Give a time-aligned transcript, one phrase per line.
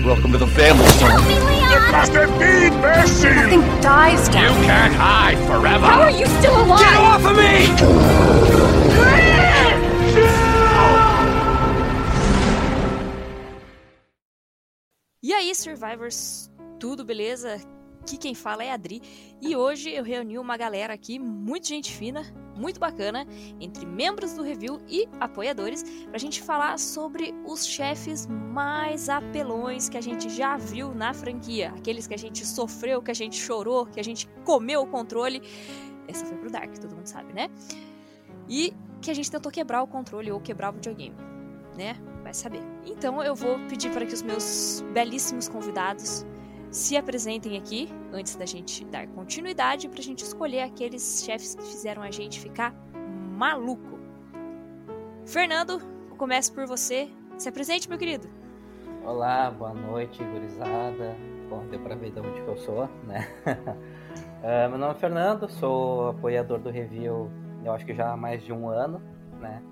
[0.00, 0.84] Welcome to the family,
[1.92, 3.28] must have been Bessie!
[3.28, 4.64] Nothing dies You down.
[4.64, 5.86] can't hide forever.
[5.86, 6.80] How are you still alive?
[6.80, 8.72] Get off of me!
[15.22, 16.50] E aí, Survivors,
[16.80, 17.58] tudo beleza?
[18.02, 19.00] Aqui quem fala é a Adri
[19.40, 22.24] e hoje eu reuni uma galera aqui, muito gente fina,
[22.56, 23.24] muito bacana,
[23.60, 29.96] entre membros do review e apoiadores, pra gente falar sobre os chefes mais apelões que
[29.96, 31.72] a gente já viu na franquia.
[31.76, 35.40] Aqueles que a gente sofreu, que a gente chorou, que a gente comeu o controle.
[36.08, 37.48] Essa foi pro Dark, todo mundo sabe, né?
[38.48, 41.14] E que a gente tentou quebrar o controle ou quebrar o videogame,
[41.76, 41.94] né?
[42.24, 42.62] Vai saber.
[42.84, 46.26] Então eu vou pedir para que os meus belíssimos convidados
[46.72, 52.02] se apresentem aqui antes da gente dar continuidade pra gente escolher aqueles chefes que fizeram
[52.02, 52.74] a gente ficar
[53.36, 54.00] maluco.
[55.26, 57.10] Fernando, eu começo por você.
[57.36, 58.26] Se apresente, meu querido.
[59.04, 61.14] Olá, boa noite, gurizada.
[61.50, 63.28] Bom, deu pra ver de onde que eu sou, né?
[64.44, 67.30] Ah, meu nome é Fernando, sou apoiador do review,
[67.64, 69.00] eu acho que já há mais de um ano,
[69.40, 69.62] né?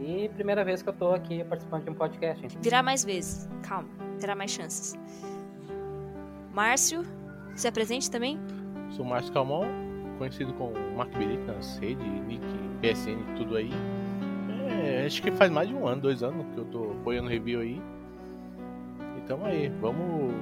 [0.00, 2.46] E primeira vez que eu tô aqui participando de um podcast.
[2.46, 2.62] Então.
[2.62, 3.46] Virá mais vezes.
[3.62, 3.86] Calma,
[4.18, 4.94] terá mais chances.
[6.54, 7.02] Márcio,
[7.56, 8.38] se apresente também.
[8.90, 9.66] Sou Márcio Calmon,
[10.18, 12.44] conhecido como Mark Belito nas redes, Nick,
[12.80, 13.72] PSN, tudo aí.
[14.84, 17.60] É, acho que faz mais de um ano, dois anos que eu tô apoiando review
[17.60, 17.82] aí.
[19.18, 20.32] Então aí, vamos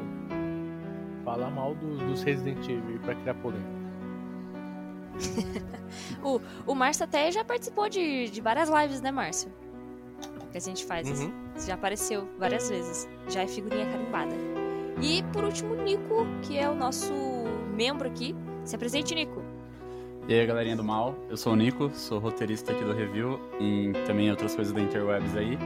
[1.25, 3.83] falar mal dos, dos Resident Evil pra criar polêmica.
[6.23, 9.53] O, o Márcio até já participou de, de várias lives, né, Márcio?
[10.51, 11.07] Que a gente faz.
[11.07, 11.13] Uhum.
[11.13, 11.67] assim.
[11.67, 13.09] Já apareceu várias vezes.
[13.29, 14.62] Já é figurinha carimbada.
[15.03, 17.13] E por último, Nico, que é o nosso
[17.75, 18.37] membro aqui.
[18.65, 19.43] Se apresente, Nico.
[20.29, 23.91] E aí, galerinha do mal, eu sou o Nico, sou roteirista aqui do review e
[24.07, 25.59] também outras coisas da Interwebs aí.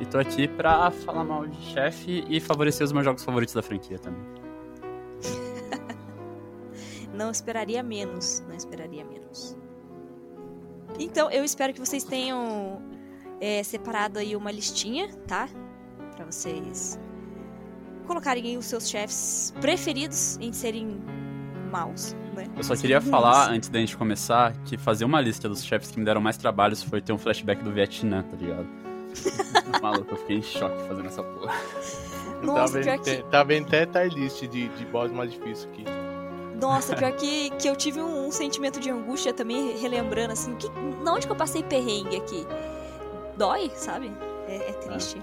[0.00, 3.62] E tô aqui pra falar mal de chefe e favorecer os meus jogos favoritos da
[3.62, 4.20] franquia também.
[7.14, 8.42] Não esperaria menos.
[8.48, 9.56] Não esperaria menos.
[10.98, 12.82] Então, eu espero que vocês tenham
[13.40, 15.48] é, separado aí uma listinha, tá?
[16.16, 16.98] Pra vocês
[18.06, 21.00] colocarem aí os seus chefes preferidos em serem
[21.70, 22.46] maus, né?
[22.56, 25.98] Eu só queria falar, antes da gente começar, que fazer uma lista dos chefes que
[25.98, 28.66] me deram mais trabalhos foi ter um flashback do Vietnã, tá ligado?
[29.82, 31.54] Maluco, eu fiquei em choque fazendo essa porra.
[32.42, 33.30] Nossa, tá pior vendo, que...
[33.30, 35.84] tá vendo até tier list de, de boss mais difícil aqui.
[36.60, 40.68] Nossa, pior que, que eu tive um, sentimento de angústia também, relembrando assim, que,
[41.02, 42.46] na onde que eu passei perrengue aqui?
[43.36, 44.12] Dói, sabe?
[44.48, 45.22] É, é triste.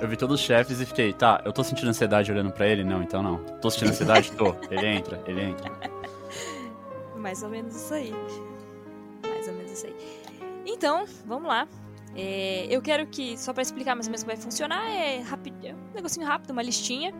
[0.00, 2.82] Eu vi todos os chefes e fiquei, tá, eu tô sentindo ansiedade olhando pra ele?
[2.82, 3.38] Não, então não.
[3.60, 4.32] Tô sentindo ansiedade?
[4.32, 4.56] Tô.
[4.70, 5.70] Ele entra, ele entra.
[7.16, 8.14] Mais ou menos isso aí.
[9.26, 9.94] Mais ou menos isso aí.
[10.64, 11.68] Então, vamos lá.
[12.16, 15.64] É, eu quero que, só pra explicar mais ou menos como vai funcionar, é, rapid,
[15.64, 17.14] é um negocinho rápido, uma listinha,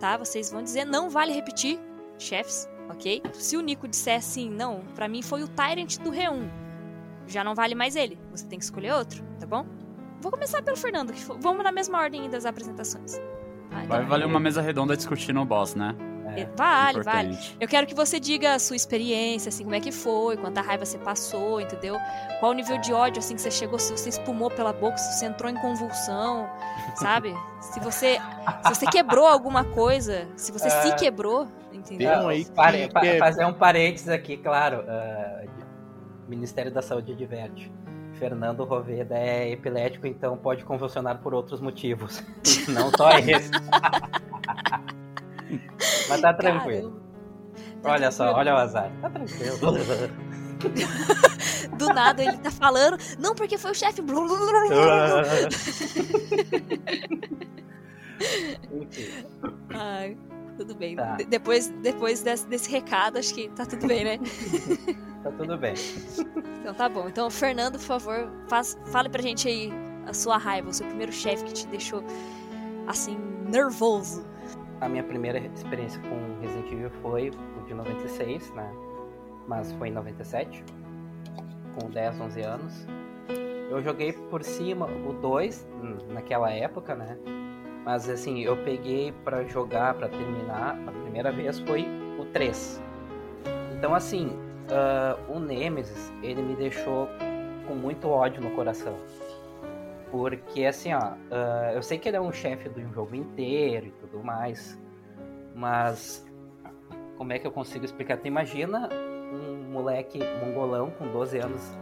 [0.00, 0.16] tá?
[0.16, 1.78] Vocês vão dizer, não vale repetir,
[2.18, 3.22] chefes, ok?
[3.34, 6.50] Se o Nico disser assim, não, pra mim foi o Tyrant do Re1,
[7.28, 9.64] já não vale mais ele, você tem que escolher outro, tá bom?
[10.24, 13.20] Vou começar pelo Fernando, que fo- vamos na mesma ordem das apresentações.
[13.70, 15.94] Então, Vai valer uma mesa redonda discutindo o boss, né?
[16.36, 16.46] É.
[16.56, 17.28] Vale, vale.
[17.28, 17.56] Importante.
[17.60, 20.84] Eu quero que você diga a sua experiência, assim, como é que foi, quanta raiva
[20.86, 21.96] você passou, entendeu?
[22.40, 25.18] Qual o nível de ódio, assim, que você chegou, se você espumou pela boca, se
[25.18, 26.48] você entrou em convulsão,
[26.96, 27.34] sabe?
[27.60, 28.18] Se você,
[28.64, 30.94] se você quebrou alguma coisa, se você se Ah.
[30.94, 32.10] quebrou, entendeu?
[32.20, 34.84] um aí que, Pare- pa- que é- Fazer um parênteses aqui, claro.
[34.88, 35.42] ah,
[36.28, 37.70] Ministério da Saúde adverte.
[38.18, 42.22] Fernando Roveda é epilético, então pode convulsionar por outros motivos.
[42.68, 43.50] Não só esse.
[46.08, 46.90] Mas tá tranquilo.
[46.90, 47.04] Caramba.
[47.82, 48.90] Tá Olha só, olha o azar.
[49.02, 49.56] Tá tranquilo.
[51.76, 54.00] Do nada ele tá falando, não, porque foi o chefe.
[59.74, 60.16] Ai,
[60.56, 60.96] tudo bem.
[60.96, 61.16] Tá.
[61.16, 64.18] De- depois depois desse, desse recado, acho que tá tudo bem, né?
[65.22, 65.74] tá tudo bem.
[66.60, 67.08] Então tá bom.
[67.08, 69.72] Então, Fernando, por favor, faz, fale pra gente aí
[70.06, 72.02] a sua raiva, o seu primeiro chefe que te deixou
[72.86, 73.16] assim,
[73.50, 74.24] nervoso.
[74.80, 78.70] A minha primeira experiência com Resident Evil foi o de 96, né?
[79.46, 80.64] Mas foi em 97,
[81.78, 82.86] com 10, 11 anos.
[83.70, 87.16] Eu joguei por cima o 2 hum, naquela época, né?
[87.84, 91.86] Mas assim, eu peguei pra jogar, pra terminar, a primeira vez foi
[92.18, 92.82] o 3.
[93.76, 94.38] Então assim,
[94.70, 97.08] ah, o Nemesis, ele me deixou
[97.66, 98.94] com muito ódio no coração.
[100.10, 103.90] Porque assim, ó, ah, eu sei que ele é um chefe do jogo inteiro e
[103.90, 104.80] tudo mais,
[105.54, 106.26] mas
[107.16, 108.16] como é que eu consigo explicar?
[108.16, 108.88] Tu imagina
[109.32, 111.76] um moleque mongolão com 12 anos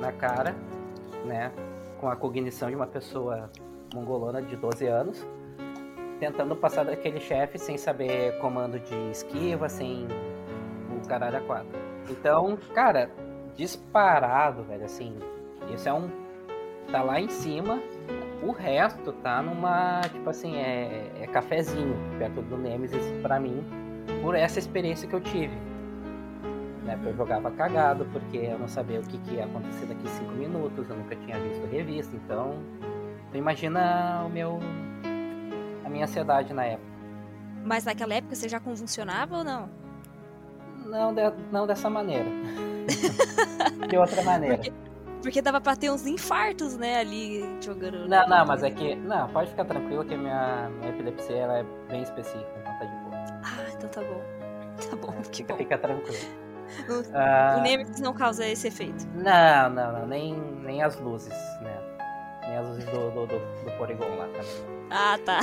[0.00, 0.54] na cara,
[1.24, 1.52] né?
[2.00, 3.50] Com a cognição de uma pessoa
[3.94, 5.26] mongolona de 12 anos,
[6.18, 10.06] tentando passar daquele chefe sem saber comando de esquiva, sem
[10.90, 11.78] o caralho a quatro.
[12.10, 13.10] Então, cara,
[13.54, 15.16] disparado, velho, assim,
[15.74, 16.08] isso é um.
[16.90, 17.80] tá lá em cima,
[18.42, 20.00] o resto tá numa.
[20.12, 23.64] tipo assim, é, é cafezinho perto do Nemesis pra mim,
[24.22, 25.56] por essa experiência que eu tive.
[26.84, 30.32] Né, eu jogava cagado, porque eu não sabia o que, que ia acontecer daqui cinco
[30.32, 32.54] minutos, eu nunca tinha visto revista, então.
[33.34, 34.58] Imagina o meu.
[35.88, 36.88] A minha ansiedade na época.
[37.64, 39.68] Mas naquela época você já convulsionava ou não?
[40.86, 42.24] Não, de- não dessa maneira.
[43.88, 44.56] de outra maneira.
[44.56, 44.72] Porque,
[45.22, 48.08] porque dava pra ter uns infartos, né, ali jogando.
[48.08, 48.94] Não, não, mas é que.
[48.94, 52.84] Não, pode ficar tranquilo que a minha, minha epilepsia ela é bem específica, então tá
[52.84, 53.16] de boa.
[53.42, 54.38] Ah, então tá bom.
[54.88, 55.58] Tá bom, que Fica, bom.
[55.58, 56.16] fica tranquilo.
[56.88, 59.04] O- Ah, O Nemesis não causa esse efeito.
[59.12, 61.77] não, não, não, nem, nem as luzes, né?
[62.58, 64.88] Nem as luzes do, do, do, do Porygon lá também.
[64.90, 65.40] Ah, tá.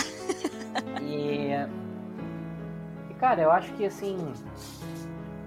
[1.02, 1.52] E,
[3.10, 4.18] e, cara, eu acho que assim,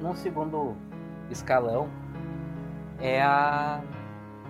[0.00, 0.76] num segundo
[1.30, 1.88] escalão,
[3.00, 3.80] é a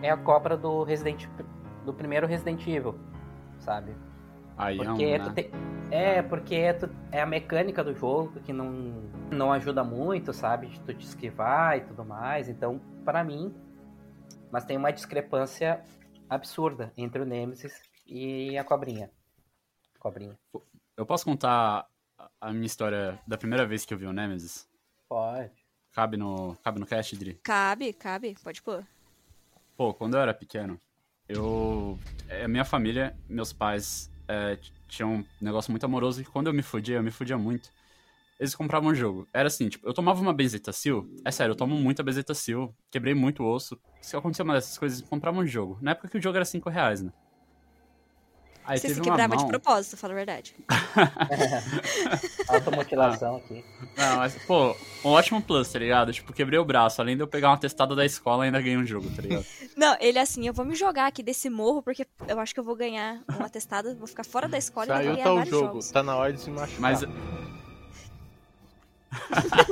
[0.00, 1.26] é a cobra do Resident
[1.84, 2.94] do primeiro Resident Evil,
[3.58, 3.92] sabe?
[4.56, 5.24] Aí é um, Porque né?
[5.24, 5.50] tu tem-
[5.90, 10.68] é, porque tu- é a mecânica do jogo que não, não ajuda muito, sabe?
[10.68, 12.48] De tu te esquivar e tudo mais.
[12.48, 13.52] Então, pra mim,
[14.52, 15.80] mas tem uma discrepância
[16.28, 17.72] absurda entre o Nemesis
[18.06, 19.10] e a cobrinha.
[19.98, 20.38] Cobrinha.
[20.96, 21.86] Eu posso contar
[22.18, 24.68] a- a minha história da primeira vez que eu vi o Nemesis?
[25.08, 25.52] Pode.
[25.92, 27.34] Cabe no, cabe no cast, Dri?
[27.42, 28.86] Cabe, cabe, pode pôr.
[29.76, 30.80] Pô, quando eu era pequeno,
[31.28, 31.98] eu.
[32.28, 34.58] é, minha família, meus pais é,
[34.88, 37.72] tinham um negócio muito amoroso e quando eu me fudia, eu me fudia muito.
[38.38, 39.26] Eles compravam um jogo.
[39.32, 41.10] Era assim, tipo, eu tomava uma Bezetacil.
[41.24, 42.72] É sério, eu tomo muita Bezetacil.
[42.90, 43.78] Quebrei muito o osso.
[44.00, 45.76] Se acontecer uma dessas coisas, comprava um jogo.
[45.82, 47.12] Na época que o jogo era 5 reais, né?
[48.64, 50.54] Aí Você se uma quebrava de mão- propósito, fala a verdade.
[52.48, 53.64] Automutilação aqui.
[53.96, 56.12] Não, mas, pô, um ótimo plus, tá ligado?
[56.12, 57.00] Tipo, quebrei o braço.
[57.00, 59.44] Além de eu pegar uma testada da escola, ainda ganhei um jogo, tá ligado?
[59.76, 62.60] Não, ele é assim, eu vou me jogar aqui desse morro, porque eu acho que
[62.60, 65.32] eu vou ganhar um atestado, vou ficar fora da escola e Saiu vou ganhar tá
[65.32, 65.90] o vários jogo, jogos.
[65.90, 66.80] tá na hora de se machucar.
[66.80, 67.00] Mas.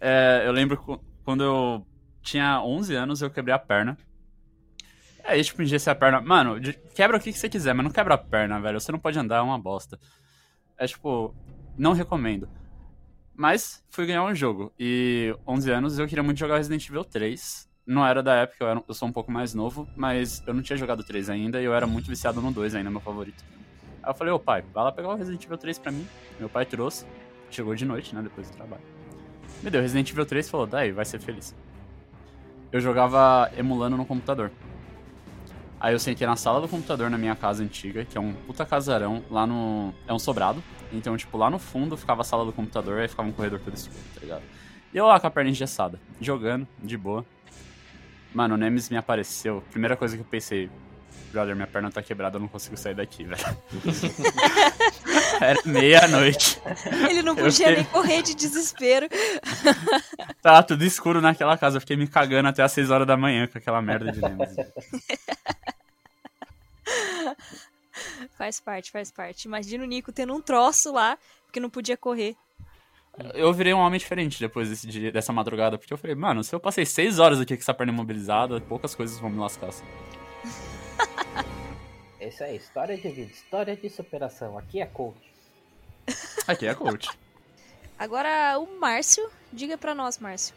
[0.00, 0.76] É, eu lembro
[1.24, 1.86] quando eu
[2.22, 3.96] tinha 11 anos, eu quebrei a perna.
[5.24, 6.20] Aí, tipo, engessei a perna.
[6.20, 6.56] Mano,
[6.94, 8.80] quebra o que que você quiser, mas não quebra a perna, velho.
[8.80, 9.98] Você não pode andar, é uma bosta.
[10.76, 11.34] É, tipo,
[11.78, 12.48] não recomendo.
[13.34, 14.72] Mas fui ganhar um jogo.
[14.78, 17.68] E 11 anos eu queria muito jogar Resident Evil 3.
[17.86, 20.62] Não era da época, eu, era- eu sou um pouco mais novo, mas eu não
[20.62, 23.44] tinha jogado o 3 ainda e eu era muito viciado no 2 ainda, meu favorito.
[24.02, 26.06] Aí eu falei, ô pai, vai lá pegar o Resident Evil 3 pra mim.
[26.38, 27.06] Meu pai trouxe,
[27.50, 28.82] chegou de noite, né, depois do trabalho.
[29.62, 31.54] Me deu Resident Evil 3 e falou, daí, vai ser feliz.
[32.72, 34.50] Eu jogava emulando no computador.
[35.78, 38.64] Aí eu sentei na sala do computador na minha casa antiga, que é um puta
[38.64, 39.92] casarão, lá no...
[40.06, 40.62] é um sobrado.
[40.92, 43.74] Então, tipo, lá no fundo ficava a sala do computador, aí ficava um corredor todo
[43.74, 44.42] escuro, tá ligado?
[44.94, 47.24] E eu lá com a perna engessada, jogando, de boa.
[48.32, 49.62] Mano, o Nemesis me apareceu.
[49.70, 50.70] Primeira coisa que eu pensei,
[51.32, 53.42] brother, minha perna tá quebrada, eu não consigo sair daqui, velho.
[55.40, 56.60] Era meia-noite.
[57.08, 59.08] Ele não podia fiquei- nem correr de desespero.
[60.42, 61.78] Tava tudo escuro naquela casa.
[61.78, 64.56] Eu fiquei me cagando até às 6 horas da manhã com aquela merda de Nemesis.
[68.36, 69.44] Faz parte, faz parte.
[69.44, 72.34] Imagina o Nico tendo um troço lá, porque não podia correr.
[73.34, 76.54] Eu virei um homem diferente depois desse dia, dessa madrugada, porque eu falei, mano, se
[76.54, 79.68] eu passei 6 horas aqui com essa perna imobilizada, poucas coisas vão me lascar.
[79.68, 79.84] Assim.
[82.32, 84.56] É isso aí, história de vida, história de superação.
[84.56, 85.20] Aqui é coach.
[86.46, 87.10] Aqui é coach.
[87.98, 90.54] Agora, o Márcio, diga pra nós, Márcio.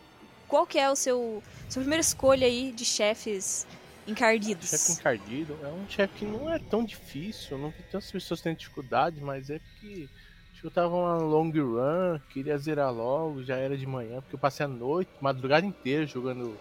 [0.48, 3.68] Qual que é o seu sua primeira escolha aí de chefes
[4.08, 4.70] encardidos?
[4.70, 8.56] Chefe encardido é um chefe que não é tão difícil, não vi tantas pessoas têm
[8.56, 10.10] dificuldade, mas é que
[10.54, 14.36] acho que eu tava uma long run, queria zerar logo, já era de manhã, porque
[14.36, 16.58] eu passei a noite, madrugada inteira jogando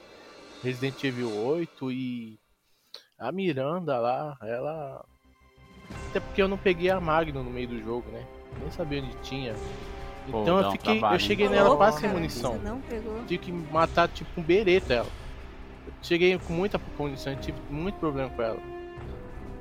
[0.61, 2.39] Resident Evil 8 e
[3.19, 5.05] a Miranda lá, ela.
[6.11, 8.25] Até porque eu não peguei a Magno no meio do jogo, né?
[8.61, 9.55] Nem sabia onde tinha.
[10.31, 10.93] Pô, Então eu fiquei.
[10.99, 13.21] trabalho, eu cheguei nela quase sem munição você Não pegou.
[13.27, 15.09] tive que matar tipo um bereta ela.
[15.87, 18.59] Eu cheguei com muita munição, eu tive muito problema com ela.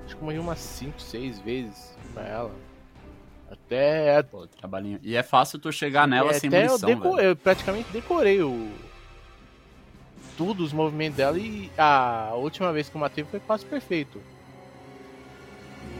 [0.05, 2.51] Acho que eu morri umas 5, 6 vezes pra ela.
[3.49, 4.23] Até.
[4.23, 4.99] Pô, trabalhinho.
[5.03, 7.27] E é fácil tu chegar nela é, sem até munição, eu, deco- velho.
[7.29, 8.71] eu praticamente decorei o.
[10.37, 14.21] Tudo, os movimentos dela e a última vez que eu matei foi quase perfeito.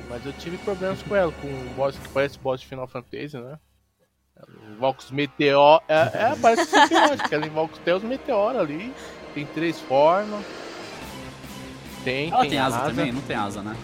[0.10, 3.38] Mas eu tive problemas com ela, com um boss que parece boss de Final Fantasy,
[3.38, 3.58] né?
[4.72, 5.84] Invoca os meteoros.
[5.88, 6.68] É, é, parece
[7.28, 8.94] que ela invoca até os meteoros ali.
[9.34, 10.44] Tem três formas.
[12.04, 13.12] Tem, Ela tem, tem asa, também?
[13.12, 13.76] Não tem asa, né?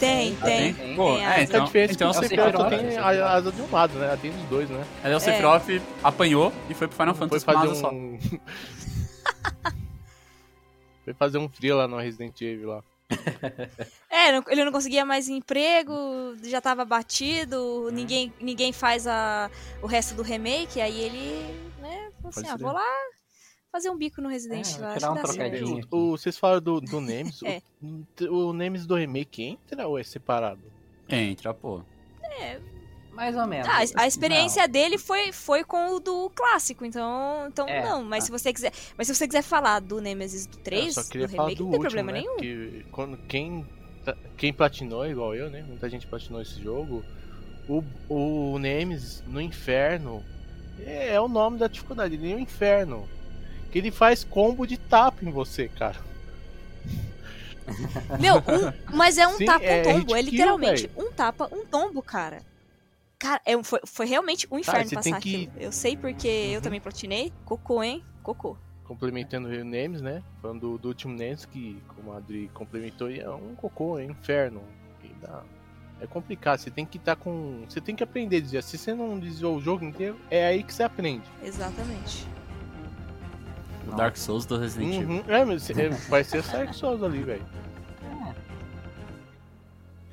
[0.00, 0.74] Tem, Ah, tem.
[0.74, 0.96] tem?
[0.96, 1.42] Pô, Tem é, asa.
[1.42, 2.96] então, diferença então é que o o Sephiroth tem né?
[2.98, 4.06] a asa de um lado, né?
[4.06, 4.84] Ela tem dos dois, né?
[5.02, 7.92] Aí o Sephiroth apanhou e foi pro Final Foi Fantasy com uma fazer asa só.
[11.08, 12.84] Foi fazer um frio lá no Resident Evil lá.
[14.10, 15.94] É, não- ele não conseguia mais emprego,
[16.42, 19.50] já tava batido, ninguém, ninguém faz a,
[19.82, 21.46] o resto do remake, aí ele,
[21.80, 22.84] né, falou assim, ah, vou lá
[23.70, 25.86] fazer um bico no Resident É, Evil, vou acho tirar que um trocadinho.
[25.90, 27.40] O, vocês falaram do, do Nemesis.
[27.44, 27.62] É.
[28.28, 30.62] o, o Nemesis do remake entra ou é separado?
[31.08, 31.82] Entra, pô.
[33.18, 33.66] Mais ou menos.
[33.68, 38.20] Ah, a experiência dele foi, foi com o do clássico, então, então É, não, mas
[38.22, 38.26] tá.
[38.26, 41.26] se você quiser, mas se você quiser falar do Nemesis do 3, Eu só queria
[41.26, 42.20] do falar remake, do não tem último, problema né?
[42.20, 42.34] nenhum.
[42.36, 43.66] Porque quando, quem,
[44.36, 45.64] quem platinou, igual eu, né?
[45.66, 47.04] Muita gente platinou esse jogo.
[47.68, 50.22] O, o Nemesis no inferno
[50.86, 52.14] é, é o nome da dificuldade.
[52.14, 53.08] Ele é o inferno.
[53.72, 55.96] Que ele faz combo de tapa em você, cara.
[58.20, 59.98] Meu, um- mas é um Sim, tapa, um é tombo.
[59.98, 62.42] hit É kill, literalmente um tapa, um tombo, cara.
[63.18, 65.52] Cara, é, foi, foi realmente um inferno você passar que- aquilo.
[65.58, 66.60] Eu sei porque eu Uhum.
[66.60, 67.32] também platinei.
[67.44, 68.04] Cocô, hein?
[68.22, 68.56] Cocô.
[68.84, 70.22] Complementando o Nemesis, né?
[70.40, 74.10] Falando do, do último Nemesis, que como a Adri complementou, é um cocô, é um
[74.12, 74.62] inferno.
[75.02, 75.42] E dá-
[76.00, 77.64] É complicado, você tem que estar com.
[77.68, 78.62] Você tem que aprender a desviar.
[78.62, 81.24] Se você não desviou o jogo inteiro, é aí que você aprende.
[81.42, 82.24] Exatamente.
[83.86, 85.08] O Dark Souls do Resident Evil.
[85.08, 85.22] Uhum.
[85.26, 87.44] É, mas é, vai ser Dark Souls ali, velho.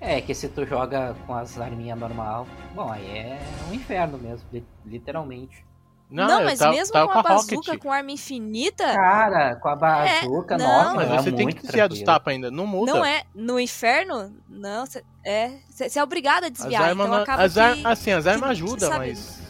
[0.08, 4.46] É, que se tu joga com as arminhas normal, bom, aí é um inferno mesmo,
[4.54, 5.66] li- literalmente.
[6.12, 7.80] Não, é, mas tá- mesmo tá com a bazuca, Rocket.
[7.82, 10.66] com arma infinita, Cara, com a bazuca, É, não.
[10.84, 12.94] nossa, Mas é você tem muito que desviar dos tapas ainda, não muda.
[12.94, 17.16] não é no inferno, não, cê, é, você é obrigado a As desviar, armas, então
[17.18, 17.88] não- acaba as ar- que...
[17.88, 19.42] assim, as armas ajudam, mas.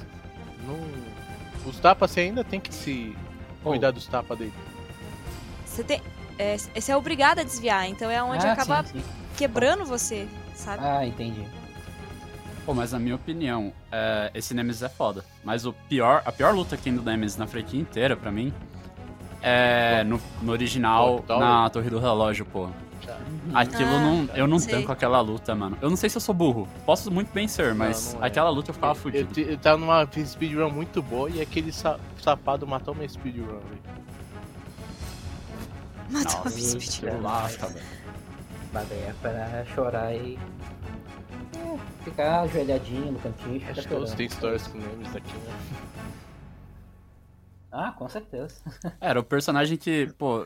[0.66, 1.70] Não...
[1.70, 3.14] Os tapas você ainda tem que se
[3.62, 4.54] cuidar dos tapas dele.
[5.66, 6.02] Você tem...
[6.40, 9.06] É, você é obrigado a desviar, então é onde Ah, acaba sim, sim.
[9.38, 10.84] quebrando você, sabe?
[10.84, 11.46] Ah, entendi.
[12.66, 15.24] Pô, mas na minha opinião, é, esse Nemesis é foda.
[15.44, 18.52] Mas o pior, a pior luta que tem do Nemesis na franquia inteira, pra mim,
[19.42, 21.40] é no, no original, Clock Tower?
[21.42, 22.68] na Torre do Relógio, pô.
[23.54, 24.30] Aquilo Ah, não.
[24.34, 24.74] Eu não sei.
[24.74, 25.78] tanco aquela luta, mano.
[25.80, 26.68] Eu não sei se eu sou burro.
[26.88, 28.28] Posso muito bem ser, mas não é.
[28.28, 29.40] aquela luta eu ficava Eu, fudido.
[29.40, 33.62] eu, eu tava numa speedrun muito boa e aquele sa safado matou minha speedrun, velho.
[36.10, 37.06] Matou a Nossa, Biscuit.
[37.06, 37.86] aquilo lasca, velho.
[38.76, 40.38] Mas daí é pra chorar e.
[40.38, 45.54] é, ficar ajoelhadinho no cantinho e Acho que todos têm histórias com Nemesis aqui, né?
[47.72, 48.56] Ah, com certeza.
[49.02, 50.46] Era o personagem que, pô.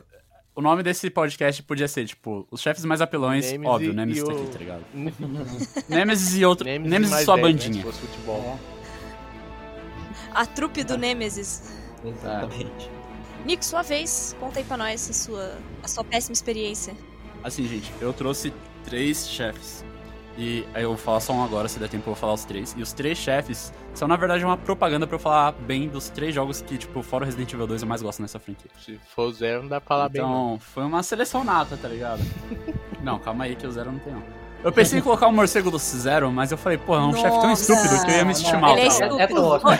[0.54, 4.32] O nome desse podcast podia ser, tipo, os chefes mais apelões, Nemesis óbvio, Nemesis tá
[4.32, 4.84] o- aqui, tá ligado?
[5.88, 6.64] Nemesis e outro.
[6.66, 7.74] Nemesis, Nemesis, mais e sua né, bandinha.
[7.74, 8.40] se fosse futebol.
[8.40, 8.58] É,
[10.34, 11.72] A trupe do Nemesis.
[12.04, 12.90] exatamente.
[13.44, 14.36] Nico, sua vez.
[14.40, 16.94] Conta aí pra nós a sua, a sua péssima experiência.
[17.42, 18.52] Assim, gente, eu trouxe
[18.84, 19.84] três chefes.
[20.38, 22.44] E aí eu vou falar só um agora, se der tempo eu vou falar os
[22.44, 22.74] três.
[22.76, 26.34] E os três chefes são, na verdade, uma propaganda pra eu falar bem dos três
[26.34, 28.70] jogos que, tipo, fora o Resident Evil 2 eu mais gosto nessa franquia.
[28.78, 30.54] Se for o zero, não dá pra falar bem, não.
[30.54, 32.22] Então, foi uma seleção nata, tá ligado?
[33.02, 34.22] não, calma aí que o Zero não tem, não.
[34.62, 37.40] Eu pensei em colocar o morcego do Zero, mas eu falei, pô, é um chefe
[37.40, 38.72] tão estúpido que eu ia me sentir Não, mal.
[38.76, 39.18] Ele é estúpido.
[39.20, 39.76] é tosco, É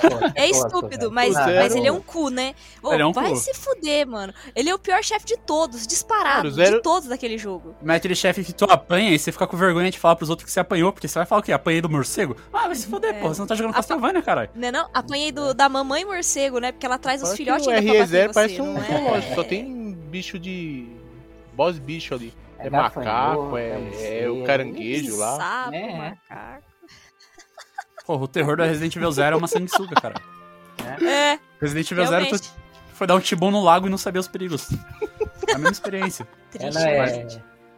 [0.49, 2.55] tosco, estúpido, mas, mas ele é um cu, né?
[2.91, 3.37] É um vai cu.
[3.37, 4.33] se fuder, mano.
[4.57, 7.75] Ele é o pior chefe de todos, disparado, Zero- de todos daquele jogo.
[7.83, 10.31] Mas é aquele chefe que tu apanha e você fica com vergonha de falar pros
[10.31, 11.53] outros que você apanhou, porque você vai falar o quê?
[11.53, 12.35] Apanhei do morcego?
[12.51, 13.21] Ah, vai se fuder, É.
[13.21, 14.51] pô, você não tá jogando Apa- Castlevania, caralho.
[14.55, 14.89] Né não?
[14.95, 16.73] Apanhei do, da mamãe morcego, né?
[16.73, 18.83] Porque ela traz os filhotes o ainda pra bater em RE0 você, parece um não
[18.83, 18.87] é?
[18.87, 20.87] zoológico, só tem bicho de.
[21.53, 22.33] boss bicho ali.
[22.67, 25.37] É, gafanhoto, macaco, é, é é o caranguejo lá.
[25.37, 25.97] Sapo, É.
[25.97, 26.65] macaco.
[28.07, 30.15] Pô, o terror do Resident Evil Zero é uma sanguessuga, cara.
[31.01, 32.27] É, Resident Evil Zero
[32.95, 34.69] foi dar um tibum no lago e não sabia os perigos.
[35.49, 36.27] É a mesma experiência.
[36.51, 37.27] Triste, Ela é,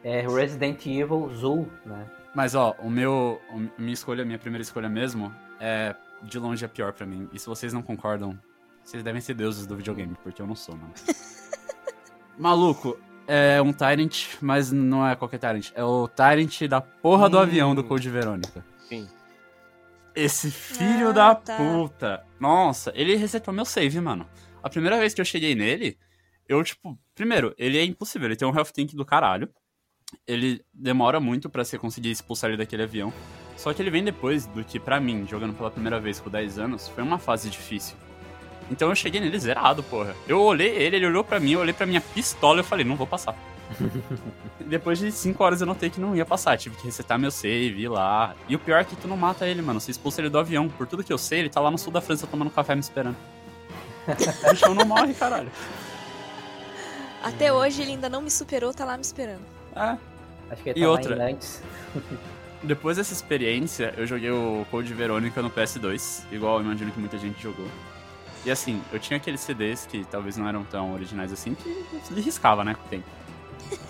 [0.04, 2.06] é Resident Evil Zul, né?
[2.34, 3.40] Mas ó, o meu.
[3.50, 7.28] A minha escolha, a minha primeira escolha mesmo, é de longe a pior pra mim.
[7.32, 8.38] E se vocês não concordam,
[8.82, 10.92] vocês devem ser deuses do videogame, porque eu não sou, mano.
[12.38, 15.71] Maluco, é um Tyrant, mas não é qualquer Tyrant.
[15.75, 17.41] É o Tyrant da porra do Hum.
[17.41, 18.64] avião do Code Verônica.
[18.88, 19.09] Sim.
[20.14, 21.57] Esse filho Ah, da tá.
[21.57, 22.25] puta.
[22.38, 24.26] Nossa, ele resetou meu save, mano.
[24.62, 25.97] A primeira vez que eu cheguei nele,
[26.49, 28.29] eu, tipo, primeiro, ele é impossível.
[28.29, 29.49] Ele tem um health tank do caralho.
[30.26, 33.12] Ele demora muito pra você conseguir expulsar ele daquele avião.
[33.57, 36.59] Só que ele vem depois do que, pra mim, jogando pela primeira vez com 10
[36.59, 37.97] anos, foi uma fase difícil.
[38.71, 40.14] Então eu cheguei nele zerado, porra.
[40.26, 42.85] Eu olhei ele, ele olhou pra mim, eu olhei pra minha pistola e eu falei,
[42.85, 43.35] não vou passar.
[44.61, 46.57] Depois de 5 horas eu notei que não ia passar.
[46.57, 48.35] Tive que resetar meu save, ir lá.
[48.49, 49.81] E o pior é que tu não mata ele, mano.
[49.81, 50.69] Você expulsa ele do avião.
[50.69, 52.81] Por tudo que eu sei, ele tá lá no sul da França tomando café me
[52.81, 53.16] esperando.
[54.47, 55.50] o bichão não morre, caralho.
[57.23, 59.42] Até hoje ele ainda não me superou, tá lá me esperando.
[59.76, 59.97] É.
[60.50, 61.16] Acho que ele E tá outra?
[61.16, 61.62] lá em Nantes.
[62.62, 67.19] Depois dessa experiência, eu joguei o Code Verônica no PS2, igual eu imagino que muita
[67.19, 67.66] gente jogou.
[68.44, 71.68] E assim, eu tinha aqueles CDs que talvez não eram tão originais assim, que
[72.11, 73.06] ele riscava, né, com o tempo.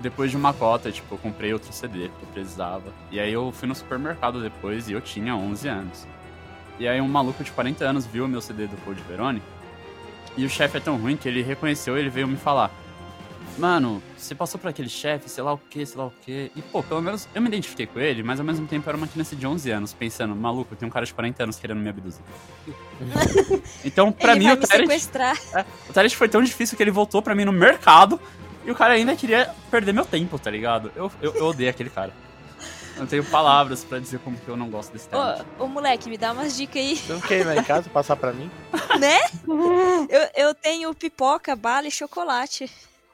[0.00, 2.92] Depois de uma cota, tipo, eu comprei outro CD que eu precisava.
[3.10, 6.06] E aí eu fui no supermercado depois e eu tinha 11 anos.
[6.78, 9.46] E aí um maluco de 40 anos viu o meu CD do Code Verônica.
[10.36, 12.70] E o chefe é tão ruim que ele reconheceu e ele veio me falar:
[13.58, 16.50] Mano, você passou por aquele chefe, sei lá o que, sei lá o que.
[16.54, 18.96] E pô, pelo menos eu me identifiquei com ele, mas ao mesmo tempo eu era
[18.96, 21.88] uma criança de 11 anos, pensando: Maluco, tem um cara de 40 anos querendo me
[21.88, 22.22] abduzir.
[23.84, 25.36] então, pra Ele mim, vai o me Tyrant, sequestrar.
[25.88, 28.20] o Tyrant foi tão difícil que ele voltou pra mim no mercado
[28.64, 30.92] e o cara ainda queria perder meu tempo, tá ligado?
[30.94, 32.12] Eu, eu, eu odeio aquele cara.
[32.94, 35.44] Eu não tenho palavras pra dizer como que eu não gosto desse Tyrant.
[35.58, 37.88] Ô, ô, moleque, me dá umas dicas aí, Você não quer ir lá em casa
[37.88, 38.50] passar pra mim?
[38.98, 39.18] né?
[40.08, 42.68] Eu, eu tenho pipoca, bala e chocolate.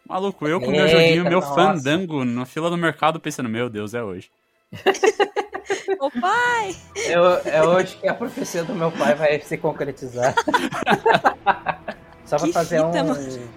[0.09, 1.55] Maluco, eu com Eita, meu joguinho, meu nossa.
[1.55, 4.31] fandango na fila do mercado pensando, meu Deus, é hoje.
[6.01, 6.75] Ô pai!
[7.07, 10.35] Eu, é hoje que a profecia do meu pai vai se concretizar.
[12.27, 13.51] Só pra Que fazer fita, um, mano.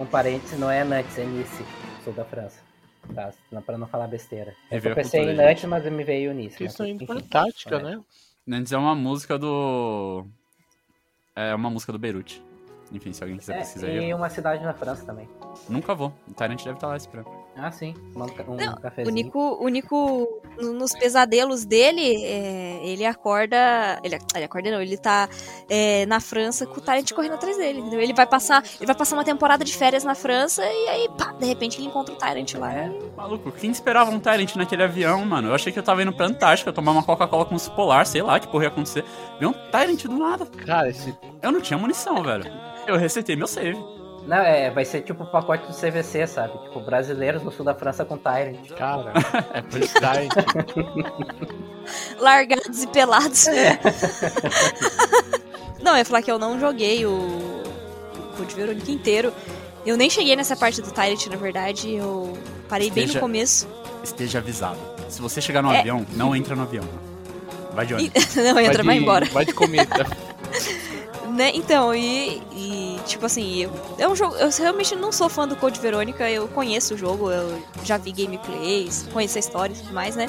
[0.00, 1.64] um parênteses, não é Nantes, é Nice,
[2.04, 2.60] sul da França.
[3.14, 3.30] Tá?
[3.50, 4.54] Não, pra não falar besteira.
[4.70, 6.62] Eu a pensei em Nantes, mas me veio Nice.
[7.08, 7.82] Antártica, É.
[7.82, 8.00] né?
[8.46, 10.26] Nantes é uma música do.
[11.36, 12.42] É uma música do Beirute.
[12.92, 14.10] Enfim, se alguém quiser É, pesquisar e aí.
[14.10, 15.28] eu- uma cidade na França também.
[15.68, 16.12] Nunca vou.
[16.26, 17.28] O Tyrant deve estar lá esperando.
[17.60, 17.94] Ah, sim.
[18.14, 19.08] Um Não, cafezinho.
[19.08, 23.56] O Nico, o Nico no- nos pesadelos dele, é, ele acorda.
[24.04, 25.28] Ele, ele acorda não, ele tá
[25.68, 27.80] é, na França com o Tyrant correndo atrás dele.
[27.80, 28.00] Entendeu?
[28.00, 28.62] Ele vai passar.
[28.76, 31.88] Ele vai passar uma temporada de férias na França e aí, pá, de repente ele
[31.88, 32.72] encontra o Tyrant lá.
[32.72, 32.90] É.
[33.16, 35.48] Maluco, quem esperava um Tyrant naquele avião, mano?
[35.48, 38.22] Eu achei que eu tava indo pra Antártica, tomar uma Coca-Cola com urso polar, sei
[38.22, 39.04] lá que porra ia acontecer.
[39.38, 40.46] Veio um Tyrant do nada.
[40.46, 42.44] Cara, esse Eu não tinha munição, velho.
[42.86, 43.76] Eu resetei meu save.
[44.28, 46.52] Não, é, vai ser tipo o pacote do CVC, sabe?
[46.64, 48.58] Tipo, brasileiros no sul da França com Tyrant.
[48.76, 49.14] cara,
[49.54, 49.80] é por.
[52.20, 53.46] Largados e pelados.
[55.82, 59.32] não, eu ia falar que eu não joguei o, o Code Verônica inteiro.
[59.86, 61.94] Eu nem cheguei nessa parte do Tyrant, na verdade.
[61.94, 62.36] Eu
[62.68, 63.66] parei bem no Esteja- começo.
[64.04, 64.76] Esteja avisado.
[65.08, 65.78] Se você chegar no É.
[65.80, 66.84] avião, não entra no avião.
[67.72, 68.34] Vai de E- ônibus.
[68.36, 69.24] não, entra, vai de, embora.
[69.26, 70.06] Vai de comida.
[71.38, 71.52] Né?
[71.54, 74.34] Então, e, e, tipo assim, eu, é um jogo.
[74.34, 78.10] Eu realmente não sou fã do Code Verônica, eu conheço o jogo, eu já vi
[78.10, 80.28] gameplays, conheço a história e tudo mais, né?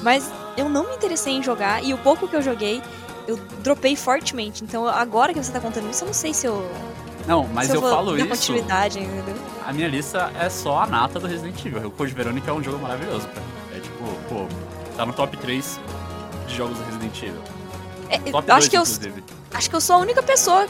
[0.00, 2.80] Mas eu não me interessei em jogar e o pouco que eu joguei,
[3.26, 4.62] eu dropei fortemente.
[4.62, 6.70] Então, agora que você tá contando isso, eu não sei se eu.
[7.26, 8.28] Não, mas eu vou falo isso.
[8.28, 9.34] continuidade, entendeu?
[9.66, 11.88] A minha lista é só a nata do Resident Evil.
[11.88, 13.48] O Code Verônica é um jogo maravilhoso pra mim.
[13.76, 14.46] É tipo, pô,
[14.96, 15.80] tá no top 3
[16.46, 17.42] de jogos do Resident Evil.
[18.08, 19.24] É, Top eu 2, acho, que eu, inclusive.
[19.54, 20.66] Acho que eu sou a única pessoa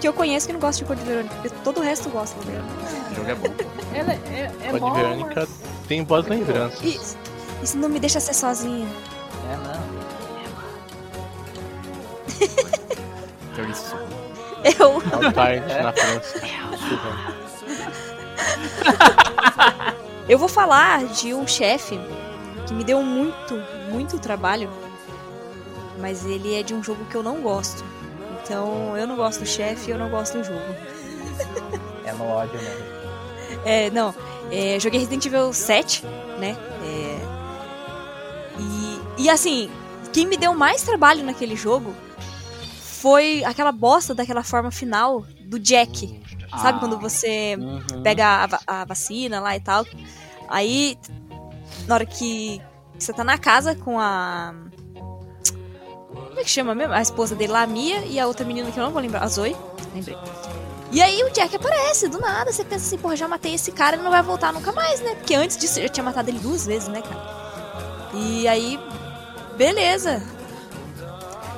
[0.00, 2.64] que eu conheço que não gosta de Code Verônica, porque todo o resto gosta, ligado?
[3.10, 3.48] O jogo é bom.
[3.94, 5.48] Ela é, é Code bom, Verônica mas-
[5.88, 6.82] tem boas lembranças.
[6.84, 7.16] Isso,
[7.62, 8.86] isso não me deixa ser sozinha.
[9.50, 9.86] É, não.
[13.52, 13.96] Então isso.
[14.80, 14.96] Eu.
[14.96, 15.00] O
[15.32, 16.40] Tyrant na França.
[20.28, 21.98] Eu vou falar de um chefe
[22.66, 23.54] que me deu muito,
[23.90, 24.68] muito trabalho,
[26.00, 27.84] mas ele é de um jogo que eu não gosto.
[28.46, 30.60] Então, eu não gosto do chefe, eu não gosto do jogo.
[32.04, 32.96] É no ódio mesmo.
[33.64, 34.14] É, não,
[34.50, 36.04] é, joguei Resident Evil 7,
[36.38, 36.56] né?
[36.84, 37.18] É,
[39.18, 39.68] e, e assim,
[40.12, 41.92] quem me deu mais trabalho naquele jogo
[42.80, 46.20] foi aquela bosta daquela forma final do Jack.
[46.60, 46.80] Sabe Ah.
[46.80, 48.02] quando você Uhum.
[48.02, 49.84] pega a, a vacina lá e tal.
[50.48, 50.96] Aí,
[51.88, 52.60] na hora que
[52.96, 54.54] você tá na casa com a.
[56.36, 56.92] Como é que chama mesmo?
[56.92, 59.22] A esposa dele lá, a Mia, e a outra menina que eu não vou lembrar,
[59.22, 59.56] a Zoe.
[59.94, 60.18] Lembrei.
[60.92, 62.52] E aí o Jack aparece, do nada.
[62.52, 65.14] Você pensa assim, porra, já matei esse cara, ele não vai voltar nunca mais, né?
[65.14, 68.10] Porque antes disso eu já tinha matado ele duas vezes, né, cara?
[68.12, 68.78] E aí,
[69.56, 70.22] beleza.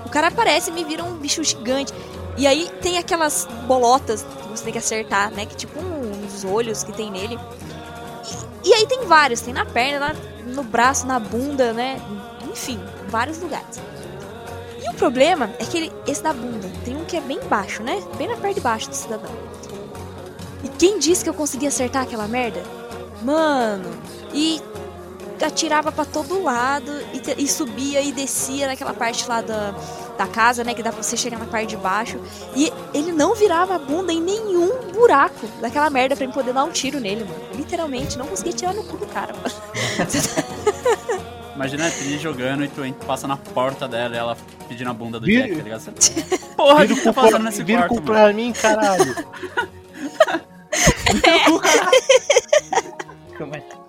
[0.07, 1.93] O cara aparece e me vira um bicho gigante.
[2.37, 5.45] E aí tem aquelas bolotas que você tem que acertar, né?
[5.45, 7.37] Que tipo um- uns olhos que tem nele.
[8.65, 10.15] E, e aí tem vários, tem na perna, lá
[10.55, 12.01] no braço, na bunda, né?
[12.49, 13.81] Enfim, vários lugares.
[14.89, 17.83] E o problema é que ele, esse da bunda, tem um que é bem baixo,
[17.83, 18.03] né?
[18.17, 19.31] Bem na parte de baixo do cidadão.
[20.65, 22.63] E quem disse que eu conseguia acertar aquela merda?
[23.23, 23.91] Mano,
[24.33, 24.61] e
[25.45, 29.75] atirava pra todo lado e, e subia e descia naquela parte lá da,
[30.17, 30.75] da casa, né?
[30.75, 32.19] Que dá pra você chegar na parte de baixo.
[32.57, 36.65] E ele não virava a bunda em nenhum buraco daquela merda pra eu poder dar
[36.65, 37.41] um tiro nele, mano.
[37.55, 39.55] Literalmente, não conseguia tirar no cu do cara, mano.
[41.59, 44.37] Imagina a Trini jogando e tu passa na porta dela e ela
[44.69, 45.81] pedindo a bunda do Vira- Jack, tá ligado?
[45.81, 45.91] Você...
[46.57, 48.25] Porra, o que Vira tá o cu passando nesse vira o quarto, cu mano?
[48.25, 49.15] pra mim, caralho.
[51.25, 51.79] É?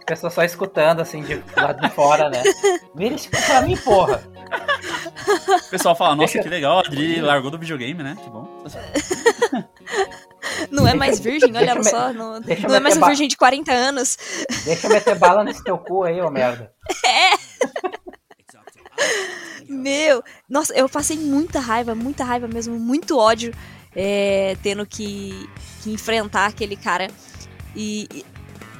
[0.10, 2.42] pessoa só escutando, assim, de do lado de fora, né?
[2.96, 4.24] Vira esse cu pra mim, porra.
[5.68, 8.18] O pessoal fala, nossa, que legal, a Adri largou do videogame, né?
[8.24, 8.48] Que bom.
[10.72, 12.14] Não é mais virgem, olha Deixa só.
[12.14, 14.18] Não, deixa eu não é mais um virgem de 40 anos.
[14.66, 16.72] Deixa eu meter bala nesse teu cu aí, ô merda.
[19.68, 23.54] Meu, nossa, eu passei muita raiva, muita raiva mesmo, muito ódio
[23.96, 25.48] é, tendo que,
[25.82, 27.08] que enfrentar aquele cara.
[27.76, 28.26] E, e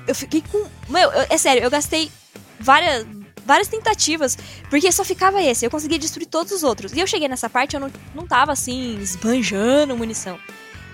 [0.08, 0.66] eu fiquei com.
[0.90, 2.12] Meu, eu- é sério, eu gastei
[2.60, 3.06] várias,
[3.46, 4.38] várias tentativas,
[4.70, 5.66] porque só ficava esse.
[5.66, 6.92] Eu conseguia destruir todos os outros.
[6.94, 10.40] E eu cheguei nessa parte, eu não, não tava assim, esbanjando munição.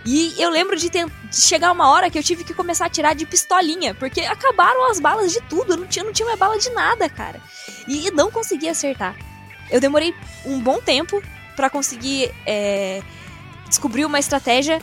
[0.06, 2.90] E eu lembro de, ten- de chegar uma hora que eu tive que começar a
[2.90, 6.38] tirar de pistolinha, porque acabaram as balas de tudo, eu não tinha, não tinha mais
[6.38, 7.42] bala de nada, cara.
[7.88, 9.16] E, e não conseguia acertar.
[9.72, 10.14] Eu demorei
[10.46, 11.22] um bom tempo
[11.56, 13.02] pra conseguir é,
[13.68, 14.80] descobrir uma estratégia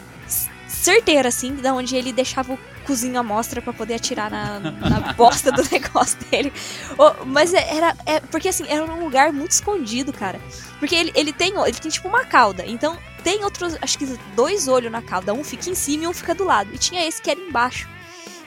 [0.66, 5.12] certeira, assim, da onde ele deixava o cozinho à mostra pra poder atirar na, na
[5.14, 6.52] bosta do negócio dele.
[6.98, 7.94] Oh, mas é- era.
[8.04, 10.40] É, porque assim, era um lugar muito escondido, cara.
[10.80, 11.52] Porque ele, ele tem.
[11.56, 12.64] Ele tem tipo uma cauda.
[12.66, 13.76] Então tem outros.
[13.80, 15.32] Acho que dois olhos na cauda.
[15.32, 16.70] Um fica em cima e um fica do lado.
[16.74, 17.88] E tinha esse que era embaixo.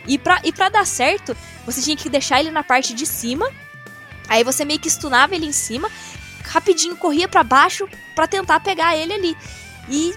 [0.07, 1.35] E pra, e pra dar certo,
[1.65, 3.49] você tinha que deixar ele na parte de cima.
[4.27, 5.89] Aí você meio que stunava ele em cima,
[6.43, 9.37] rapidinho corria pra baixo pra tentar pegar ele ali.
[9.89, 10.13] E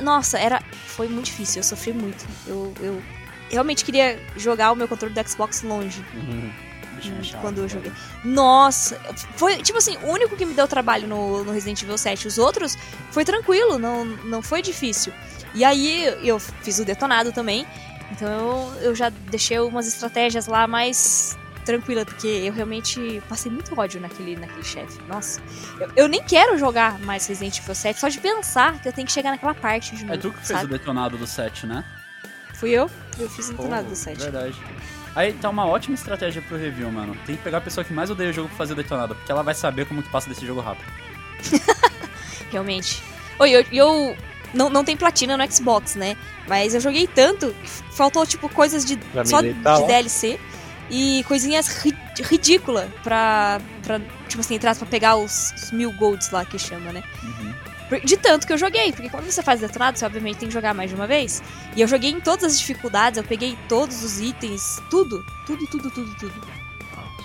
[0.00, 2.26] nossa, era foi muito difícil, eu sofri muito.
[2.46, 3.02] Eu, eu
[3.48, 6.67] realmente queria jogar o meu controle do Xbox longe Bichinho
[7.06, 7.92] é chato, quando eu joguei.
[8.24, 8.98] Nossa,
[9.36, 12.26] foi tipo assim, o único que me deu trabalho no, no Resident Evil 7.
[12.26, 12.76] Os outros
[13.10, 15.12] foi tranquilo, não, não foi difícil.
[15.54, 17.66] E aí eu fiz o detonado também.
[18.10, 23.78] Então eu, eu já deixei umas estratégias lá mais tranquila, porque eu realmente passei muito
[23.78, 24.98] ódio naquele, naquele chefe.
[25.06, 25.40] Nossa,
[25.78, 29.06] eu, eu nem quero jogar mais Resident Evil 7, só de pensar que eu tenho
[29.06, 30.14] que chegar naquela parte de novo.
[30.14, 30.64] É tu que fez sabe?
[30.64, 31.84] o detonado do set, né?
[32.54, 34.18] Fui eu, eu fiz o detonado do 7.
[34.18, 34.56] Verdade.
[35.18, 37.12] Aí tá uma ótima estratégia pro review, mano.
[37.26, 39.32] Tem que pegar a pessoa que mais odeia o jogo pra fazer o detonado, porque
[39.32, 40.86] ela vai saber como que passa desse jogo rápido.
[42.52, 43.02] realmente.
[43.40, 44.16] Oi, eu, eu
[44.54, 46.16] não, não tem platina no Xbox, né?
[46.46, 49.86] Mas eu joguei tanto que faltou, tipo, coisas de Pra só de militar lá.
[49.88, 50.38] DLC
[50.88, 56.30] e coisinhas ri ridículas pra, pra, tipo assim, entrar pra pegar os, os mil golds
[56.30, 57.02] lá que chama, né?
[57.24, 57.54] Uhum.
[58.04, 60.74] De tanto que eu joguei, porque quando você faz detonado, você obviamente tem que jogar
[60.74, 61.42] mais de uma vez.
[61.74, 65.90] E eu joguei em todas as dificuldades, eu peguei todos os itens, tudo, tudo, tudo,
[65.90, 66.48] tudo, tudo.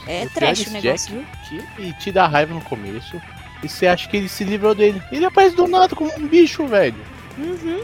[0.07, 1.63] É O trash o negócio, viu?
[1.75, 3.21] que te dá raiva no começo.
[3.61, 5.01] E você acha que ele se livrou dele.
[5.11, 6.95] Ele aparece do nada como um bicho, velho.
[7.37, 7.83] Uhum.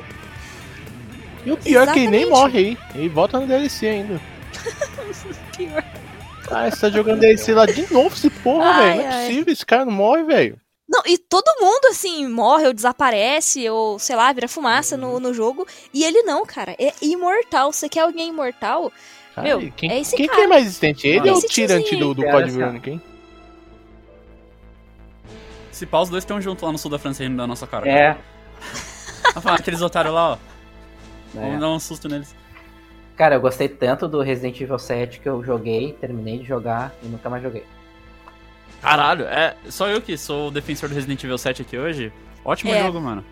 [1.46, 2.78] E o pior é que ele nem morre aí.
[2.94, 4.20] Ele volta no DLC ainda.
[5.56, 5.84] Pior.
[6.52, 8.96] Ah, você tá jogando DLC lá de novo, esse porra, velho.
[8.96, 9.28] Não é ai.
[9.28, 10.60] possível, esse cara não morre, velho.
[10.90, 15.34] Não, e todo mundo, assim, morre ou desaparece, ou, sei lá, vira fumaça no, no
[15.36, 15.68] jogo.
[15.94, 16.76] E ele não, cara.
[16.80, 17.72] É imortal.
[17.72, 18.92] Você quer alguém imortal?
[19.36, 20.46] Cara, Meu, quem, é esse quem que cara.
[20.46, 21.08] é mais resistente?
[21.08, 22.24] Ele Ah, ou o tirante do, do.
[22.24, 23.02] Code Cara, Veronica, hein?
[25.72, 27.88] Se pá, os dois estão juntos lá no sul da França rindo da nossa cara.
[27.88, 28.18] É.
[29.34, 30.38] Tá falando aqueles otários lá, ó.
[31.38, 31.40] É.
[31.42, 32.36] Vamos dar um susto neles.
[33.16, 37.08] Cara, eu gostei tanto do Resident Evil 7 que eu joguei, terminei de jogar e
[37.08, 37.64] nunca mais joguei.
[38.82, 42.14] Caralho, é só eu que sou o defensor do Resident Evil 7 aqui hoje.
[42.46, 42.84] Ótimo É.
[42.84, 43.24] jogo, mano.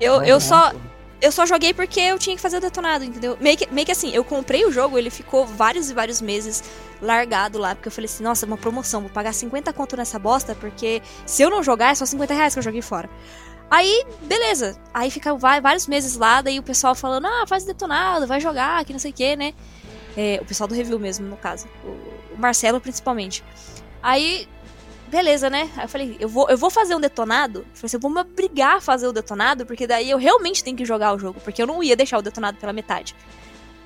[0.00, 0.70] Eu, eu só.
[0.72, 0.78] pô.
[1.22, 3.36] Eu só joguei porque eu tinha que fazer o detonado, entendeu?
[3.38, 6.64] Meio que, meio que assim, eu comprei o jogo, ele ficou vários e vários meses
[7.02, 10.54] largado lá, porque eu falei assim, nossa, uma promoção, vou pagar 50 conto nessa bosta,
[10.54, 13.10] porque se eu não jogar é só 50 reais que eu joguei fora.
[13.70, 14.80] Aí, beleza.
[14.94, 18.40] Aí fica vai- vários meses lá, daí o pessoal falando, ah, faz o detonado, vai
[18.40, 19.52] jogar, que não sei o que, né?
[20.16, 21.68] É, o pessoal do review mesmo, no caso.
[21.84, 23.44] O Marcelo, principalmente.
[24.02, 24.48] Aí,
[25.10, 25.68] beleza, né?
[25.76, 27.60] Aí eu falei, eu vou, eu vou fazer um detonado.
[27.60, 30.62] Eu falei assim, eu vou me obrigar a fazer o detonado, porque daí eu realmente
[30.64, 33.14] tenho que jogar o jogo, porque eu não ia deixar o detonado pela metade.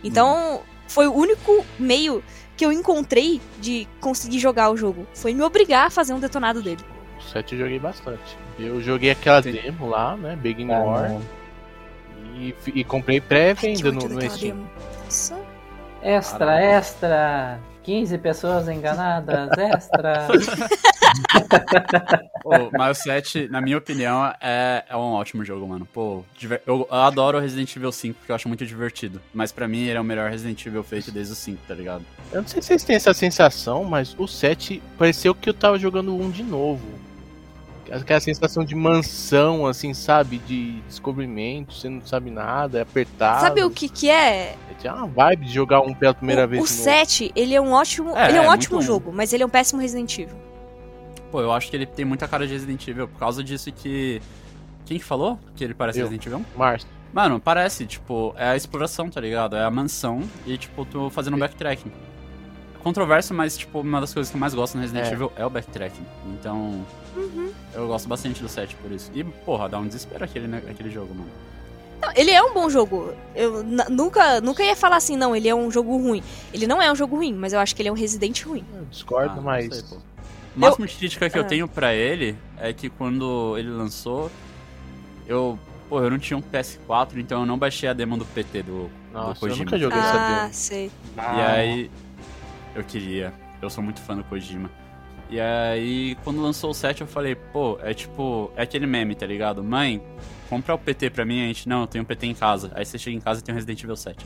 [0.02, 2.22] Então, foi o único meio
[2.56, 5.06] que eu encontrei de conseguir jogar o jogo.
[5.14, 6.84] Foi me obrigar a fazer um detonado dele.
[7.18, 8.38] O 7 eu joguei bastante.
[8.58, 9.52] Eu joguei aquela Sim.
[9.52, 10.36] demo lá, né?
[10.36, 11.20] Begin Ah, War.
[12.36, 14.56] E, e comprei pré-venda no, no Steam.
[14.56, 14.70] demo.
[15.04, 15.36] Nossa.
[16.02, 17.60] Extra, extra!
[17.84, 20.26] 15 pessoas enganadas, extra!
[22.44, 25.86] Ô, mas o 7, na minha opinião, é, é um ótimo jogo, mano.
[25.92, 29.20] Pô, eu, eu adoro o Resident Evil 5 porque eu acho muito divertido.
[29.32, 32.04] Mas pra mim ele é o melhor Resident Evil feito desde o 5, tá ligado?
[32.32, 35.78] Eu não sei se vocês têm essa sensação, mas o 7 pareceu que eu tava
[35.78, 37.03] jogando um de novo.
[38.00, 40.38] Aquela sensação de mansão, assim, sabe?
[40.38, 43.40] De descobrimento, você não sabe nada, é apertado.
[43.40, 44.56] Sabe o que que é?
[44.80, 46.84] Tinha uma vibe de jogar um pela primeira o, vez o de novo.
[46.84, 49.46] 7, ele é um ótimo, É, ele é um é ótimo jogo, mas ele é
[49.46, 50.36] um péssimo Resident Evil.
[51.30, 54.20] Pô, eu acho que ele tem muita cara de Resident Evil por causa disso que.
[54.86, 56.04] Quem que falou que ele parece Eu.
[56.06, 56.44] Resident Evil?
[56.56, 56.88] Márcio.
[57.12, 59.54] Mano, parece, tipo, é a exploração, tá ligado?
[59.56, 61.92] É a mansão e, tipo, tu fazendo um backtracking.
[62.82, 65.12] controverso, mas, tipo, uma das coisas que eu mais gosto no Resident É.
[65.12, 66.04] Evil é o backtracking.
[66.26, 66.84] Então,
[67.74, 69.10] eu gosto bastante do 7 por isso.
[69.14, 71.30] E, porra, dá um desespero aquele, né, aquele jogo, mano.
[72.02, 73.14] Não, ele é um bom jogo.
[73.34, 76.22] Eu nunca, nunca ia falar assim, não, ele é um jogo ruim.
[76.52, 78.64] Ele não é um jogo ruim, mas eu acho que ele é um Resident ruim.
[78.74, 79.74] Eu discordo, Ah, mas.
[79.74, 79.96] sei, pô.
[80.56, 81.46] O máximo de crítica que eu Ah.
[81.46, 84.30] tenho pra ele é que quando ele lançou,
[85.26, 85.58] eu.
[85.88, 88.84] Pô, eu não tinha um PS4, então eu não baixei a demo do PT do,
[88.84, 89.64] do Nossa, eu Kojima.
[89.64, 90.54] nunca joguei essa Ah, demo.
[90.54, 90.90] sei.
[91.16, 91.90] E aí.
[92.74, 93.32] Eu queria.
[93.62, 94.70] Eu sou muito fã do Kojima.
[95.30, 98.50] E aí, quando lançou o 7, eu falei, pô, é tipo.
[98.56, 99.64] É aquele meme, tá ligado?
[99.64, 100.00] Mãe,
[100.48, 101.68] compra o PT pra mim, a gente.
[101.68, 102.70] Não, eu tenho um PT em casa.
[102.74, 104.24] Aí você chega em casa e tem um Resident Evil 7.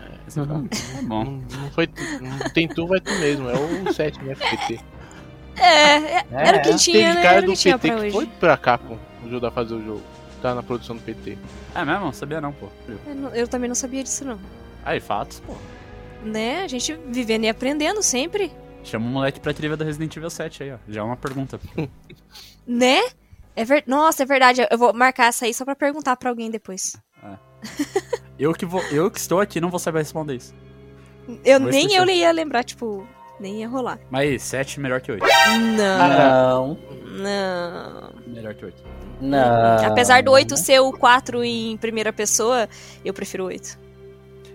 [0.00, 1.24] Aí você fala, "Ah, tá bom.
[1.24, 1.88] Não, não foi.
[2.20, 3.48] Não tem tu, vai tu mesmo.
[3.48, 4.34] É o 7, né?
[4.34, 4.80] PT.
[5.56, 5.64] É,
[6.18, 7.22] é, era o que É, tinha, Teve né?
[7.22, 8.16] cara Era o do que tinha PT pra que hoje.
[8.16, 10.02] foi pra Capcom ajudar a fazer o jogo.
[10.42, 11.36] Tá na produção do PT.
[11.74, 12.12] É mesmo?
[12.12, 12.68] Sabia não, pô.
[13.06, 14.38] Eu, não- eu também não sabia disso, não.
[14.84, 15.54] Aí, fatos, pô.
[16.24, 16.62] Né?
[16.64, 18.50] A gente vivendo e aprendendo sempre.
[18.82, 20.76] Chama o moleque pra trilha do Resident Evil 7 aí, ó.
[20.88, 21.58] Já é uma pergunta.
[22.66, 23.00] Né?
[23.56, 23.82] É ver...
[23.86, 24.64] Nossa, é verdade.
[24.70, 26.96] Eu vou marcar essa aí só pra perguntar pra alguém depois.
[28.38, 30.54] Eu que, vou, eu que estou aqui não vou saber responder isso.
[31.44, 32.08] Eu, Vou nem esquecer.
[32.08, 33.06] eu ia lembrar, tipo,
[33.38, 33.98] nem ia rolar.
[34.08, 35.22] Mas aí, 7 melhor que 8.
[35.76, 36.78] Não, Não,
[37.18, 38.12] não.
[38.26, 38.82] Melhor que 8.
[39.20, 39.86] não.
[39.86, 42.66] Apesar do 8 ser o 4 em primeira pessoa,
[43.04, 43.78] eu prefiro o 8.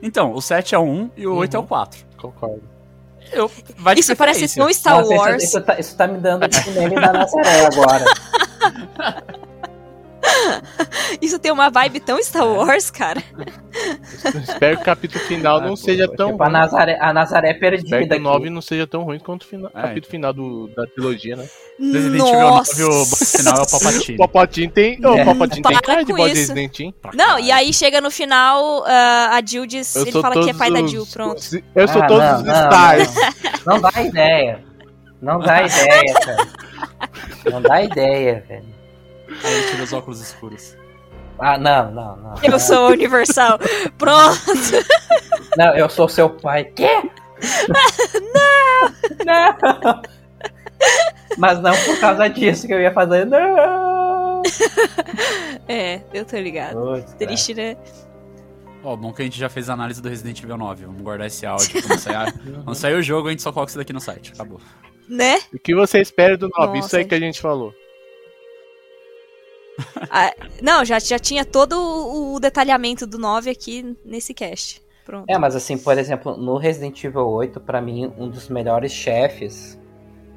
[0.02, 2.06] Então, o 7 é o 1 e o 8 é o 4.
[2.18, 2.64] Concordo.
[3.32, 3.52] Eu,
[3.98, 5.44] Isso parece tão Star Nossa, isso- Wars.
[5.44, 8.06] Isso, tá, isso tá me dando o meme da Nazaré agora.
[11.22, 13.22] Isso tem uma vibe tão Star Wars, cara.
[14.44, 16.52] Espero que o capítulo final Ah, não pô, seja Tipo, tão a ruim.
[16.54, 18.20] Nazaré, a Nazaré Espero perdida que o aqui.
[18.24, 19.82] 9 não seja tão ruim quanto o final- É.
[19.82, 21.46] capítulo final do, da trilogia, né?
[21.80, 22.82] Resident Evil Nossa.
[22.82, 24.16] 9, o boss final é o Palpatine.
[24.16, 25.06] O Papatinho tem.
[25.06, 25.22] Ô, É.
[25.22, 26.24] O Papatinho tem cara de isso.
[26.24, 26.94] Resident Evil.
[27.14, 29.96] Não, e aí chega no final, ah, a Jill diz.
[29.96, 31.38] Eu ele fala que é pai da os- Jill, pronto.
[31.38, 33.16] os- Eu sou Ah, todos não, os não, stars.
[33.66, 34.64] Não, não dá ideia.
[35.22, 36.48] Não dá ideia, cara.
[37.52, 38.75] Não dá ideia, velho.
[39.44, 40.76] Aí ele tira os óculos escuros.
[41.40, 42.36] Ah, não, não, não.
[42.42, 43.60] Eu sou universal.
[43.98, 44.40] Pronto.
[45.58, 46.66] Não, eu sou seu pai.
[46.66, 47.02] Quê?
[48.34, 48.92] não!
[49.26, 50.02] Não!
[51.38, 53.26] Mas não por causa disso que eu ia fazer.
[53.26, 54.42] Não!
[55.68, 56.76] É, eu tô ligado.
[56.76, 57.02] Cara.
[57.18, 57.76] Triste, né?
[58.84, 60.86] Ó, bom que a gente já fez a análise do Resident Evil 9.
[60.86, 61.82] Vamos guardar esse áudio.
[61.82, 64.32] Quando sair, quando sair o jogo, a gente só coloca isso daqui no site.
[64.34, 64.62] Acabou.
[65.10, 65.40] Né?
[65.54, 66.76] O que você espera do 9?
[66.76, 66.88] Nossa.
[66.88, 67.74] Isso aí que a gente falou.
[70.10, 71.74] Ah, não, já, já tinha todo
[72.34, 74.82] o, detalhamento do 9 aqui nesse cast.
[75.06, 75.26] Pronto.
[75.30, 79.80] É, mas assim, por exemplo, no Resident Evil 8, pra mim, um dos melhores chefes.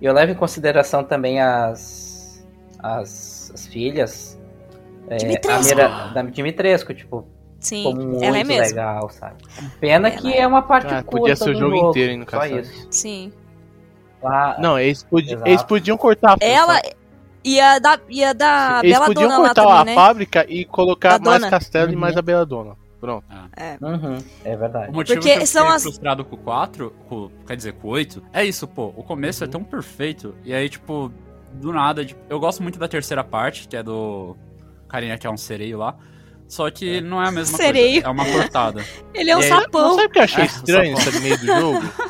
[0.00, 2.44] E eu levo em consideração também as.
[2.78, 4.38] as, as filhas.
[5.08, 5.52] É, Dimitrescu.
[5.52, 7.26] a Mira, da Dimitrescu, tipo,
[7.58, 8.62] Sim, ficou muito ela é mesmo.
[8.62, 9.42] legal, sabe?
[9.80, 10.40] Pena Ela que é.
[10.40, 12.58] é uma parte Ah, curta podia ser o jogo jogo, inteiro, hein, no Só caso.
[12.58, 12.86] isso.
[12.90, 13.32] Sim.
[14.22, 15.48] Lá, Não, eles, podi- Exato.
[15.48, 16.78] eles podiam cortar a Ela
[17.44, 19.94] ia dar, ia dar a Eles Bela podiam Dona lá cortar também, a né?
[19.94, 21.50] fábrica e colocar Da mais dona.
[21.50, 22.00] castelo e Uhum.
[22.00, 22.76] mais a Belladonna.
[23.00, 23.24] Pronto.
[23.80, 24.90] Uhum, é verdade.
[24.90, 27.72] O motivo Porque que eu são fiquei as- frustrado com o 4, com, quer dizer,
[27.74, 28.92] com o 8, é isso, pô.
[28.96, 30.34] O começo é tão perfeito.
[30.44, 31.12] E aí, tipo,
[31.52, 34.36] do nada, tipo, eu gosto muito da terceira parte, que é do
[34.88, 35.94] carinha que é um sereio lá.
[36.48, 38.02] Só que não é a mesma Sereio.
[38.02, 38.06] coisa.
[38.06, 38.82] É uma cortada.
[39.14, 39.94] Ele é um E aí- Não sapão.
[39.94, 41.80] sabe o que eu achei É, estranho nesse meio do jogo?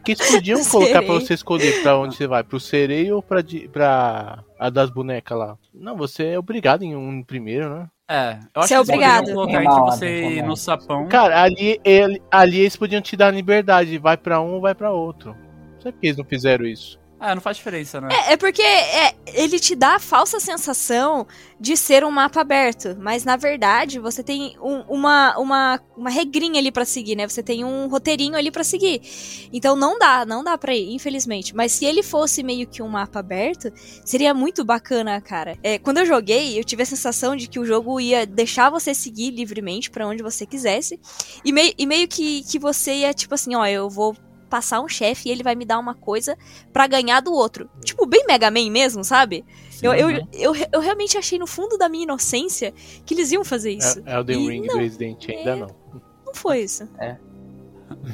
[0.00, 3.22] É que eles podiam colocar pra você escolher pra onde você vai, pro sereio ou
[3.22, 5.56] pra, pra a das bonecas lá.
[5.74, 7.86] Não, você é obrigado em um primeiro, né?
[8.10, 9.34] É, eu acho Você é que eles poderiam obrigado.
[9.34, 11.08] colocar entre uma você no sapão.
[11.08, 14.90] Cara, ali, ele- ali eles podiam te dar liberdade, vai pra um ou vai pra
[14.90, 15.36] outro.
[15.74, 16.98] Não sei por que eles não fizeram isso.
[17.20, 18.08] É, não faz diferença, né?
[18.12, 21.26] É, é porque é, ele te dá a falsa sensação
[21.60, 26.60] de ser um mapa aberto, mas na verdade você tem um- uma, uma, uma regrinha
[26.60, 27.26] ali pra seguir, né?
[27.28, 29.00] Você tem um roteirinho ali pra seguir.
[29.52, 31.56] Então não dá, não dá pra ir, infelizmente.
[31.56, 33.72] Mas se ele fosse meio que um mapa aberto,
[34.04, 35.58] seria muito bacana, cara.
[35.62, 38.94] É, quando eu joguei, eu tive a sensação de que o jogo ia deixar você
[38.94, 41.00] seguir livremente pra onde você quisesse.
[41.44, 44.16] E, mei- e meio que, que você ia, tipo assim, ó, eu vou
[44.48, 46.36] passar um chefe e ele vai me dar uma coisa
[46.72, 47.68] pra ganhar do outro.
[47.84, 49.44] Tipo, bem Mega Man mesmo, sabe?
[49.82, 52.72] Eu, eu, eu, eu realmente achei no fundo da minha inocência
[53.06, 54.02] que eles iam fazer isso.
[54.04, 55.68] É, é o The E Ring não, do Resident ainda é- não.
[56.26, 56.88] Não foi isso.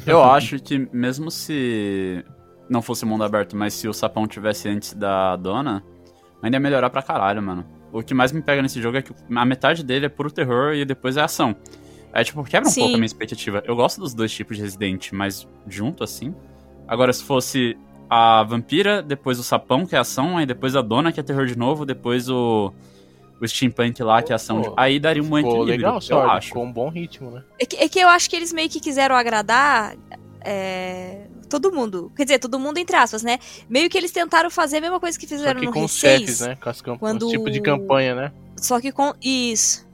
[0.07, 2.25] Eu acho que mesmo se
[2.69, 5.83] não fosse mundo aberto, mas se o sapão tivesse antes da dona,
[6.43, 7.67] ainda ia melhorar pra caralho, mano.
[7.93, 10.75] O que mais me pega nesse jogo é que a metade dele é puro terror
[10.75, 11.55] e depois é ação.
[12.15, 12.81] É tipo, quebra um Sim.
[12.83, 13.63] pouco a minha expectativa.
[13.67, 16.35] Eu gosto dos dois tipos de Resident, mas junto assim.
[16.87, 17.77] Agora, se fosse
[18.09, 21.47] a vampira, depois o sapão, que é ação, aí depois a dona, que é terror
[21.47, 22.73] de novo, depois o,
[23.41, 24.61] o steampunk lá, que é ação.
[24.61, 26.23] de- Pô, Aí daria um equilíbrio, legal, eu só.
[26.31, 26.49] acho.
[26.49, 27.43] Ficou um bom ritmo, né?
[27.59, 29.97] É que, é que eu acho que eles meio que quiseram agradar
[30.43, 32.13] é, todo mundo.
[32.17, 33.39] Quer dizer, todo mundo entre aspas, né?
[33.69, 35.93] Meio que eles tentaram fazer a mesma coisa que Só fizeram que no com os
[35.93, 36.21] 6.
[36.21, 36.57] chefes, né?
[36.63, 36.99] Com as camp...
[37.01, 38.33] quando- os tipo de campanha, né?
[38.57, 39.13] Só que com.
[39.23, 39.85] Isso.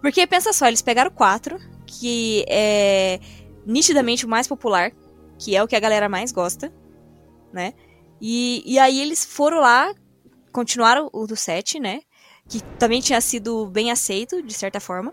[0.00, 3.20] Porque pensa só, eles pegaram quatro, que é
[3.66, 4.92] nitidamente o mais popular,
[5.38, 6.72] que é o que a galera mais gosta,
[7.52, 7.74] né?
[8.20, 9.92] E, e aí eles foram lá,
[10.52, 12.00] continuaram o do 7, né?
[12.48, 15.12] Que também tinha sido bem aceito, de certa forma.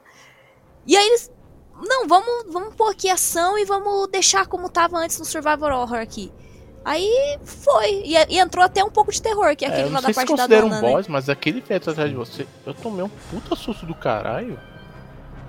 [0.85, 1.31] E aí eles.
[1.79, 5.99] Não, vamos, vamos pôr aqui ação e vamos deixar como tava antes no Survival Horror
[5.99, 6.31] aqui.
[6.83, 8.01] Aí foi.
[8.03, 10.07] E, e entrou até um pouco de terror, que é É, aquele eu lá da
[10.07, 10.81] se parte da dona, um né?
[10.81, 14.59] boss, mas aquele feto atrás de você, eu tomei um puta susto do caralho.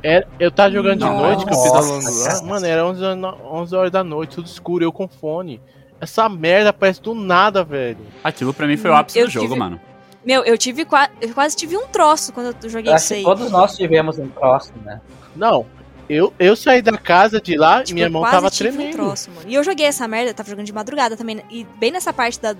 [0.03, 1.23] Era, eu tava jogando de Nossa.
[1.23, 2.41] noite, que eu fiz a long Nossa.
[2.41, 2.47] run.
[2.47, 5.61] Mano, era 11, horas- 11 horas da noite, tudo escuro, eu com fone.
[6.01, 7.99] Essa merda aparece do nada, velho.
[8.23, 9.81] Aquilo pra mim foi o ápice Eu do jogo, tive- mano.
[10.25, 13.23] Meu, eu tive qua- eu quase tive um troço quando eu joguei isso aí.
[13.23, 15.01] todos nós tivemos um próximo, né?
[15.35, 15.65] Não,
[16.09, 18.71] eu, eu saí da casa de lá e Tipo, minha eu mão quase tava tive
[18.71, 18.95] tremendo.
[18.95, 19.49] Um troço, mano.
[19.49, 21.43] E eu joguei essa merda, eu tava jogando de madrugada também.
[21.51, 22.55] E bem nessa parte da,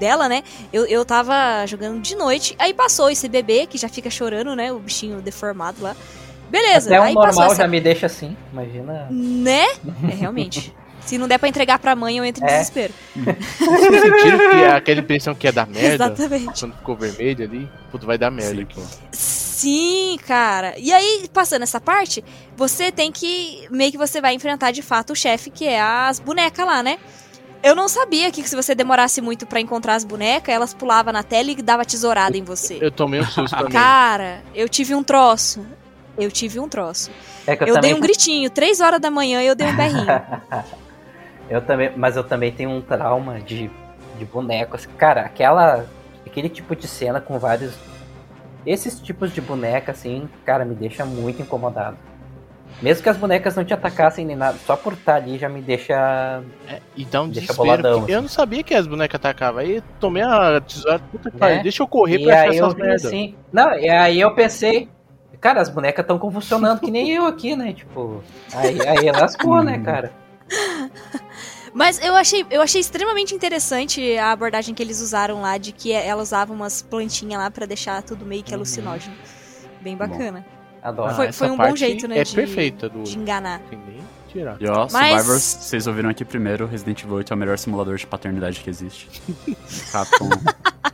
[0.00, 0.42] dela, né?
[0.72, 2.56] Eu, eu tava jogando de noite.
[2.58, 4.72] Aí passou esse bebê que já fica chorando, né?
[4.72, 5.94] O bichinho deformado lá.
[6.54, 7.56] Beleza, Até o aí normal essa.
[7.56, 9.08] já me deixa assim, imagina.
[9.10, 9.64] Né?
[10.08, 10.72] É, realmente.
[11.00, 12.52] Se não der pra entregar pra mãe, eu entro em É.
[12.52, 12.94] desespero.
[13.14, 16.06] Vocês sentiram que é aquela impressão que é da merda?
[16.06, 16.60] Exatamente.
[16.60, 18.80] Quando ficou vermelho ali, puto, vai dar merda Sim, aqui.
[19.12, 20.74] Sim, cara.
[20.78, 22.24] E aí, passando essa parte,
[22.56, 23.66] você tem que.
[23.70, 26.98] Meio que você vai enfrentar de fato o chefe, que é as bonecas lá, né?
[27.62, 31.22] Eu não sabia que se você demorasse muito pra encontrar as bonecas, elas pulavam na
[31.22, 32.78] tela e dava tesourada em você.
[32.80, 33.72] Eu tomei um susto também.
[33.72, 35.66] Cara, eu tive um troço.
[36.18, 37.10] Eu tive um troço.
[37.46, 39.76] É que eu, Eu também dei um gritinho, três horas da manhã eu dei um
[39.76, 40.06] berrinho.
[41.48, 43.70] Eu também, mas eu também tenho um trauma de,
[44.18, 44.86] de bonecos.
[44.96, 45.84] Cara, aquela
[46.26, 47.74] aquele tipo de cena com vários
[48.64, 51.98] esses tipos de boneca assim, cara, me deixa muito incomodado.
[52.80, 55.60] Mesmo que as bonecas não te atacassem nem nada, só por estar ali já me
[55.60, 57.56] deixa É, e dá um Deixa desespero.
[57.58, 58.22] boladão, porque eu assim.
[58.22, 59.60] não sabia que as bonecas atacavam.
[59.60, 61.40] Aí tomei a tesoura, puta que Né?
[61.40, 63.04] pariu, deixa eu correr E pra achar essas vi merdas.
[63.04, 63.34] assim.
[63.52, 64.88] Não, e aí eu pensei,
[65.44, 67.74] cara, as bonecas estão convulsionando que nem eu aqui, né?
[67.74, 70.10] Tipo, aí, aí lascou, né, cara?
[71.74, 75.92] Mas eu achei, eu achei extremamente interessante a abordagem que eles usaram lá, de que
[75.92, 78.58] ela usava umas plantinhas lá pra deixar tudo meio que Uhum.
[78.58, 79.14] alucinógeno.
[79.82, 80.46] Bem bacana.
[80.82, 81.14] Adoro.
[81.14, 83.02] Foi- foi um bom jeito, né, É de- perfeita do.
[83.02, 83.60] De enganar.
[84.28, 84.56] Tirar.
[84.60, 87.96] E ó, Mas- Survivors, vocês ouviram aqui primeiro, Resident Evil 8 é o melhor simulador
[87.96, 89.08] de paternidade que existe.
[89.92, 90.28] Capcom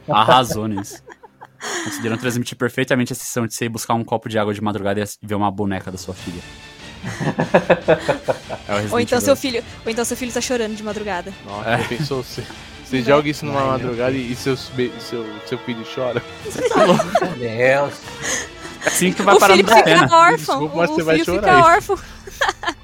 [0.09, 1.03] arrasou nisso.
[1.85, 5.01] Conseguiram transmitir perfeitamente a sensação de você ir buscar um copo de água de madrugada
[5.01, 6.41] e ver uma boneca da sua filha.
[8.69, 9.41] É Ou então seu 8.
[9.41, 11.33] filho, ou então seu filho tá chorando de madrugada.
[11.45, 11.79] Nossa, É.
[11.89, 12.23] pensou?
[12.23, 12.45] Você,
[12.85, 16.23] você joga isso numa Ai, madrugada e seus, be- seu, seu filho chora.
[16.45, 17.95] Meu Deus.
[18.87, 20.03] Assim que tu vai o parar no fica pena.
[20.17, 20.61] órfão.
[20.61, 21.99] Desculpa, mas o você vai filho chorar fica órfão.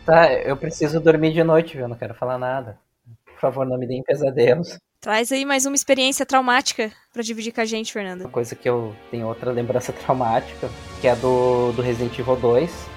[0.04, 1.82] Tá, eu preciso dormir de noite, viu?
[1.82, 2.78] Eu não quero falar nada.
[3.26, 4.78] Por favor, não me deem pesadelos.
[5.00, 8.24] Traz aí mais uma experiência traumática pra dividir com a gente, Fernanda.
[8.24, 10.68] Uma coisa que eu tenho outra lembrança traumática,
[11.00, 12.88] que é do, do Resident Evil 2,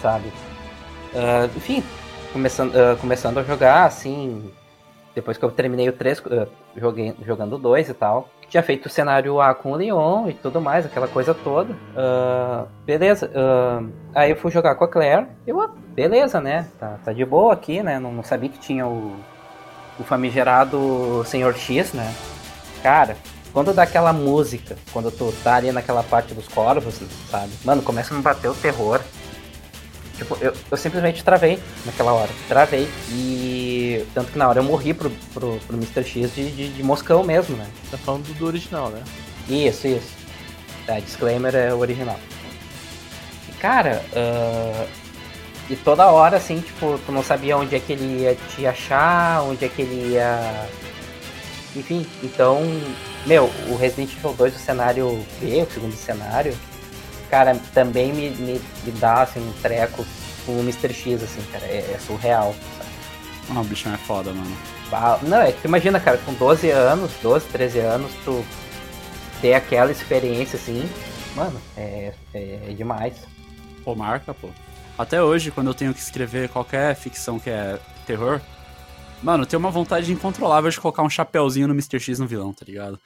[0.00, 0.32] sabe?
[1.14, 1.82] Ah, enfim,
[2.32, 4.50] começando, ah, começando a jogar, assim,
[5.14, 8.30] depois que eu terminei o 3, ah, joguei, jogando o 2 e tal.
[8.48, 11.76] Tinha feito o cenário A com o Leon e tudo mais, aquela coisa toda.
[11.96, 13.82] Ah, beleza, ah,
[14.14, 15.26] aí eu fui jogar com a Claire.
[15.46, 16.68] Eu, beleza, né?
[16.78, 17.98] Tá, tá de boa aqui, né?
[17.98, 19.16] Não, não sabia que tinha o,
[19.98, 22.14] o famigerado Senhor X, né?
[22.82, 23.16] Cara,
[23.52, 27.52] quando dá aquela música, quando tu tá ali naquela parte dos corvos, sabe?
[27.64, 29.00] Mano, começa a me bater o terror.
[30.16, 32.30] Tipo, eu, eu simplesmente travei naquela hora.
[32.48, 32.88] Travei.
[33.10, 34.06] E.
[34.14, 36.04] Tanto que na hora eu morri pro, pro, pro Mr.
[36.04, 37.66] X de, de, de moscão mesmo, né?
[37.90, 39.02] Tá falando do original, né?
[39.48, 40.14] Isso, isso.
[40.86, 42.18] Tá, disclaimer é o original.
[43.48, 44.86] E, cara, ah,
[45.68, 49.42] e toda hora, assim, tipo, tu não sabia onde é que ele ia te achar,
[49.42, 50.68] onde é que ele ia.
[51.74, 52.62] Enfim, então,
[53.26, 56.56] meu, o Resident Evil 2, o cenário B, o segundo cenário,
[57.28, 60.06] cara, também me, me, me dá, assim, um treco
[60.46, 60.94] com o Mr.
[60.94, 62.90] X, assim, cara, é, é surreal, sabe?
[63.50, 64.56] Ah, o bichão é foda, mano.
[65.22, 68.44] Não, é que tu imagina, cara, com 12 anos, 12, 13 anos, tu
[69.40, 70.88] ter aquela experiência assim,
[71.34, 73.14] mano, é, é, é demais.
[73.84, 74.48] Pô, marca, pô.
[74.98, 78.40] Até hoje, quando eu tenho que escrever qualquer ficção que é terror,
[79.22, 82.00] mano, eu tenho uma vontade incontrolável de colocar um chapéuzinho no Mr.
[82.00, 82.98] X no vilão, tá ligado?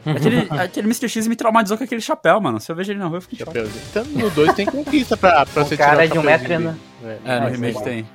[0.04, 1.08] Aquele, aquele Mr.
[1.10, 2.58] X me traumatizou com aquele chapéu, mano.
[2.58, 3.36] Se eu vejo ele na rua, eu fico.
[3.36, 3.84] Chapeuzinho.
[3.90, 6.46] Então no 2 tem conquista pra, pra Um você cara tirar o de um metro
[6.46, 6.80] e dele.
[7.26, 8.08] É, no remake tem.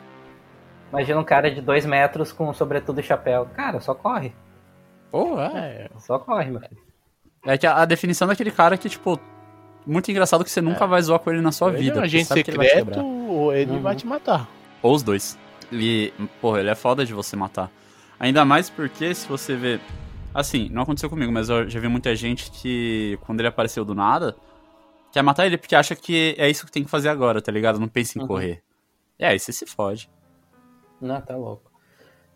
[0.90, 3.48] Imagina um cara de 2 metros com sobretudo e chapéu.
[3.56, 4.34] Cara, só corre.
[5.12, 5.86] Pô, é.
[5.86, 6.82] É, Só corre, meu filho.
[7.46, 9.20] É que a, a definição daquele cara que, tipo,
[9.86, 11.98] muito engraçado que você nunca vai zoar com ele na sua ele vida.
[11.98, 13.04] é um agente ele secreto quebrar.
[13.04, 13.82] ou ele Uhum.
[13.82, 14.50] vai te matar.
[14.82, 15.38] Ou os dois.
[15.72, 17.72] E, porra, ele é foda de você matar.
[18.20, 19.80] Ainda mais porque se você vê.
[20.34, 23.96] Assim, não aconteceu comigo, mas eu já vi muita gente que, quando ele apareceu do
[23.96, 24.36] nada,
[25.12, 27.80] quer matar ele porque acha que é isso que tem que fazer agora, tá ligado?
[27.80, 28.28] Não pensa em Uhum.
[28.28, 28.62] correr.
[29.18, 30.10] E aí você se fode.
[31.00, 31.72] Não, tá louco.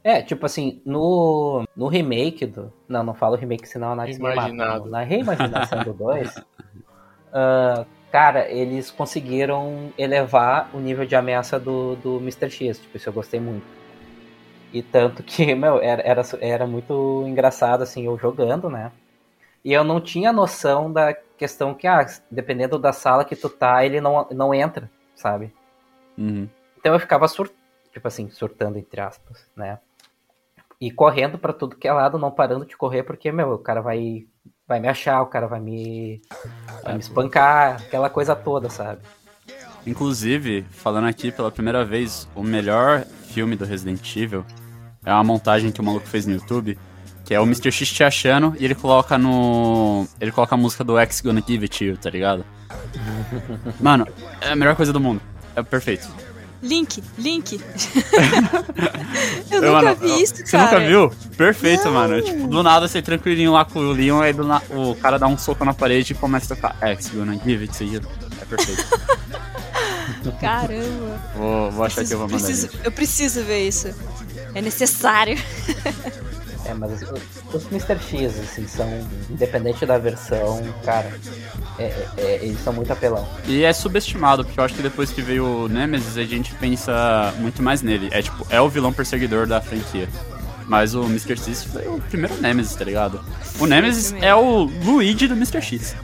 [0.01, 2.71] É, tipo assim, no, no remake do.
[2.87, 4.85] Não, não falo remake, senão a Nath me mata.
[4.85, 6.33] Na reimaginação do 2,
[7.33, 12.49] ah, cara, eles conseguiram elevar o nível de ameaça do, do Mr.
[12.49, 12.79] X.
[12.79, 13.65] Tipo, isso eu gostei muito.
[14.71, 18.91] E tanto que, meu, era, era, era muito engraçado, assim, eu jogando, né?
[19.63, 23.85] E eu não tinha noção da questão que, ah, dependendo da sala que tu tá,
[23.85, 25.53] ele não, não entra, sabe?
[26.17, 26.47] Uhum.
[26.77, 27.51] Então eu ficava sur...
[27.91, 29.79] tipo assim, surtando entre aspas, né?
[30.79, 33.81] E correndo pra tudo que é lado, não parando de correr, porque, meu, o cara
[33.81, 34.25] vai,
[34.69, 36.21] vai me achar, o cara vai me,
[36.83, 39.01] vai me espancar, aquela coisa toda, sabe?
[39.85, 44.45] Inclusive, falando aqui pela primeira vez, o melhor filme do Resident Evil
[45.03, 46.77] é uma montagem que o maluco fez no YouTube,
[47.25, 47.71] que é o Mr.
[47.71, 50.07] X te achando e ele coloca no.
[50.21, 52.45] Ele coloca a música do X Gonna Give It You, tá ligado?
[53.79, 54.07] Mano,
[54.41, 55.19] é a melhor coisa do mundo.
[55.55, 56.07] É perfeito.
[56.61, 57.53] Link, link.
[59.49, 60.63] eu nunca mano, vi isso, Você cara.
[60.79, 61.09] nunca viu?
[61.37, 61.93] Perfeito, Não.
[61.93, 62.21] mano.
[62.21, 65.25] Tipo, do nada você tranquilinho lá com o Leon, aí do na- o cara dá
[65.27, 68.01] um soco na parede e começa a tocar X Gonna Give It To You.
[68.41, 68.85] É perfeito.
[70.41, 71.21] Caramba.
[71.35, 73.93] vou, vou achar que eu vou mandar preciso, eu preciso ver isso.
[74.53, 75.37] É necessário.
[76.69, 77.11] É, mas os,
[77.53, 77.97] os Mr.
[77.99, 78.87] X, assim, são,
[79.29, 81.11] independente da versão, cara,
[81.77, 83.27] é- é- é- eles são muito apelão.
[83.47, 87.33] E é subestimado, porque eu acho que depois que veio o Nemesis, a gente pensa
[87.39, 88.09] muito mais nele.
[88.11, 90.07] É tipo, é o vilão perseguidor da franquia.
[90.67, 91.35] Mas o Mr.
[91.35, 93.19] X foi o primeiro Nemesis, tá ligado?
[93.59, 95.61] O Nemesis é o Luigi do Mr.
[95.61, 95.95] X.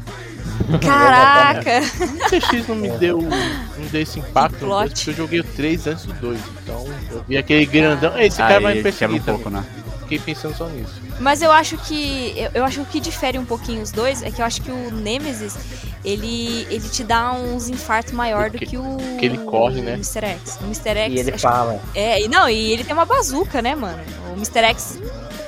[0.82, 1.82] Caraca.
[2.26, 6.05] O CX não me deu, não deu esse impacto porque eu joguei o 3 antes
[6.05, 6.39] do 2.
[6.63, 8.18] Então eu vi aquele grandão.
[8.20, 9.41] Esse cara vai Aí perseguir um também.
[9.43, 9.63] pouco, né?
[10.06, 10.93] Fiquei pensando só nisso.
[11.20, 12.34] Mas eu acho que.
[12.38, 14.62] Eu, eu acho que o que difere um pouquinho os dois é que eu acho
[14.62, 15.56] que o Nemesis,
[16.03, 18.97] ele, ele te dá uns infartos maior do Que- o.
[19.20, 19.93] que ele corre, né?
[19.93, 20.26] Mr.
[20.26, 20.58] X.
[20.62, 20.89] O Mr.
[20.97, 21.14] X.
[21.16, 24.01] E ele fala, que- é, e não, e ele tem uma bazuca, né, mano?
[24.30, 24.60] O Mr.
[24.66, 24.99] X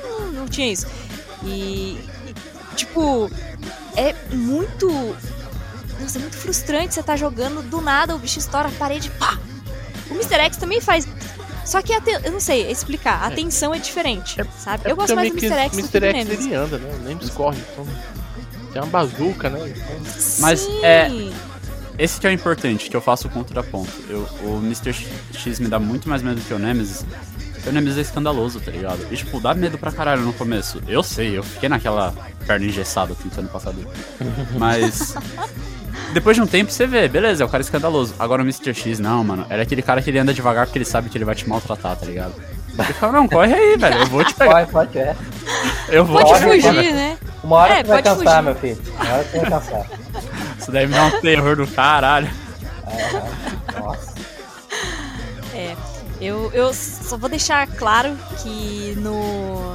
[0.02, 0.86] não, não tinha isso.
[1.44, 1.96] E.
[1.96, 1.98] e,
[2.76, 3.28] Tipo,
[3.96, 4.88] é muito.
[6.00, 9.36] Nossa, é muito frustrante você tá jogando, do nada o bicho estoura a parede, pá!
[10.10, 10.34] O Mr.
[10.42, 11.06] X também faz.
[11.68, 13.34] Só que a te- eu não sei explicar, a É.
[13.34, 14.88] tensão é diferente, sabe?
[14.88, 15.54] É eu gosto mais do Mr.
[15.54, 16.00] X do que Mr.
[16.00, 16.46] do X Nemesis.
[16.46, 16.90] ele anda, né?
[16.94, 17.58] O Nemesis corre.
[17.72, 17.86] Então,
[18.72, 19.68] tem uma bazuca, né?
[19.68, 19.96] Então,
[20.40, 20.80] Mas Sim.
[20.84, 21.10] é-
[21.98, 23.90] Esse que é o importante, que eu faço o contraponto.
[24.08, 24.94] Eu, o Mr.
[25.34, 27.04] X me dá muito mais medo que o Nemesis.
[27.54, 29.04] Porque o Nemesis é escandaloso, tá ligado?
[29.10, 30.80] E, tipo, dá medo pra caralho no começo.
[30.86, 32.14] Eu sei, eu fiquei naquela
[32.46, 33.88] perna engessada tentando passar dele.
[34.56, 35.14] Mas.
[36.12, 38.14] Depois de um tempo você vê, beleza, é o cara escandaloso.
[38.18, 38.72] Agora o Mr.
[38.74, 39.46] X, não, mano.
[39.50, 41.96] Era aquele cara que ele anda devagar porque ele sabe que ele vai te maltratar,
[41.96, 42.34] tá ligado?
[42.78, 43.98] Ele fala, não, corre aí, velho.
[43.98, 44.52] Eu vou te pegar.
[44.66, 45.16] pode, pode, é.
[45.88, 47.18] Eu vou Pode fugir, né?
[47.42, 48.42] Uma hora É, tu vai cansar, fugir.
[48.42, 48.82] meu filho.
[48.94, 49.86] Uma hora tu vai cansar.
[50.58, 52.28] Isso daí me dá um terror do caralho.
[53.80, 54.14] Nossa.
[55.54, 55.74] É,
[56.20, 59.67] eu, eu só vou deixar claro que no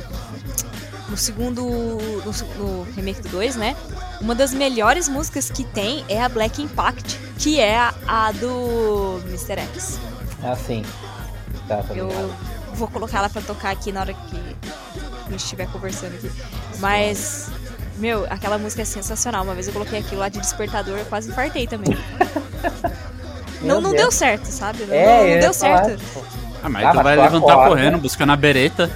[1.13, 3.75] no segundo no, no remake do 2, né?
[4.19, 9.21] Uma das melhores músicas que tem é a Black Impact, que é a, a do
[9.27, 9.59] Mr.
[9.75, 9.99] X.
[10.43, 10.83] É assim.
[11.67, 12.35] Tá, tá Eu ligado.
[12.73, 14.55] vou colocar ela pra tocar aqui na hora que
[15.27, 16.31] a gente estiver conversando aqui.
[16.79, 17.47] Mas
[17.97, 19.43] meu, aquela música é sensacional.
[19.43, 21.95] Uma vez eu coloquei aquilo lá de despertador, eu quase infartei também.
[23.61, 24.01] Não não Deus.
[24.01, 24.83] deu certo, sabe?
[24.85, 25.99] Não, É, não ia deu falar, certo.
[25.99, 26.25] tipo,
[26.61, 28.91] Ah, mas Ah, tu mas vai levantar correndo, buscando a bereta.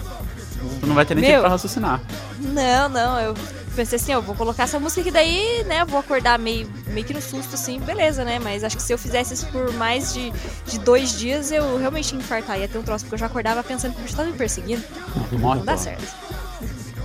[0.79, 1.31] Tu não vai ter nem Meu.
[1.31, 2.01] tempo pra raciocinar.
[2.39, 3.33] Não, não, eu
[3.75, 7.05] pensei assim, eu vou colocar essa música que daí, né, eu vou acordar meio, meio
[7.05, 8.39] que no susto, assim, beleza, né?
[8.39, 10.31] Mas acho que se eu fizesse isso por mais de,
[10.65, 13.63] de dois dias, eu realmente ia infartar, ia ter um troço, porque eu já acordava
[13.63, 14.81] pensando que o bicho tava me perseguindo.
[15.29, 15.77] Tu morre, Não dá pô.
[15.79, 16.15] certo.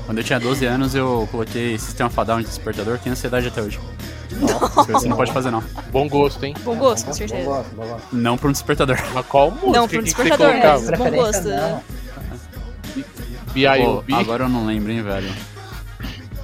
[0.06, 3.78] Quando eu tinha 12 anos, eu coloquei sistema fadal de despertador, tenho ansiedade até hoje.
[4.86, 5.62] Que você não pode fazer, não.
[5.92, 6.54] bom gosto, hein?
[6.64, 7.44] Bom gosto, com Bom certeza.
[7.44, 8.02] gosto, bom gosto.
[8.12, 8.96] Não pra um despertador.
[9.12, 10.96] Mas qual música Não, que você despertador, né?
[10.96, 11.82] Bom gosto, não.
[13.52, 14.14] B.I.O.B.
[14.14, 15.32] Agora eu não lembro, hein, velho.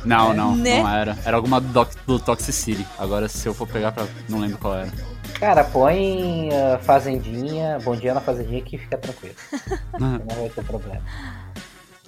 [0.04, 0.80] Não, não, Né?
[0.80, 1.18] não era.
[1.24, 2.86] Era alguma do, do Toxicity.
[2.98, 4.06] Agora, se eu for pegar pra.
[4.28, 4.90] Não lembro qual era.
[5.38, 9.34] Cara, põe ah, Fazendinha, Bom Dia na Fazendinha que fica tranquilo.
[9.98, 11.00] Não vai ter problema.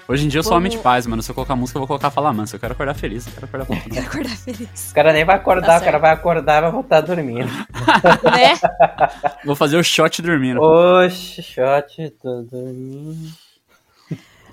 [0.08, 1.22] Hoje em dia eu sou Vamos- homem de paz, mano.
[1.22, 2.56] Se eu colocar música, eu vou colocar Fala Mansa.
[2.56, 4.90] Eu quero acordar feliz, eu quero acordar com Quero acordar feliz.
[4.90, 5.84] O cara nem vai Tá acordar, o certo.
[5.84, 7.46] cara vai acordar e vai voltar dormindo.
[8.24, 8.58] né?
[9.44, 10.60] Vou fazer o shot dormindo.
[10.60, 13.30] Oxe, shot, tô dormindo.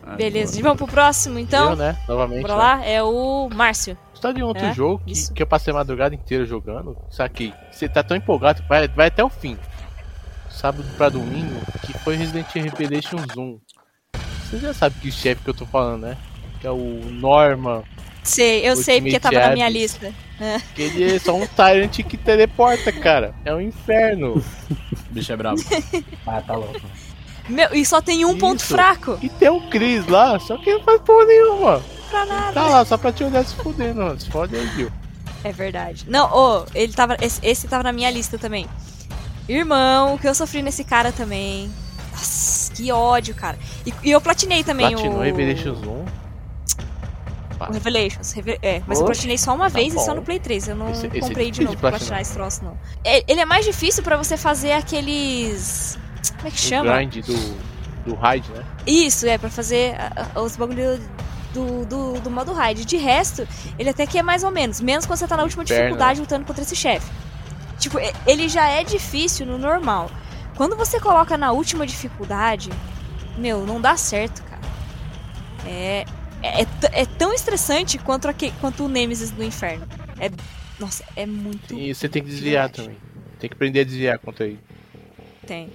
[0.07, 1.71] Ai, Beleza, gente, vamos pro próximo, então?
[1.71, 1.97] Eu, né?
[2.07, 2.41] Novamente.
[2.41, 2.59] Bora né?
[2.59, 3.97] lá, é o Márcio.
[4.13, 7.53] Você tá de outro É, jogo que, que eu passei a madrugada inteira jogando, saquei.
[7.71, 9.57] Você tá tão empolgado, vai, vai até o fim.
[10.49, 13.59] sábado pra domingo, que foi Resident Evil Revelations 1.
[14.49, 16.17] Você já sabe que chefe que eu tô falando, né?
[16.59, 17.83] Que é o Norman,
[18.23, 20.11] Sei, eu sei porque tava na minha lista.
[20.75, 23.33] que ele é só um Tyrant que teleporta, cara.
[23.45, 24.37] É um inferno.
[24.37, 24.43] O
[25.11, 25.61] bicho é brabo.
[26.27, 26.81] Ah, tá louco.
[27.49, 28.67] Meu, e só tem um ponto Isso.
[28.73, 29.17] fraco.
[29.21, 31.81] E tem o Chris lá, só que não faz porra nenhuma.
[32.09, 32.53] Pra nada.
[32.53, 34.19] Tá lá só pra te olhar se fudendo, mano.
[34.19, 34.91] Se fode aí, viu?
[35.43, 36.05] É verdade.
[36.09, 37.15] Não, ô, ele tava.
[37.21, 38.67] Esse, esse tava na minha lista também.
[39.47, 41.71] Irmão, o que eu sofri nesse cara também.
[42.11, 43.57] Nossa, que ódio, cara.
[43.85, 45.21] E, e eu platinei também Platinou o.
[45.21, 46.05] Revelations 1.
[47.69, 48.31] O Revelations.
[48.33, 50.15] Reve- É, mas eu Oxe, platinei só uma tá vez e só bom.
[50.15, 50.67] no Play 3.
[50.67, 52.21] Eu não Esse- esse é comprei de difícil novo de pra platinar.
[52.21, 52.77] esse troço, não.
[53.03, 55.97] É, ele é mais difícil pra você fazer aqueles.
[56.35, 56.95] Como é que O chama?
[56.97, 57.57] grind do,
[58.05, 58.63] do raid, né?
[58.85, 59.95] Isso, é, pra fazer
[60.35, 60.99] os bagulho
[61.53, 62.85] do, do, do modo raid.
[62.85, 63.47] De resto,
[63.77, 64.79] ele até que é mais ou menos.
[64.81, 67.09] Menos quando você tá na última Inferno, dificuldade lutando contra esse chefe.
[67.79, 70.09] Tipo, ele já é difícil no normal.
[70.55, 72.69] Quando você coloca na última dificuldade,
[73.37, 74.61] meu, não dá certo, cara.
[75.65, 76.05] É.
[76.41, 79.87] É, é é tão estressante quanto, aque- quanto o Nemesis do inferno.
[80.19, 80.29] É.
[80.79, 81.73] Nossa, é muito.
[81.73, 82.97] E você tem que desviar também.
[83.39, 84.59] Tem que aprender a desviar contra ele.
[85.45, 85.69] Tem.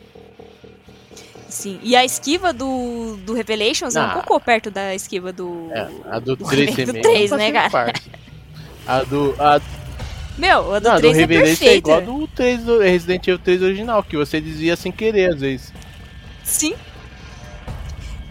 [1.53, 1.79] Sim.
[1.83, 4.09] E a esquiva do, do Revelations é um Ah.
[4.25, 5.69] pouco perto da esquiva do.
[5.71, 7.03] É, a do do 3 remake do também.
[7.03, 7.93] 3, Tá né, cara?
[8.87, 9.35] A do.
[9.39, 9.61] A,
[10.39, 11.75] Meu, a do não, a do 3 é é perfeita.
[11.77, 15.41] igual a do 3 do Resident Evil 3 original, que você desvia sem querer às
[15.41, 15.73] vezes.
[16.43, 16.75] Sim.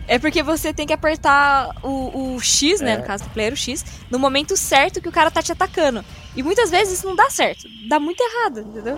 [0.07, 2.93] É porque você tem que apertar o, o X, né?
[2.93, 2.97] É.
[2.97, 6.03] No caso do player, o X, no momento certo que o cara tá te atacando.
[6.35, 7.67] E muitas vezes isso não dá certo.
[7.87, 8.97] Dá muito errado, entendeu?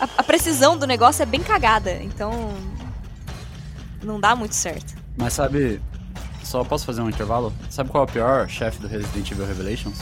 [0.00, 1.92] A, a precisão do negócio é bem cagada.
[2.02, 2.54] Então.
[4.08, 4.94] Não dá muito certo.
[5.18, 5.80] Mas sabe,
[6.42, 7.52] só posso fazer um intervalo?
[7.68, 9.98] Sabe qual é o pior chefe do Resident Evil Revelations?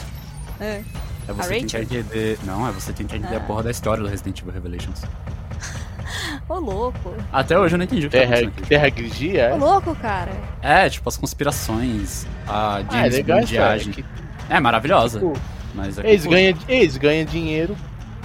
[0.61, 0.81] É.
[1.27, 2.39] É você A tentar entender.
[2.45, 3.41] Não, é você tentar entender a Ah.
[3.43, 5.01] porra da história do Resident Evil Revelations.
[6.47, 7.13] Ô, louco.
[7.33, 8.69] Até hoje eu não entendi o que tá Terra, acontecendo aqui.
[8.69, 9.57] terra Grigia, Ô, é?
[9.57, 10.31] louco, cara.
[10.61, 13.91] É, tipo, as conspirações, a Ah, é James legal essa Bondiagem.
[13.93, 14.05] que,
[14.49, 15.19] É maravilhosa.
[15.19, 15.33] tipo,
[15.75, 16.29] Mas é eles, confuso.
[16.29, 17.75] ganham, eles ganham dinheiro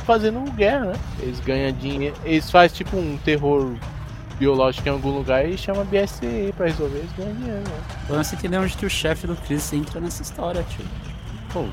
[0.06, 0.94] fazendo guerra, né?
[1.18, 2.14] Eles ganham dinheiro.
[2.24, 3.74] Eles fazem tipo um terror
[4.42, 7.76] biológico em algum lugar e chama BSE pra resolver, eles ganham dinheiro, né?
[8.08, 10.84] Eu não sei entender onde que o chefe do Chris entra nessa história, tio.
[11.52, 11.64] Pô.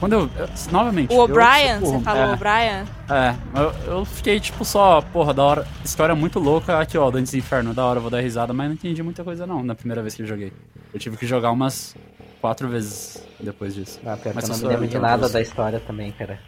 [0.00, 0.30] Quando eu.
[0.38, 1.12] eu- novamente.
[1.12, 2.84] O O'Brien, você falou é, O'Brien?
[3.10, 5.66] É, eu, eu fiquei tipo só, porra, da hora.
[5.84, 6.78] História muito louca.
[6.80, 9.62] Aqui, ó, Dantes Inferno, da hora, vou dar risada, mas não entendi muita coisa não
[9.62, 10.52] na primeira vez que eu joguei.
[10.94, 11.94] Eu tive que jogar umas
[12.40, 14.00] quatro vezes depois disso.
[14.06, 16.38] Ah, pior que Mas eu não me lembro de então, nada da história também, cara.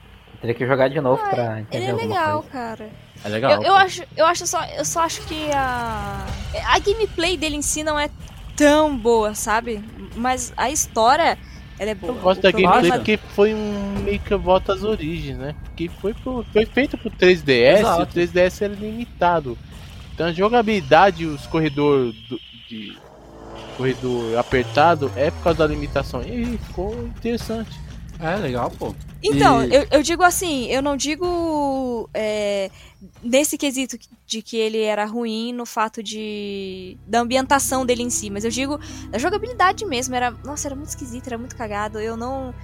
[0.41, 2.49] Teria que jogar de novo pra Ele entender é alguma legal, coisa.
[2.51, 2.91] cara.
[3.25, 3.53] É legal.
[3.53, 6.27] Eu, eu acho, eu acho só, eu só acho que a
[6.67, 8.09] a gameplay dele em si não é
[8.57, 9.85] tão boa, sabe?
[10.17, 11.37] Mas a história,
[11.79, 12.15] ela é boa.
[12.15, 15.55] Eu gosto O da gameplay porque foi um meio que volta às origens, né?
[15.65, 18.01] Porque foi, pro, foi feito pro 3DS Exato.
[18.01, 19.59] e o 3DS era limitado.
[20.15, 22.97] Então a jogabilidade, os corredores do- de
[23.77, 26.23] corredor apertado é por causa da limitação.
[26.23, 27.79] E aí, ficou interessante.
[28.23, 28.95] É legal, pô.
[29.23, 32.71] Então, E- eu, eu digo assim, eu não digo é,
[33.23, 38.31] nesse quesito de que ele era ruim no fato de da ambientação dele em si,
[38.31, 38.79] mas eu digo
[39.11, 40.15] da jogabilidade mesmo.
[40.15, 41.99] Era, nossa, era muito esquisito, era muito cagado.
[41.99, 42.55] Eu não,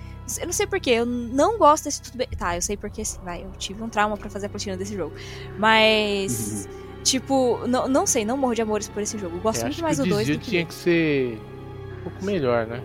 [0.40, 2.28] eu não sei porquê, eu não gosto desse tudo bem.
[2.38, 4.94] Tá, eu sei porque, assim, vai, eu tive um trauma pra fazer a platina desse
[4.94, 5.12] jogo,
[5.59, 6.66] mas
[7.04, 9.36] tipo, não, não sei, não morro de amores por esse jogo.
[9.36, 11.38] Eu gosto Eu muito acho mais do o 2 desvio do que tinha que ser
[12.00, 12.82] um pouco melhor, né?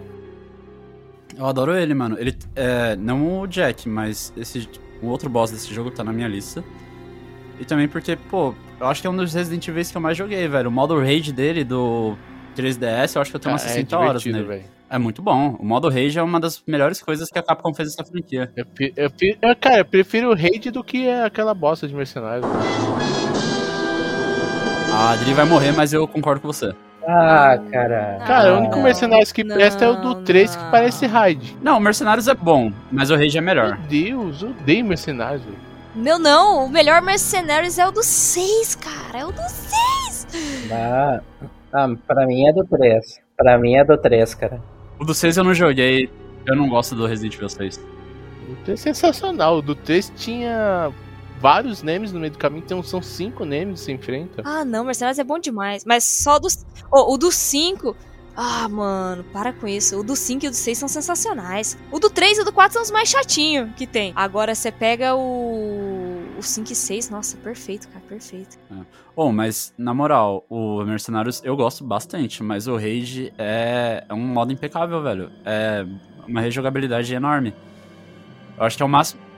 [1.38, 2.17] Eu adoro ele, mano.
[2.19, 4.67] Ele é não o Jack, mas esse
[5.01, 6.63] o outro boss desse jogo tá na minha lista.
[7.59, 10.17] E também porque, pô, eu acho que é um dos Resident Evil que eu mais
[10.17, 10.69] joguei, velho.
[10.69, 12.15] O modo Rage dele do
[12.55, 14.61] 3DS, eu acho que eu tenho umas Ah, 60 horas divertido, nele.
[14.61, 14.71] velho.
[14.89, 15.55] É muito bom.
[15.59, 18.51] O modo Rage é uma das melhores coisas que a Capcom fez nessa franquia.
[18.57, 18.65] Eu,
[18.97, 19.09] eu,
[19.41, 22.43] eu, cara, eu prefiro o raid do que aquela bosta de mercenário.
[24.93, 26.73] A Adri vai morrer, mas eu concordo com você.
[27.08, 28.20] Ah, cara.
[28.26, 30.72] Cara, Ah, o único não, mercenário que presta é o do não, 3 que não.
[30.72, 31.58] parece raid.
[31.62, 33.78] Não, o Mercenários é bom, mas o Rage é melhor.
[33.78, 35.58] Meu Deus, eu odeio mercenários, velho.
[35.95, 39.20] Meu não, o melhor Mercenaries é o do 6, cara.
[39.20, 40.28] É o do 6.
[40.72, 41.20] Ah,
[41.74, 43.20] ah, pra mim é do 3.
[43.36, 44.62] Pra mim é do 3, cara.
[44.99, 46.10] O do 6 eu não joguei,
[46.45, 47.78] eu não gosto do Resident Evil 6.
[48.49, 49.58] O 3 é sensacional.
[49.58, 50.91] O do 3 tinha
[51.41, 54.43] vários names no meio do caminho, então são cinco names que se enfrenta.
[54.45, 55.83] Ah, não, Mercenários é bom demais.
[55.83, 56.65] Mas só dos.
[56.91, 57.95] Oh, o do 5.
[58.35, 59.99] Ah, mano, para com isso.
[59.99, 61.77] O do 5 e o do 6 são sensacionais.
[61.91, 64.13] O do 3 e o do 4 são os mais chatinhos que tem.
[64.15, 66.21] Agora você pega o.
[66.37, 68.57] O 5 e 6, nossa, perfeito, cara, perfeito.
[69.15, 74.25] Bom, mas na moral, o Mercenários eu gosto bastante, mas o Rage é, é um
[74.25, 75.31] modo impecável, velho.
[75.45, 75.85] É
[76.27, 77.53] uma rejogabilidade enorme.
[78.57, 79.30] Eu acho que é o máximo.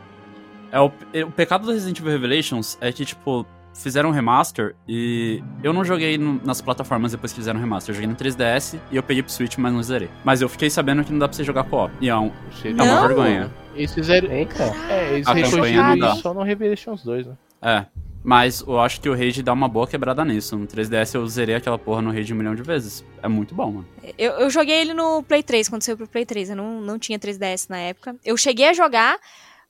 [0.74, 0.92] É o,
[1.28, 3.46] o pecado do Resident Evil Revelations é que, tipo,
[3.76, 7.92] fizeram um remaster e eu não joguei no- nas plataformas depois que fizeram o remaster.
[7.92, 10.10] Eu joguei no 3DS e eu peguei pro Switch, mas não zerei.
[10.24, 11.94] Mas eu fiquei sabendo que não dá pra você jogar co-op.
[12.02, 12.32] E é, um,
[12.66, 13.52] é uma vergonha.
[13.76, 14.32] Eles fizeram.
[14.32, 14.64] Eita.
[14.90, 16.12] É, eles A campanha recorrigiram não dá.
[16.14, 17.34] isso só no Revelations 2, né?
[17.62, 17.86] É.
[18.26, 20.58] Mas eu acho que o Rage dá uma boa quebrada nisso.
[20.58, 23.04] No 3DS eu zerei aquela porra no Rage um milhão de vezes.
[23.22, 23.86] É muito bom, mano.
[24.18, 26.52] Eu, eu joguei ele no Play 3, quando saiu pro Play 3.
[26.52, 28.16] Eu não, não tinha 3DS na época.
[28.24, 29.18] Eu cheguei a jogar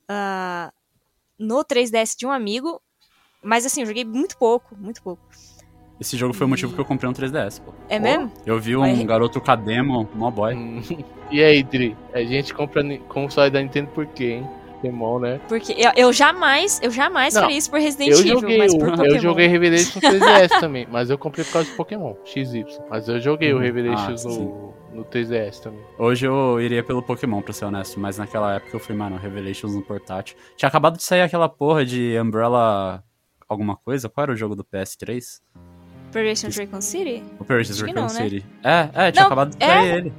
[0.08, 0.72] ah,
[1.44, 2.82] no 3DS de um amigo,
[3.44, 5.22] mas assim, eu joguei muito pouco, muito pouco.
[6.00, 7.72] Esse jogo foi o motivo que eu comprei um 3DS, pô.
[7.88, 8.32] É mesmo?
[8.46, 9.06] Eu vi um Vai.
[9.06, 10.56] garoto Cademo, mó boy.
[10.56, 10.82] Hum.
[11.32, 11.96] E aí, Dri?
[12.14, 14.50] A gente compra console da Nintendo por quê, hein?
[14.84, 15.40] Pokémon, né?
[15.48, 18.74] Porque eu, eu jamais, eu jamais Não, faria isso por Resident Eu Evil, joguei, mas
[18.74, 19.20] o, por eu Pokémon.
[19.20, 22.66] joguei Revelations no 3DS também, mas eu comprei por causa do Pokémon, XY.
[22.90, 23.62] Mas eu joguei o Uhum.
[23.62, 25.80] Revelations Ah, no, no 3DS também.
[25.98, 29.74] Hoje eu iria pelo Pokémon, pra ser honesto, mas naquela época eu fui, mano, Revelations
[29.76, 30.36] no portátil.
[30.56, 33.04] Tinha acabado de sair aquela porra de Umbrella
[33.50, 34.08] alguma coisa?
[34.10, 35.42] Qual era o jogo do PS3?
[36.10, 37.24] Operation Raccoon City?
[37.40, 38.10] Operation Raccoon não, né?
[38.10, 38.46] City.
[38.64, 39.68] É, é, tinha Não, acabado de é.
[39.68, 40.14] sair ele.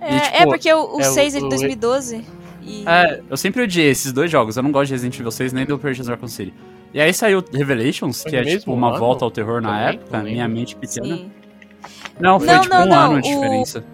[0.00, 2.24] É, E, tipo, é porque o, o é o- 6 é de o- 2012.
[2.62, 2.84] E...
[2.88, 4.56] É, eu sempre odiei esses dois jogos.
[4.56, 6.52] Eu não gosto de Resident Evil 6 nem do Operation Raccoon City.
[6.92, 8.98] E aí saiu Revelations, Foi que é tipo uma ano?
[8.98, 9.86] volta ao terror na Também?
[9.96, 11.16] época, Não minha mente pequena.
[11.16, 11.30] Sim.
[12.18, 13.84] Não, foi Não, tipo não, um não, ano de o- diferença.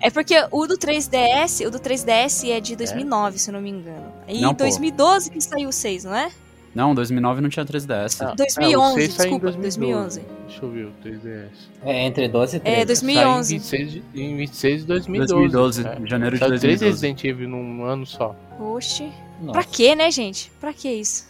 [0.00, 3.70] É porque o do 3DS, o do 3DS é de 2009, se eu não me
[3.70, 4.12] engano.
[4.28, 4.64] E Não, em pô.
[4.64, 6.30] 2012 que saiu o 6, não é?
[6.76, 8.20] Não, 2009 não tinha 3DS.
[8.20, 10.20] Ah, 2011, é, 6 desculpa, 2011.
[10.46, 11.48] Deixa eu ver o 3DS.
[11.82, 12.80] É entre 12 e 13.
[12.80, 13.60] É, 2011.
[13.60, 15.32] Saiu em 26 de, em 26 de 2012.
[15.32, 16.06] 2012, é.
[16.06, 16.84] janeiro de Saiu três 2012.
[16.84, 18.36] Resident Evil num ano só.
[18.60, 19.10] Oxi.
[19.40, 19.52] Nossa.
[19.52, 20.52] Pra quê, né, gente?
[20.60, 21.26] Pra que isso?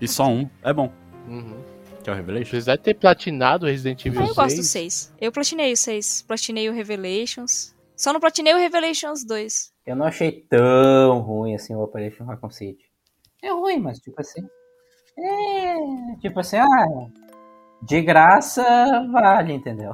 [0.00, 0.48] E só um.
[0.62, 0.90] É bom.
[1.28, 1.56] Uhum.
[2.02, 2.48] Que é o Revelation.
[2.48, 5.12] Apesar de ter platinado o Resident Evil Ah, eu gosto do 6, 6.
[5.20, 6.24] Eu platinei o 6.
[6.26, 7.73] Platinei o Revelations.
[7.96, 9.72] Só não platinei o Revelations 2.
[9.86, 12.84] Eu não achei tão ruim assim o Operation Raccoon City.
[13.42, 14.40] É ruim, mas tipo assim.
[15.18, 16.16] É.
[16.20, 16.66] Tipo assim, ah.
[17.82, 18.62] De graça
[19.12, 19.92] vale, entendeu?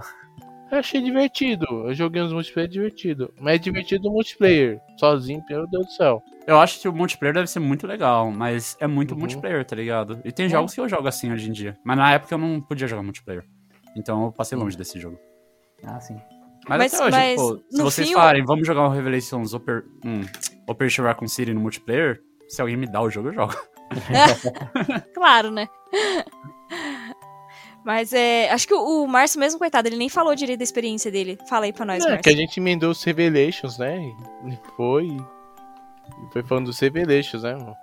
[0.70, 1.66] eu achei divertido.
[1.88, 3.34] Eu joguei uns multiplayer divertido.
[3.40, 4.80] Mas é divertido no multiplayer.
[4.98, 6.22] Sozinho, meu Deus do céu.
[6.46, 9.18] Eu acho que o multiplayer deve ser muito legal, mas é muito Uhum.
[9.20, 10.20] multiplayer, tá ligado?
[10.24, 11.76] E tem jogos que eu jogo assim hoje em dia.
[11.84, 13.44] Mas na época eu não podia jogar multiplayer.
[13.96, 15.18] Então eu passei longe desse jogo.
[15.84, 16.16] Ah, sim.
[16.71, 19.85] Mas, Mas- até hoje, mas pô, se vocês fim, falarem, vamos jogar um Revelations Oper...
[20.05, 20.21] um,
[20.66, 23.55] Operation Raccoon City no multiplayer, se alguém me dá o jogo, eu jogo.
[25.14, 25.68] Claro, né?
[27.85, 28.51] Mas é.
[28.51, 31.39] Acho que o, o Márcio mesmo, coitado, ele nem falou direito da experiência dele.
[31.49, 32.23] Fala aí pra nós, É, Márcio.
[32.23, 33.99] que a gente emendou os Revelations, né?
[34.47, 35.07] E foi.
[35.07, 37.75] E foi falando dos Revelations, né, mano?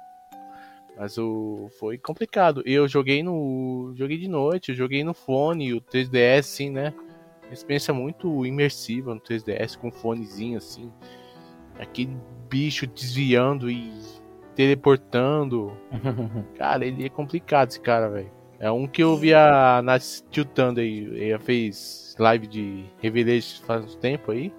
[0.97, 1.69] Mas o.
[1.79, 2.61] Foi complicado.
[2.65, 3.91] Eu joguei no.
[3.95, 6.93] Joguei de noite, eu joguei no fone, o 3DS, assim, né?
[7.47, 10.91] Uma experiência muito imersiva no 3DS, com um fonezinho assim.
[11.79, 12.17] Aquele
[12.49, 13.93] bicho desviando e
[14.55, 15.71] teleportando.
[16.57, 18.31] Cara, ele é complicado esse cara, velho.
[18.59, 21.29] É um que eu vi a Nath tiltando aí.
[21.29, 24.51] Ela fez live de Revelation faz um tempo aí.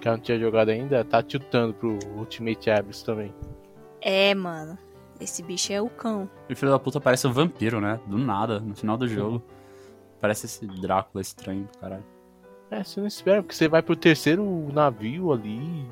[0.00, 1.02] Que ela não tinha jogado ainda.
[1.02, 3.34] Tá tiltando pro Ultimate Abyss também.
[4.02, 4.76] É, mano.
[5.18, 6.28] Esse bicho é o cão.
[6.46, 7.98] E o filho da puta parece um vampiro, né?
[8.06, 9.42] Do nada, no final do jogo.
[10.20, 12.04] Parece esse Drácula estranho do caralho.
[12.70, 15.86] É, você não espera, porque você vai pro terceiro navio ali.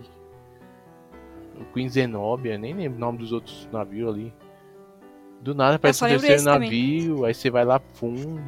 [1.60, 4.34] O Queen Zenobia, nem lembro o nome dos outros navios ali.
[5.40, 6.68] Do nada aparece só o terceiro esse também.
[6.70, 8.40] navio, aí você vai lá fundo.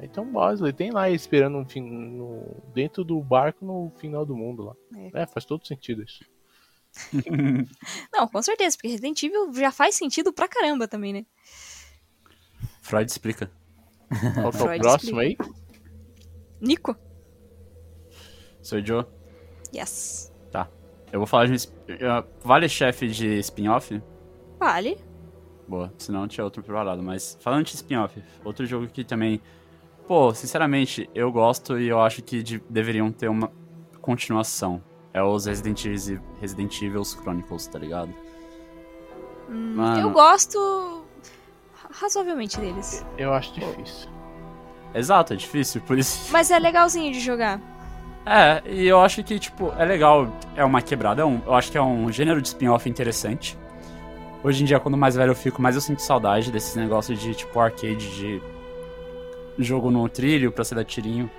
[0.00, 4.62] Então Bosley tem lá esperando no, fim- no- dentro do barco no final do mundo
[4.64, 4.74] lá.
[5.14, 6.22] É, faz todo sentido isso.
[8.12, 11.26] Não, com certeza, porque Resident Evil já faz sentido pra caramba também, né?
[12.82, 13.50] Freud explica.
[14.34, 15.36] Qual que é o próximo aí?
[16.60, 16.96] Nico?
[18.62, 19.04] Sou o Joe.
[19.74, 20.32] Yes.
[21.12, 21.56] Eu vou falar de um.
[22.42, 24.02] Vale chefe de spin-off?
[24.58, 24.98] Vale.
[25.68, 27.00] Boa, senão tinha outro preparado.
[27.04, 29.40] Mas falando de spin-off, outro jogo que também.
[30.08, 33.48] Pô, sinceramente, eu gosto e eu acho que de- deveriam ter uma
[34.00, 34.82] continuação.
[35.12, 38.12] É os Resident Evil, Resident Evil Chronicles, tá ligado?
[39.48, 39.76] Hum.
[40.00, 41.03] Eu gosto
[42.00, 43.04] razoavelmente deles.
[43.16, 44.08] Eu acho difícil.
[44.94, 46.30] Exato, é difícil, por isso.
[46.32, 47.60] Mas é legalzinho de jogar.
[48.26, 51.70] É, e eu acho que, tipo, é legal, é uma quebrada, é um- eu acho
[51.70, 53.58] que é um gênero de spin-off interessante.
[54.42, 57.34] Hoje em dia, quando mais velho eu fico, mais eu sinto saudade desses negócios de,
[57.34, 58.42] tipo, arcade, de
[59.58, 61.30] jogo no trilho pra você dar tirinho.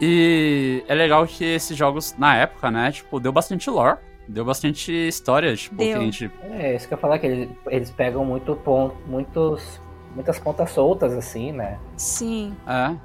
[0.00, 3.98] E é legal que esses jogos, na época, né, tipo, deu bastante lore,
[4.28, 6.00] deu bastante história, tipo, que Deu.
[6.00, 6.30] a gente...
[6.42, 9.80] É, isso que eu ia falar, que eles, eles pegam muito ponto, muitos,
[10.14, 11.78] muitas pontas soltas, assim, né?
[11.96, 12.54] Sim.
[12.66, 12.96] É, acho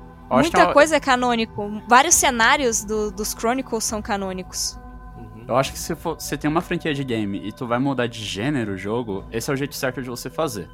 [0.52, 1.82] que Muita é coisa é canônico.
[1.88, 4.78] Vários cenários do- dos Chronicles são canônicos.
[5.18, 5.46] Uhum.
[5.48, 8.20] Eu acho que se você tem uma franquia de game e tu vai mudar de
[8.24, 10.70] gênero o jogo, esse é o jeito certo de você fazer.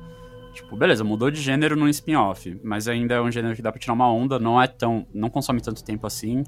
[0.54, 3.80] Tipo, beleza, mudou de gênero num spin-off, mas ainda é um gênero que dá pra
[3.80, 5.06] tirar uma onda, não é tão.
[5.14, 6.43] não consome tanto tempo assim.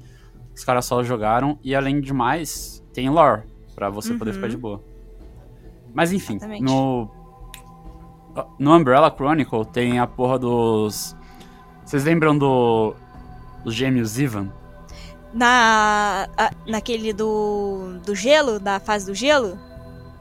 [0.54, 3.42] Os caras só jogaram, e além de mais, tem lore,
[3.90, 4.34] pra você poder Uhum.
[4.36, 4.80] ficar de boa.
[5.94, 6.62] Mas enfim, Exatamente.
[6.62, 7.08] no.
[8.58, 11.14] No Umbrella Chronicle tem a porra dos.
[11.84, 12.94] Vocês lembram do.
[13.64, 14.48] Dos gêmeos Ivan?
[15.34, 19.58] Na, a- naquele do, do gelo, da fase do gelo?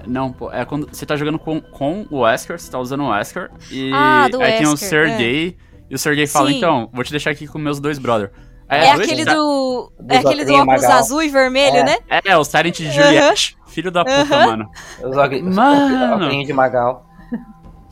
[0.07, 3.09] Não, pô, é quando você tá jogando com, com o Wesker, você tá usando o
[3.09, 5.57] Wesker, e Ah, do aí tem o Wesker, Sergei,
[5.89, 8.31] e o Sergei fala, então, vou te deixar aqui com meus dois brother.
[8.71, 9.91] É, Aí, aquele tá- do.
[10.09, 11.83] É aquele do óculos azul e vermelho, É.
[11.83, 11.97] né?
[12.25, 14.69] É, o Silent de Juliette, filho da puta, mano.
[15.03, 16.25] Os os Mano.
[16.25, 17.05] óculos de Magal.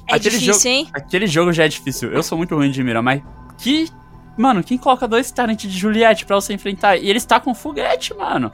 [0.08, 0.90] É Aquele difícil, jogo- hein?
[0.94, 3.22] Aquele jogo já é difícil, eu sou muito ruim de mira, mas
[3.58, 3.90] que...
[4.38, 6.96] Mano, quem coloca dois Silent de Juliette pra você enfrentar?
[6.96, 8.50] E ele está com foguete, mano.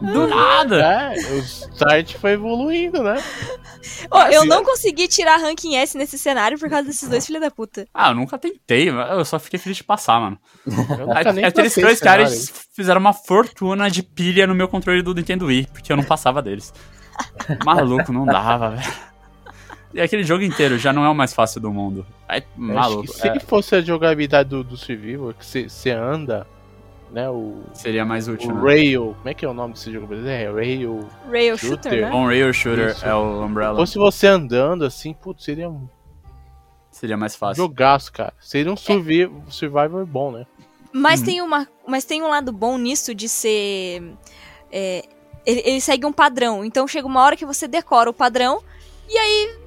[0.00, 0.80] Do nada.
[0.80, 3.22] É, o start foi evoluindo, né?
[4.10, 7.50] Ó, eu não consegui tirar ranking S nesse cenário por causa desses dois filha da
[7.50, 7.86] puta.
[7.92, 10.38] Ah, eu nunca tentei, eu só fiquei feliz de passar, mano.
[10.66, 15.46] Nunca nem Aqueles dois caras fizeram uma fortuna de pilha no meu controle do Nintendo
[15.46, 16.72] Wii, porque eu não passava deles.
[17.64, 19.10] Maluco, não dava, velho.
[19.92, 22.06] E aquele jogo inteiro já não é o mais fácil do mundo.
[22.28, 23.12] É Acho maluco.
[23.12, 26.46] que se é, fosse a jogabilidade do, do Survivor, que você anda,
[27.12, 27.28] né?
[27.28, 28.60] O, seria mais útil, o né?
[28.62, 29.14] Rail.
[29.18, 30.14] Como é que é o nome desse jogo?
[30.14, 31.08] É Rail.
[31.30, 31.92] Rail Shooter.
[31.92, 32.14] Shooter, né?
[32.14, 33.04] On-Rail Shooter Isso.
[33.06, 33.76] é o Umbrella.
[33.76, 35.88] Fosse você andando assim, putz, seria um
[36.90, 37.62] Seria mais fácil.
[37.62, 38.32] jogaço, cara.
[38.40, 40.46] Seria um survi Survivor bom, né?
[40.92, 41.26] Mas, Uhum.
[41.26, 44.02] tem uma, mas tem um lado bom nisso de ser.
[44.72, 45.04] é,
[45.46, 46.64] ele, ele segue um padrão.
[46.64, 48.60] Então chega uma hora que você decora o padrão
[49.08, 49.60] e aí.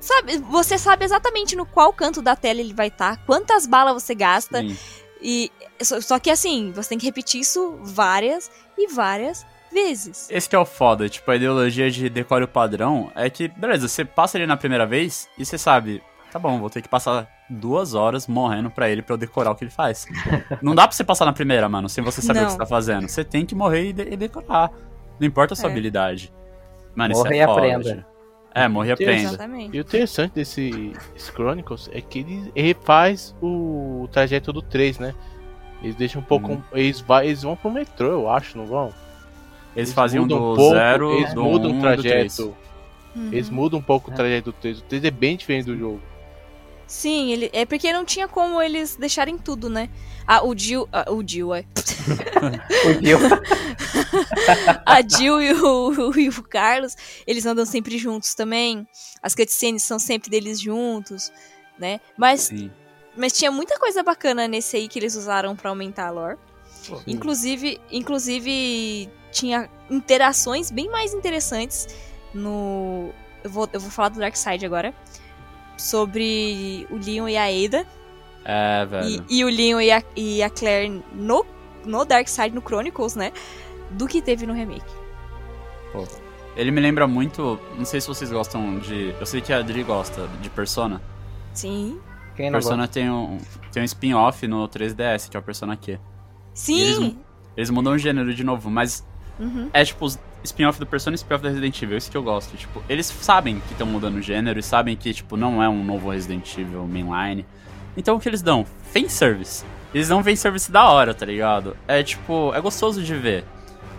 [0.00, 4.14] Sabe, você sabe exatamente no qual canto da tela ele vai estar, quantas balas você
[4.14, 4.60] gasta.
[4.62, 4.74] Sim.
[5.20, 5.52] E
[5.84, 10.28] só, só que assim, você tem que repetir isso várias e várias vezes.
[10.30, 13.86] Esse que é o foda, tipo, a ideologia de decore o padrão é que, beleza,
[13.88, 16.02] você passa ele na primeira vez e você sabe,
[16.32, 19.54] tá bom, vou ter que passar duas horas morrendo pra ele pra eu decorar o
[19.54, 20.06] que ele faz.
[20.62, 22.46] Não dá pra você passar na primeira, mano, sem você saber o Não.
[22.48, 23.08] que você tá fazendo.
[23.08, 24.70] Você tem que morrer e, de- e decorar.
[25.18, 25.72] Não importa a sua É.
[25.72, 26.32] habilidade.
[26.94, 27.58] Mano, Morra isso e é foda.
[27.60, 28.06] aprenda.
[28.52, 29.22] É, morre e aprenda.
[29.28, 29.76] Exatamente.
[29.76, 35.14] E o interessante desse esse Chronicles é que ele refaz o trajeto do 3, né?
[35.82, 36.52] Eles deixam um pouco.
[36.52, 36.62] Uhum.
[36.72, 38.92] Eles, vai, eles vão pro metrô, eu acho, não vão?
[39.74, 42.56] Eles faziam mudam do um pouco, zero, Eles do mudam um, o trajeto.
[43.14, 43.28] Uhum.
[43.32, 44.80] Eles mudam um pouco o trajeto do 3.
[44.80, 46.00] O 3 é bem diferente do jogo.
[46.86, 49.88] Sim, ele, é porque não tinha como eles deixarem tudo, né?
[50.26, 50.88] Ah, o Jill.
[50.92, 51.64] ah, o Jill, é.
[52.82, 53.18] Fugiu.
[54.84, 58.86] A Jill e o, e o Carlos, eles andam sempre juntos também.
[59.22, 61.32] As cutscenes são sempre deles juntos,
[61.78, 62.00] né?
[62.18, 62.70] Mas, Sim.
[63.20, 66.38] Mas tinha muita coisa bacana nesse aí que eles usaram pra aumentar a lore.
[67.06, 71.86] Inclusive, inclusive tinha interações bem mais interessantes
[72.34, 73.10] no.
[73.44, 74.94] Eu vou, eu vou falar do Dark Side agora.
[75.76, 77.86] Sobre o Leon e a Ada.
[78.44, 79.24] É, E, velho.
[79.28, 81.44] e o Leon e a, e a Claire no,
[81.84, 83.32] no Dark Side, no Chronicles, né?
[83.90, 84.84] Do que teve no remake.
[86.56, 87.58] Ele me lembra muito.
[87.76, 89.14] Não sei se vocês gostam de.
[89.18, 91.00] Eu sei que a Adri gosta de Persona.
[91.54, 92.00] Sim.
[92.40, 93.38] Quem Persona tem um,
[93.72, 95.98] tem um spin-off no 3DS, que é o Persona Q.
[96.54, 97.18] Sim!
[97.56, 99.04] Eles mudam o gênero de novo, mas
[99.38, 99.70] Uhum.
[99.72, 102.56] é tipo os spin-off do Persona e spin-off da Resident Evil, isso que eu gosto.
[102.56, 105.82] Tipo, eles sabem que estão mudando o gênero e sabem que, tipo, não é um
[105.84, 107.44] novo Resident Evil mainline.
[107.96, 108.64] Então o que eles dão?
[108.92, 109.64] Fanservice.
[109.94, 111.76] Eles dão fanservice da hora, tá ligado?
[111.88, 113.44] É tipo, é gostoso de ver.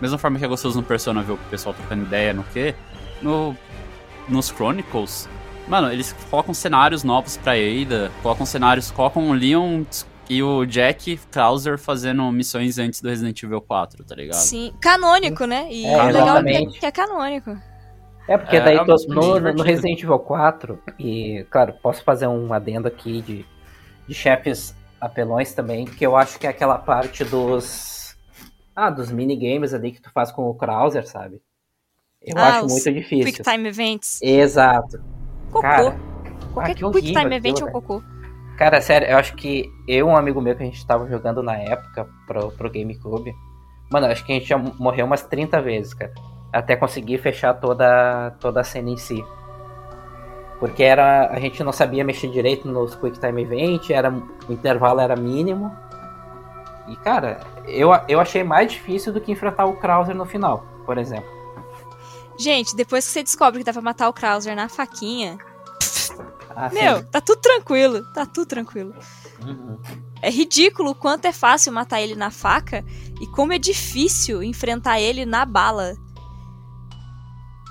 [0.00, 2.74] Mesma forma que é gostoso no Persona ver o pessoal trocando ideia no quê?
[3.20, 3.56] No,
[4.28, 5.28] nos Chronicles,
[5.68, 9.84] mano, eles colocam cenários novos pra Ada, colocam cenários, colocam o Leon
[10.28, 14.38] e o Jack Krauser fazendo missões antes do Resident Evil 4, tá ligado?
[14.38, 14.72] Sim.
[14.80, 15.68] Canônico, né?
[15.70, 16.80] E É, o legal é que, exatamente.
[16.80, 17.56] que é canônico.
[18.28, 19.62] É, porque É, daí é no, no.
[19.62, 23.44] Resident Evil 4, e claro, posso fazer um adendo aqui de,
[24.06, 28.16] de chefes apelões também, que eu acho que é aquela parte dos.
[28.74, 31.42] Ah, dos minigames ali que tu faz com o Krauser, sabe?
[32.22, 33.32] Eu Ah, acho os muito difícil.
[33.32, 34.20] Quick Time Events.
[34.22, 35.02] Exato.
[35.52, 35.62] Cocô.
[35.62, 35.96] Cara,
[36.52, 38.02] Qualquer ah, que Quick Time Event é o cocô.
[38.56, 41.42] Cara, sério, eu acho que eu e um amigo meu que a gente tava jogando
[41.42, 43.34] na época pro, pro GameCube,
[43.90, 46.12] mano, acho que a gente já morreu umas 30 vezes, cara.
[46.52, 49.24] Até conseguir fechar toda, toda a cena em si.
[50.60, 55.00] Porque era, a gente não sabia mexer direito nos Quick Time Event, era, o intervalo
[55.00, 55.74] era mínimo.
[56.86, 60.98] E, cara, eu, eu achei mais difícil do que enfrentar o Krauser no final, por
[60.98, 61.31] exemplo.
[62.38, 65.38] Gente, depois que você descobre que dá pra matar o Krauser na faquinha,
[66.54, 66.76] Ah, sim.
[66.82, 68.02] meu, tá tudo tranquilo.
[68.12, 68.94] Tá tudo tranquilo.
[69.44, 69.78] Uhum.
[70.20, 72.84] É ridículo o quanto é fácil matar ele na faca
[73.20, 75.94] e como é difícil enfrentar ele na bala.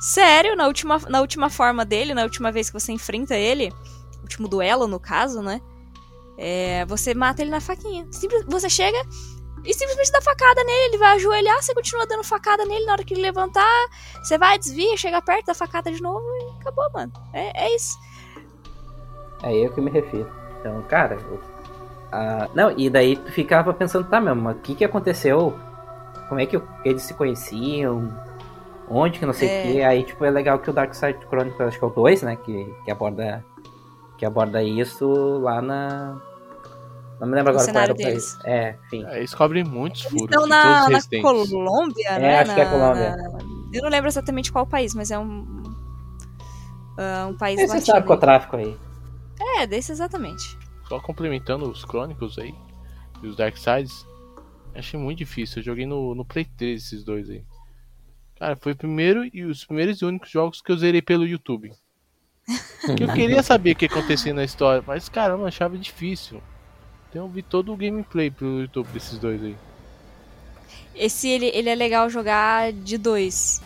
[0.02, 3.72] Sério, na última, na última forma dele, na última vez que você enfrenta ele,
[4.22, 5.62] último duelo, no caso, né?
[6.38, 8.08] É, você mata ele na faquinha.
[8.12, 8.98] Simples, você chega
[9.66, 13.04] e simplesmente dá facada nele, ele vai ajoelhar, você continua dando facada nele na hora
[13.04, 13.88] que ele levantar,
[14.24, 17.12] você vai, desvia, chega perto, dá facada de novo e acabou, mano.
[17.34, 17.98] É, é isso.
[19.44, 20.30] É eu que me refiro.
[20.60, 21.16] Então, cara.
[21.30, 21.40] eu-
[22.12, 25.58] ah, não, e daí tu ficava pensando, tá, meu, mas o que que aconteceu?
[26.28, 28.08] Como é que eles se conheciam?
[28.90, 29.62] Onde que não sei o É.
[29.64, 29.84] que.
[29.84, 32.36] Aí, tipo, é legal que o Dark Side Chronicles, acho que é o 2, né?
[32.36, 33.44] Que, que aborda.
[34.18, 35.08] Que aborda isso
[35.40, 36.22] lá na.
[37.22, 38.38] Não me lembro agora qual era o país.
[38.44, 39.06] É, enfim.
[39.06, 40.30] É, eles cobrem muitos Eles furos.
[40.36, 41.00] estão na, na.
[41.22, 42.40] Colômbia, É, né?
[42.40, 43.16] acho que é Na- Colômbia.
[43.16, 43.40] na-
[43.74, 45.62] Eu não lembro exatamente qual país, mas é um.
[46.98, 47.86] ah, um país Esse latino.
[47.86, 48.76] sabe com o tráfico aí.
[49.60, 50.58] É, desse exatamente.
[50.90, 52.54] Só complementando os Chronicles aí
[53.22, 54.06] e os Dark Sides,
[54.76, 55.60] achei muito difícil.
[55.60, 57.44] Eu joguei no, no Play 3 esses dois aí.
[58.40, 61.72] Cara, foi o primeiro e os primeiros e únicos jogos que eu zerei pelo YouTube.
[62.98, 66.42] Que eu queria saber o que acontecia na história, mas caramba, eu achava difícil.
[67.12, 69.56] Então eu vi todo o gameplay pelo YouTube desses dois aí.
[70.96, 73.62] Esse ele, ele é legal jogar de dois.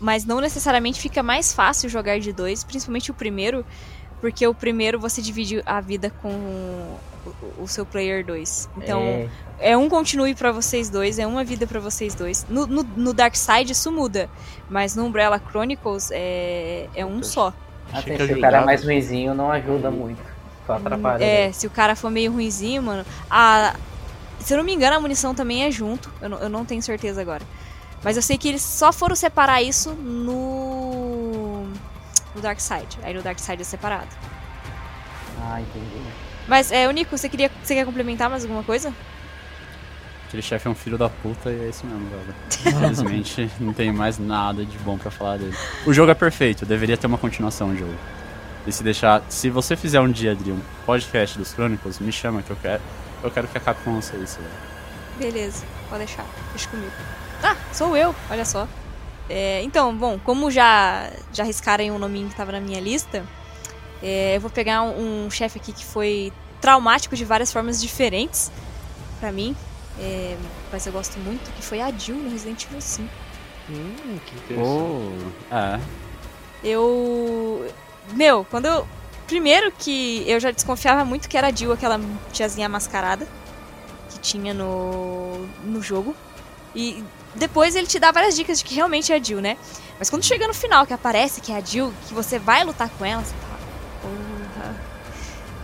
[0.00, 3.64] Mas não necessariamente fica mais fácil jogar de dois, principalmente o primeiro,
[4.22, 6.98] porque o primeiro você divide a vida com o,
[7.62, 8.70] o- seu player 2.
[8.78, 9.28] Então, É,
[9.72, 12.46] é um continue pra vocês dois, é uma vida pra vocês dois.
[12.48, 14.30] No, no, no Dark Side isso muda,
[14.70, 17.52] mas no Umbrella Chronicles é, é um só.
[17.92, 20.35] Até que se o cara é mais ruimzinho, não ajuda muito.
[20.66, 21.22] Só atrapalha.
[21.22, 21.52] É, né?
[21.52, 23.04] se o cara for meio ruinzinho, mano.
[23.30, 23.74] A,
[24.40, 26.10] se eu não me engano, a munição também é junto.
[26.20, 27.42] Eu não, eu não tenho certeza agora.
[28.02, 31.64] Mas eu sei que eles só foram separar isso no.
[32.34, 32.98] No Dark Side.
[33.02, 34.08] Aí no Dark Side é separado.
[35.42, 36.02] Ah, entendi.
[36.46, 38.92] Mas, é, o Nico, você, queria, você quer complementar mais alguma coisa?
[40.26, 42.34] Aquele chefe é um filho da puta e é isso mesmo, velho.
[42.66, 45.56] Infelizmente, não tem mais nada de bom pra falar dele.
[45.86, 47.94] O jogo é perfeito, deveria ter uma continuação o jogo.
[48.66, 49.22] E se deixar.
[49.28, 52.82] Se você fizer um dia, Adri, um podcast dos Chronicles, me chama que eu quero.
[53.22, 54.52] Eu quero que acabe com você isso, velho.
[55.18, 56.26] Beleza, pode deixar.
[56.50, 56.92] Deixa comigo.
[57.42, 58.66] Ah, sou eu, olha só.
[59.28, 63.24] É, então, bom, como já, já arriscaram um nominho que tava na minha lista,
[64.02, 68.50] é, eu vou pegar um, um chefe aqui que foi traumático de várias formas diferentes
[69.20, 69.56] pra mim.
[69.98, 70.36] é,
[70.72, 73.08] mas eu gosto muito, que foi a Jill no Resident Evil 5.
[73.68, 74.68] Hum, que interessante.
[75.50, 75.80] Oh, é.
[76.62, 77.66] Eu.
[78.12, 78.86] Meu, quando eu.
[79.26, 82.00] Primeiro que eu já desconfiava muito que era a Jill, aquela
[82.32, 83.26] tiazinha mascarada
[84.08, 86.14] que tinha no, no jogo.
[86.74, 87.02] E
[87.34, 89.56] depois ele te dá várias dicas de que realmente é a Jill, né?
[89.98, 92.88] Mas quando chega no final, que aparece que é a Jill, que você vai lutar
[92.90, 93.58] com ela, você fala,
[94.02, 94.74] porra.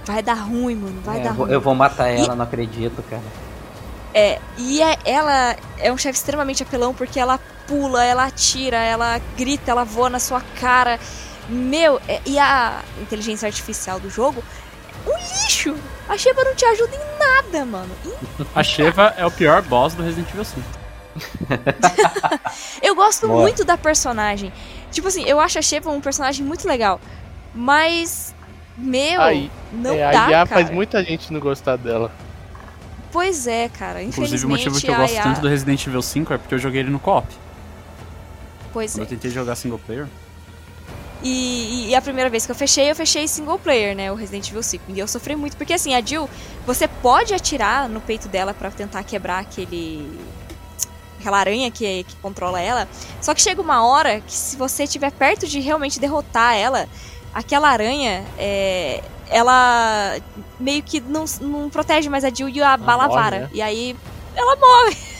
[0.05, 1.55] Vai dar ruim, mano, vai É, dar eu, vou, ruim.
[1.55, 3.23] eu vou matar ela, não acredito, cara.
[4.13, 7.39] É, e é- ela é um chefe extremamente apelão porque ela
[7.69, 10.99] pula, ela atira, ela grita, ela voa na sua cara.
[11.53, 14.43] Meu, é- e a inteligência artificial do jogo
[15.07, 15.75] um lixo.
[16.09, 17.91] A Sheba não te ajuda em nada, mano.
[18.07, 20.63] Em- A Sheva é o pior boss do Resident Evil 5.
[22.81, 23.41] Eu gosto Boa.
[23.43, 24.53] muito da personagem.
[24.91, 27.01] Tipo assim, eu acho a Sheba um personagem muito legal.
[27.55, 28.35] Mas,
[28.77, 30.47] meu, Aí, não é, dá, a IA cara.
[30.47, 32.11] faz muita gente não gostar dela.
[33.11, 34.03] Pois é, cara.
[34.03, 36.55] Inclusive, Infelizmente, o motivo que eu gosto IA tanto do Resident Evil 5 é porque
[36.55, 37.27] eu joguei ele no co-op.
[38.73, 39.05] Pois Quando é.
[39.05, 40.07] eu tentei jogar single player.
[41.23, 44.11] E, e a primeira vez que eu fechei, eu fechei single player, né?
[44.11, 44.85] O Resident Evil 5.
[44.89, 46.29] E eu sofri muito, porque assim, a Jill,
[46.67, 50.19] você pode atirar no peito dela pra tentar quebrar aquele.
[51.21, 52.89] aquela aranha que, que controla ela.
[53.21, 56.89] Só que chega uma hora que se você estiver perto de realmente derrotar ela,
[57.33, 60.17] aquela aranha, é, ela
[60.59, 63.39] meio que não, não protege mais a Jill e a bala morre, vara.
[63.41, 63.51] né?
[63.53, 63.97] E aí
[64.35, 65.12] ela morre.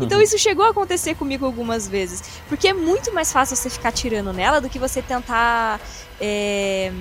[0.00, 2.22] Então isso chegou a acontecer comigo algumas vezes.
[2.48, 5.80] Porque é muito mais fácil você ficar tirando nela do que você tentar.
[6.20, 6.92] é,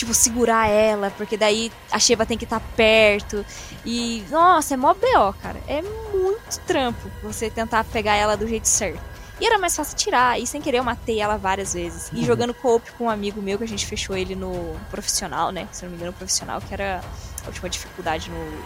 [0.00, 3.44] tipo, segurar ela, porque daí a Sheva tem que estar perto.
[3.84, 5.60] E, nossa, é mó BO, cara.
[5.68, 9.02] É muito trampo você tentar pegar ela do jeito certo.
[9.40, 12.10] E era mais fácil tirar, e sem querer eu matei ela várias vezes.
[12.12, 15.66] E jogando co-op com um amigo meu, que a gente fechou ele no profissional, né?
[15.72, 17.00] Se não me engano, profissional, que era
[17.42, 18.64] a última dificuldade no?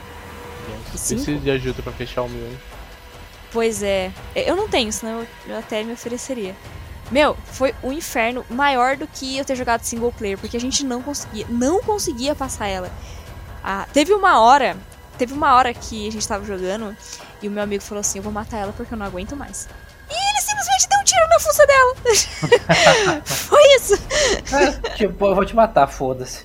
[0.90, 2.58] Preciso de ajuda pra fechar o meu, hein?
[3.54, 4.10] Pois é.
[4.34, 6.54] Eu não tenho, senão eu- até me ofereceria.
[7.10, 10.84] Meu, foi um inferno maior do que eu ter jogado single player, porque a gente
[10.84, 12.90] não conseguia, não conseguia passar ela.
[13.62, 14.76] Ah, teve uma hora,
[15.16, 16.94] teve uma hora que a gente tava jogando
[17.40, 19.68] e o meu amigo falou assim: "Eu vou matar ela porque eu não aguento mais".
[20.10, 23.22] E ele simplesmente deu um tiro na fuça dela.
[23.24, 23.94] foi isso.
[24.52, 26.44] É, tipo, eu vou te matar, foda-se.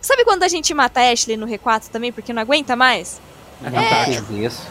[0.00, 3.20] Sabe quando a gente mata a Ashley no R4 também porque não aguenta mais?
[3.62, 4.26] É Nunca fantástico.
[4.28, 4.62] fiz isso.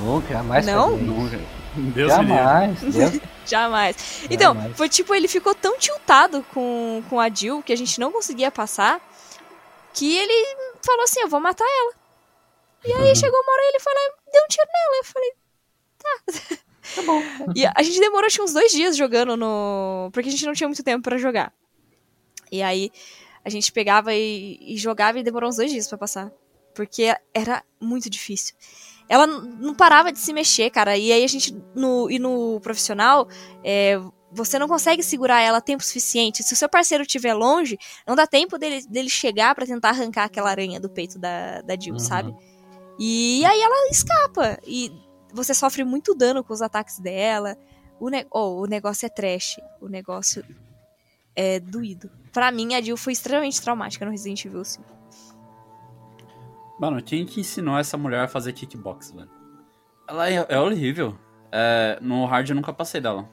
[0.00, 0.96] Nunca, jamais Não?
[0.96, 1.40] Nunca.
[1.74, 2.10] Deus.
[2.10, 3.20] Jamais, Deus.
[3.46, 3.96] Jamais.
[4.30, 4.76] Então, Jamais.
[4.76, 8.50] foi tipo, ele ficou tão tiltado com, com a Jill que a gente não conseguia
[8.50, 9.00] passar.
[9.92, 11.92] que ele falou assim, eu vou matar ela.
[12.84, 14.96] E aí chegou uma hora e ele foi lá e deu um tiro nela.
[14.98, 15.32] Eu falei,
[15.98, 16.56] tá.
[16.94, 17.52] Tá bom.
[17.54, 20.08] E a gente demorou acho, uns dois dias jogando no.
[20.12, 21.52] Porque a gente não tinha muito tempo pra jogar.
[22.50, 22.92] E aí
[23.44, 26.30] a gente pegava e, e jogava e demorou uns dois dias pra passar.
[26.74, 28.54] Porque era muito difícil.
[29.08, 30.96] Ela não parava de se mexer, cara.
[30.96, 31.56] E aí a gente.
[31.74, 33.28] No, e no profissional,
[33.62, 34.00] é,
[34.32, 36.42] você não consegue segurar ela tempo suficiente.
[36.42, 40.24] Se o seu parceiro estiver longe, não dá tempo dele, dele chegar pra tentar arrancar
[40.24, 41.98] aquela aranha do peito da, da Jill, Uhum.
[42.00, 42.34] sabe?
[42.98, 44.58] E aí ela escapa.
[44.66, 44.92] E
[45.32, 47.56] você sofre muito dano com os ataques dela.
[48.00, 49.56] O, ne oh, o negócio é trash.
[49.80, 50.44] O negócio
[51.34, 52.10] é doído.
[52.32, 54.84] Pra mim, a Jill foi extremamente traumática no Resident Evil 5.
[56.78, 59.30] Mano, quem que ensinou essa mulher a fazer kickbox, velho?
[60.08, 61.16] Ela é, é horrível.
[61.50, 63.28] É, no hard eu nunca passei dela.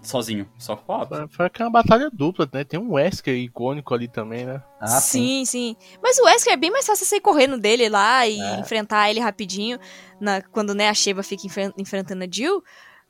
[0.00, 2.62] Sozinho, só com a Foi- Foi aquela batalha dupla, né?
[2.62, 4.62] Tem um Wesker icônico ali também, né?
[4.80, 5.44] Ah, sim.
[5.44, 5.76] sim, sim.
[6.00, 8.60] Mas o Wesker é bem mais fácil sair correndo dele lá e É.
[8.60, 9.76] enfrentar ele rapidinho,
[10.20, 12.62] na, quando né, a Sheva fica enfren- enfrentando a Jill,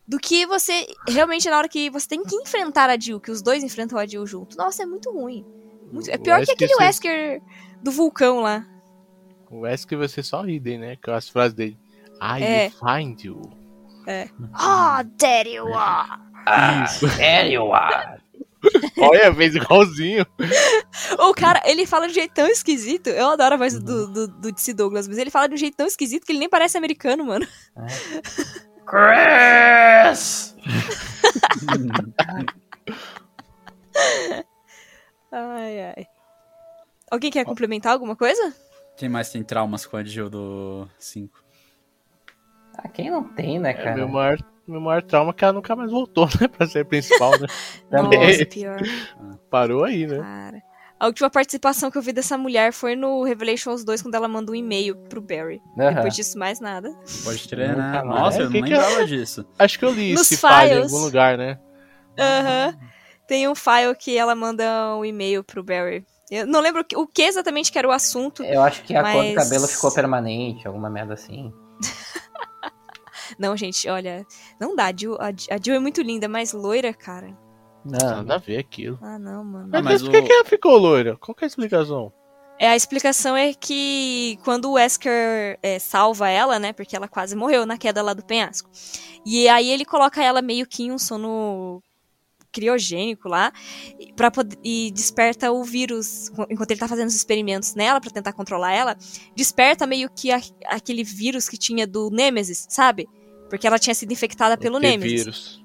[0.07, 3.43] do que você, realmente, na hora que você tem que enfrentar a Jill, que os
[3.43, 4.57] dois enfrentam a Jill junto.
[4.57, 5.45] Nossa, é muito ruim.
[5.93, 7.43] Muito- é O pior que aquele Wesker
[7.83, 8.67] do vulcão lá.
[9.51, 10.97] O Wesker você só dele, né?
[11.03, 11.79] Com as frases dele.
[12.21, 12.63] I É.
[12.65, 13.41] will find you.
[14.55, 16.19] Oh, there you are!
[16.85, 17.09] Isso.
[17.11, 18.19] Sério, ah.
[18.99, 20.27] Olha, fez igualzinho.
[21.19, 23.07] O cara, ele fala de um jeito tão esquisito.
[23.09, 25.77] Eu adoro a voz do, do, do DC Douglas, mas ele fala de um jeito
[25.77, 27.47] tão esquisito que ele nem parece americano, mano.
[28.87, 30.57] Chris!
[35.31, 36.07] Ai, ai.
[37.11, 38.55] Alguém quer complementar alguma coisa?
[38.99, 41.43] Quem mais tem traumas com a Jill do 5?
[42.77, 43.95] Ah, quem não tem, né, É, cara?
[43.95, 46.49] meu, maior, meu maior trauma é que ela nunca mais voltou, né?
[46.49, 47.47] Pra ser principal, né?
[47.91, 48.27] Também.
[48.33, 48.79] Nossa, pior.
[49.51, 50.19] Parou aí, né?
[50.19, 50.63] Cara.
[51.01, 54.53] A última participação que eu vi dessa mulher foi no Revelations 2, quando ela mandou
[54.53, 55.63] um e-mail pro Barry.
[55.79, 55.95] Aham.
[55.95, 56.91] Depois disso, mais nada.
[57.23, 58.03] Pode crer, Nunca né?
[58.03, 58.63] Nossa, É, eu não que é?
[58.63, 59.47] lembrava disso.
[59.57, 61.57] Acho que eu li Nos esse file em algum lugar, né?
[62.19, 62.77] Aham.
[63.29, 66.05] Tem um file que ela manda um e-mail pro Barry.
[66.31, 68.43] Eu não lembro o que- exatamente que era o assunto.
[68.45, 71.53] Eu acho que a cor do Mas- cabelo ficou permanente, alguma merda assim.
[73.39, 74.27] Não, gente, olha.
[74.61, 74.87] Não dá.
[74.87, 77.37] A Jill, a, a Jill é muito linda, mas loira, cara.
[77.85, 78.99] Não, Nada a ver aquilo.
[79.03, 79.69] Ah, não, mano.
[79.71, 81.17] Mas, mas por que, o- que ela ficou loira?
[81.17, 82.13] Qual que é a explicação?
[82.59, 86.73] É, a explicação é que quando o Wesker é, salva ela, né?
[86.73, 88.69] Porque ela quase morreu na queda lá do penhasco.
[89.25, 91.81] E aí ele coloca ela meio que em um sono
[92.53, 93.53] criogênico lá
[93.99, 98.33] e- poder, e desperta o vírus enquanto ele tá fazendo os experimentos nela pra tentar
[98.33, 98.97] controlar ela
[99.37, 103.09] desperta meio que a- aquele vírus que tinha do Nemesis sabe
[103.51, 105.65] porque ela tinha sido infectada pelo Que Nemesis vírus.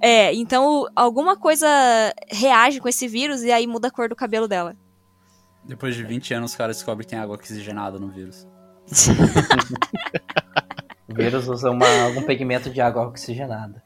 [0.00, 1.66] é então alguma coisa
[2.30, 4.76] reage com esse vírus e aí muda a cor do cabelo dela
[5.64, 8.46] Depois de 20 anos, os caras descobrem que tem água oxigenada no vírus.
[11.08, 13.82] o vírus usa uma- algum pigmento de água oxigenada.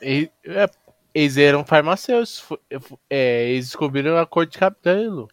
[0.00, 0.68] E- é,
[1.18, 2.58] eles eram farmacêuticos.
[3.10, 5.28] é, eles descobriram a cor de cabelo.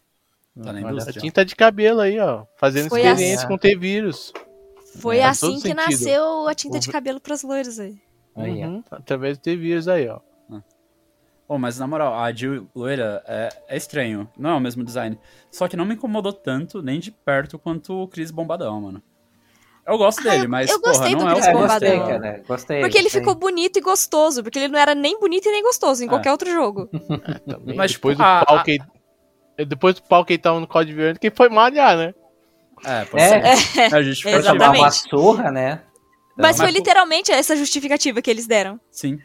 [0.62, 2.44] Tá a tinta de cabelo aí, ó.
[2.56, 3.48] Fazendo Foi experiência assim.
[3.48, 4.32] com T-vírus.
[5.00, 5.76] foi Faz assim que sentido.
[5.76, 8.00] nasceu a tinta de cabelo pras loiras aí
[8.34, 8.64] Aí.
[8.64, 10.20] Uhum, através do T-vírus aí, ó.
[11.46, 14.28] Pô, mas na moral, a Jill loira é, é estranho.
[14.36, 15.16] Não é o mesmo design.
[15.48, 19.02] Só que não me incomodou tanto, nem de perto, quanto o Chris Bombadão, mano.
[19.86, 21.50] Eu gosto Ah, dele, eu- mas eu porra, gostei do não é o Chris É,
[21.52, 22.20] Chris gostei, Bombadão.
[22.20, 22.42] cara.
[22.48, 22.80] Gostei.
[22.80, 23.20] Porque ele gostei.
[23.20, 26.08] ficou bonito e gostoso, porque ele não era nem bonito e nem gostoso em É.
[26.08, 26.88] qualquer outro jogo.
[27.46, 27.76] Também.
[27.76, 28.78] Mas, depois tipo, do a- pau a- que
[29.66, 32.14] Depois do pau que ele tava no código verde, quem foi malhar, né?
[32.84, 33.56] É, pode É.
[33.56, 33.94] ser.
[33.94, 35.80] A gente Foi tomar uma surra, né?
[36.36, 38.78] Mas foi literalmente essa justificativa que eles deram.
[38.90, 39.18] Sim.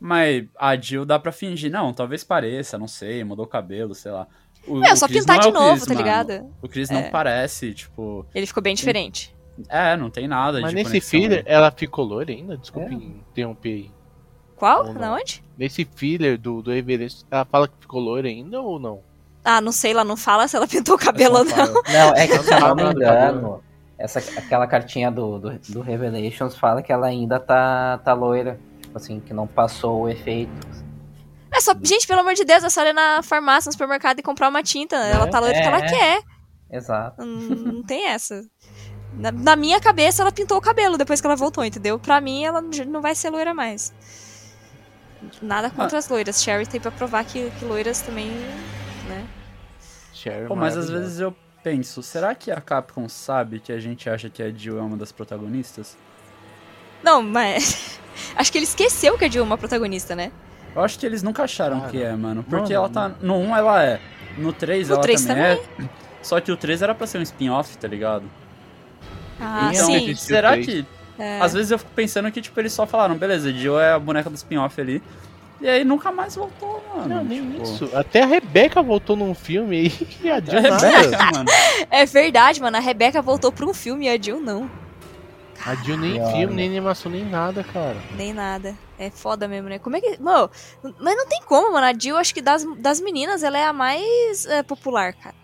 [0.00, 1.70] Mas a Jill dá pra fingir.
[1.70, 4.26] Não, talvez pareça, não sei, mudou o cabelo, sei lá.
[4.66, 6.04] O, É, o só Chris pintar de é novo, Chris, tá mano.
[6.06, 6.50] ligado?
[6.62, 6.94] O Chris É.
[6.94, 8.26] não parece, tipo.
[8.34, 9.34] Ele ficou bem diferente.
[9.68, 11.52] É, não tem nada Mas de nesse filler, aí.
[11.52, 12.56] ela ficou loira ainda?
[12.58, 12.94] Desculpe É.
[12.94, 13.90] interromper aí.
[14.56, 14.92] Qual?
[14.94, 15.42] Na onde?
[15.56, 19.00] Nesse filler do, do Everest, ela fala que ficou loira ainda ou não?
[19.44, 21.72] Ah, não sei, ela não fala se ela pintou o cabelo ou não.
[21.74, 23.62] Não, é que se eu não me engano,
[23.98, 28.58] essa, aquela cartinha do, do, do Revelations fala que ela ainda tá, tá loira.
[28.82, 30.50] Tipo assim, que não passou o efeito.
[31.56, 34.22] É só, gente, pelo amor de Deus, é só ir na farmácia, no supermercado e
[34.22, 34.94] comprar uma tinta.
[34.96, 35.88] Ela tá loira porque É, ela é.
[35.88, 36.22] quer.
[36.70, 37.24] Exato.
[37.24, 38.42] Não, não tem essa.
[39.14, 41.98] Na, na minha cabeça, ela pintou o cabelo depois que ela voltou, entendeu?
[41.98, 43.94] Pra mim, ela não vai ser loira mais.
[45.40, 46.42] Nada contra as loiras.
[46.42, 48.28] Sherry tem pra provar que, que loiras também,
[49.08, 49.26] né?
[50.12, 54.08] Cher, Pô, mas às vezes eu penso, será que a Capcom sabe que a gente
[54.10, 55.96] acha que a Jill é uma das protagonistas?
[57.02, 57.98] Não, mas...
[58.36, 60.32] Acho que ele esqueceu que a Jill é uma protagonista, né?
[60.76, 62.42] Eu acho que eles nunca acharam Cara, que é, mano.
[62.42, 63.12] Porque mano, ela tá.
[63.20, 64.00] No 1 ela é.
[64.36, 65.60] No 3 No ela 3 também, é.
[66.22, 68.24] Só que o 3 era pra ser um spin-off, tá ligado?
[69.40, 70.14] Ah, então, sim.
[70.14, 70.84] será que.
[71.18, 71.40] É.
[71.40, 74.28] Às vezes eu fico pensando que, tipo, eles só falaram, beleza, Jill é a boneca
[74.28, 75.02] do spin-off ali.
[75.62, 77.14] E aí nunca mais voltou, mano.
[77.14, 77.90] Não, nem tipo, isso.
[77.94, 79.90] Até a Rebeca voltou num filme
[80.22, 80.88] e a É Jill a nada.
[80.88, 81.48] Rebeca, mano.
[81.90, 82.76] É verdade, mano.
[82.76, 84.70] A Rebeca voltou pra um filme e a Jill não.
[85.64, 86.36] A Jill nem Olha.
[86.36, 87.96] filme, nem animação, nem nada, cara.
[88.14, 88.74] Nem nada.
[88.98, 89.78] É foda mesmo, né?
[89.78, 90.20] Como é que.
[90.20, 90.50] Mano,
[90.82, 91.86] mas não tem como, mano.
[91.86, 95.34] A Jill, acho que das, das meninas, ela é a mais é, popular, cara.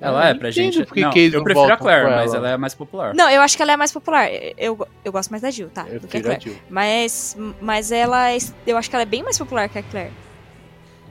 [0.00, 0.82] Ela é pra gente.
[0.84, 2.46] porque não, eu prefiro a Claire, mas ela.
[2.46, 3.14] ela é mais popular.
[3.14, 4.28] Não, eu acho que ela é a mais popular.
[4.56, 5.86] Eu, eu gosto mais da Jill, tá?
[5.88, 6.42] Eu do que a prefiro a Claire.
[6.58, 6.62] Jill.
[6.70, 8.32] Mas, mas ela.
[8.32, 10.12] é- Eu acho que ela é bem mais popular que a Claire.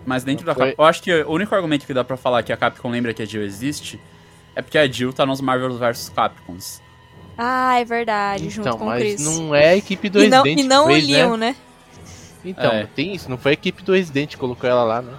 [0.06, 0.82] Mas dentro Não da foi- Capcom.
[0.84, 3.22] Eu acho que o único argumento que dá pra falar que a Capcom lembra que
[3.22, 4.00] a Jill existe
[4.56, 6.82] é porque a Jill tá nos Marvel vs Capcoms.
[7.42, 9.22] Ah, é verdade, junto Então, com o mas Chris.
[9.26, 11.52] não é a equipe do e não, Resident e não que o fez, Leon, né?
[11.52, 11.56] né?
[12.44, 12.86] Então, É.
[12.86, 13.30] tem isso.
[13.30, 15.18] Não foi a equipe do Resident que colocou ela lá, né?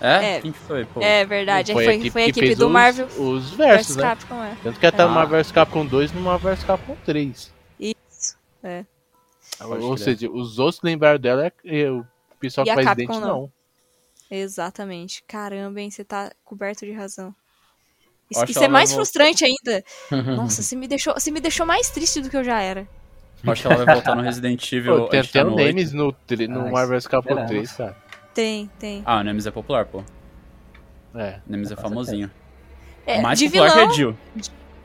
[0.00, 0.36] É?
[0.36, 0.40] É.
[0.40, 1.00] Quem que foi, pô?
[1.00, 1.72] É verdade.
[1.72, 4.02] Não Foi, foi, a equipe fez do os- Marvel Os versos, né?
[4.02, 4.56] Capcom, é.
[4.62, 5.08] Tanto que ela tá Ah.
[5.08, 7.52] no Marvel vs Capcom 2 e no Marvel vs Capcom 3.
[7.80, 8.36] Isso.
[8.62, 8.84] É.
[9.60, 9.98] Ou crer.
[9.98, 12.04] seja, os outros lembraram dela é é o
[12.38, 13.40] pessoal E que a faz Capcom Resident não.
[13.42, 13.52] não.
[14.30, 15.24] Exatamente.
[15.26, 15.90] Caramba, hein?
[15.90, 17.34] Você tá coberto de razão.
[18.30, 19.84] Isso, isso é mais frustrante ainda.
[20.36, 22.88] Nossa, você me, deixou, você me deixou mais triste do que eu já era.
[23.44, 25.02] Eu Acho que ela vai voltar no Resident Evil.
[25.02, 25.54] Pô, tem gente até o.
[25.54, 26.06] Nemesis no,
[26.48, 27.50] no Ah, Marvel vs Capcom esperamos.
[27.50, 27.96] 3, cara.
[28.34, 29.02] Tem, tem.
[29.06, 30.02] Ah, o Nemesis é popular, pô.
[31.14, 31.40] É.
[31.46, 32.30] O Nemesis é famosinho.
[33.06, 34.18] É, Mais de popular vilão, que a Jill.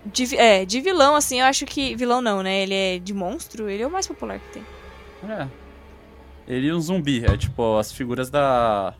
[0.05, 1.95] de, é, de vilão, assim, eu acho que.
[1.95, 2.61] Vilão não, né?
[2.61, 4.65] Ele é de monstro, ele é o mais popular que tem.
[5.27, 5.47] É.
[6.47, 7.25] Ele e um zumbi.
[7.25, 8.93] É tipo as figuras da.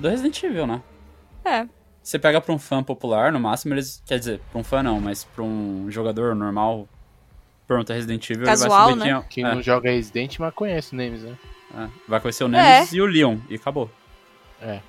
[0.00, 0.82] Do Resident Evil, né?
[1.44, 1.66] É.
[2.10, 4.02] Você pega pra um fã popular, no máximo eles.
[4.04, 6.88] Quer dizer, pra um fã não, mas pra um jogador normal.
[7.68, 9.26] Pergunta Resident Evil, Casual, ele vai saber né?
[9.28, 9.54] quem Quem é.
[9.54, 11.38] não joga Resident, mas conhece o Nemesis, né?
[11.72, 11.88] É, é.
[12.08, 13.88] Vai conhecer o Nemesis e o Leon, e acabou.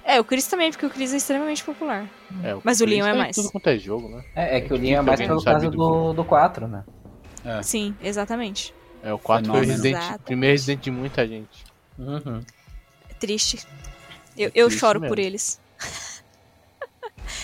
[0.04, 2.10] É, o Chris também, porque o Chris é extremamente popular.
[2.44, 3.36] É, Mas o Chris Leon é tá mais.
[3.36, 4.26] Tudo quanto é jogo, né?
[4.36, 6.84] É, é que o Que Leon é mais pelo caso do do, do 4, né?
[7.46, 7.62] É.
[7.62, 8.74] Sim, exatamente.
[9.04, 9.64] É, o 4 foi o.
[9.64, 11.66] Resident, primeiro Resident de muita gente.
[12.00, 12.42] Uhum.
[13.08, 13.60] É triste.
[14.36, 15.16] Eu, É eu triste choro mesmo.
[15.16, 15.62] por eles.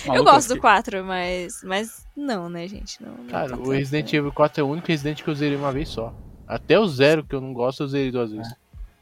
[0.06, 1.62] eu Maluco, gosto do fiquei- 4, mas.
[1.64, 3.02] Mas não, né, gente?
[3.04, 3.72] Não, não Cara, o.
[3.72, 6.14] Resident Evil 4 é o único Resident que eu zerei uma vez só.
[6.48, 8.54] Até o zero que eu não gosto, eu zerei duas vezes.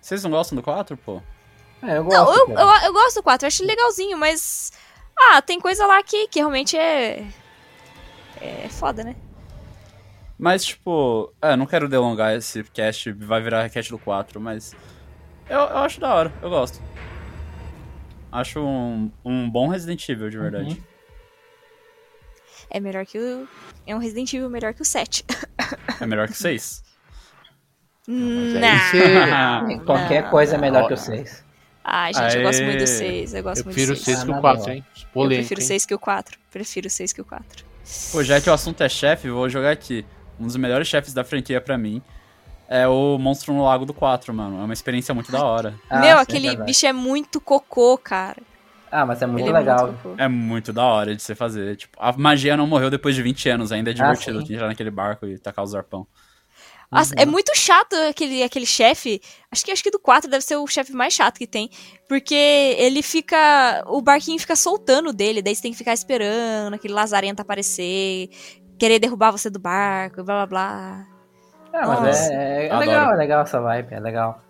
[0.01, 1.21] Vocês não gostam do 4, pô?
[1.81, 2.17] É, eu gosto.
[2.17, 4.71] Não, eu, eu, eu gosto do 4, eu acho ele legalzinho, mas.
[5.17, 7.25] Ah, tem coisa lá que, que realmente é.
[8.41, 9.15] É foda, né?
[10.37, 14.75] Mas, tipo, é, não quero delongar esse cast, vai virar cast do 4, mas.
[15.49, 16.81] Eu, eu acho da hora, eu gosto.
[18.35, 20.81] Acho um, um bom Resident Evil, de verdade.
[22.69, 23.47] É melhor que o.
[23.85, 25.23] É um Resident Evil melhor que o 7.
[26.01, 26.83] É melhor que 6.
[28.07, 29.67] Mas aí Não.
[29.67, 30.61] você- Qualquer Não, coisa é não.
[30.61, 31.43] melhor que o 6.
[31.83, 32.87] Ah, gente, eu gosto muito do Aê.
[32.87, 33.33] 6.
[33.33, 34.23] Eu gosto Eu muito prefiro o do 6 6.
[34.25, 34.85] que Ah, o 4, nada, hein?
[34.97, 35.67] Eu Polêmico, prefiro o hein?
[35.67, 36.39] 6 que o 4.
[36.51, 37.65] Prefiro o 6 que o 4.
[38.11, 40.05] Pô, já que o assunto é chefe, vou jogar aqui.
[40.39, 42.01] Um dos melhores chefes da franquia pra mim
[42.67, 44.61] é o Monstro no Lago do 4, mano.
[44.61, 45.75] É uma experiência muito da hora.
[45.89, 46.65] Ah, Meu, sim, aquele verdade.
[46.65, 48.41] bicho é muito cocô, cara.
[48.91, 49.87] Ah, mas é muito Ele é legal.
[49.87, 50.15] muito cocô.
[50.17, 51.75] É muito da hora de você fazer.
[51.75, 54.53] Tipo, a magia não morreu depois de 20 anos, ainda é divertido sim.
[54.53, 56.07] entrar naquele barco e tacar os arpão.
[56.91, 59.19] Nossa, é muito chato aquele, aquele chefe.
[59.51, 61.69] Acho que acho que do 4 deve ser o chefe mais chato que tem.
[62.07, 63.83] Porque ele fica.
[63.87, 65.41] O barquinho fica soltando dele.
[65.41, 68.29] Daí você tem que ficar esperando aquele lazarento aparecer.
[68.79, 71.14] Querer derrubar você do barco, blá blá blá.
[71.75, 72.33] Ah, mas Nossa.
[72.33, 72.79] é, é Adoro.
[72.89, 74.41] legal, é legal essa vibe, é legal.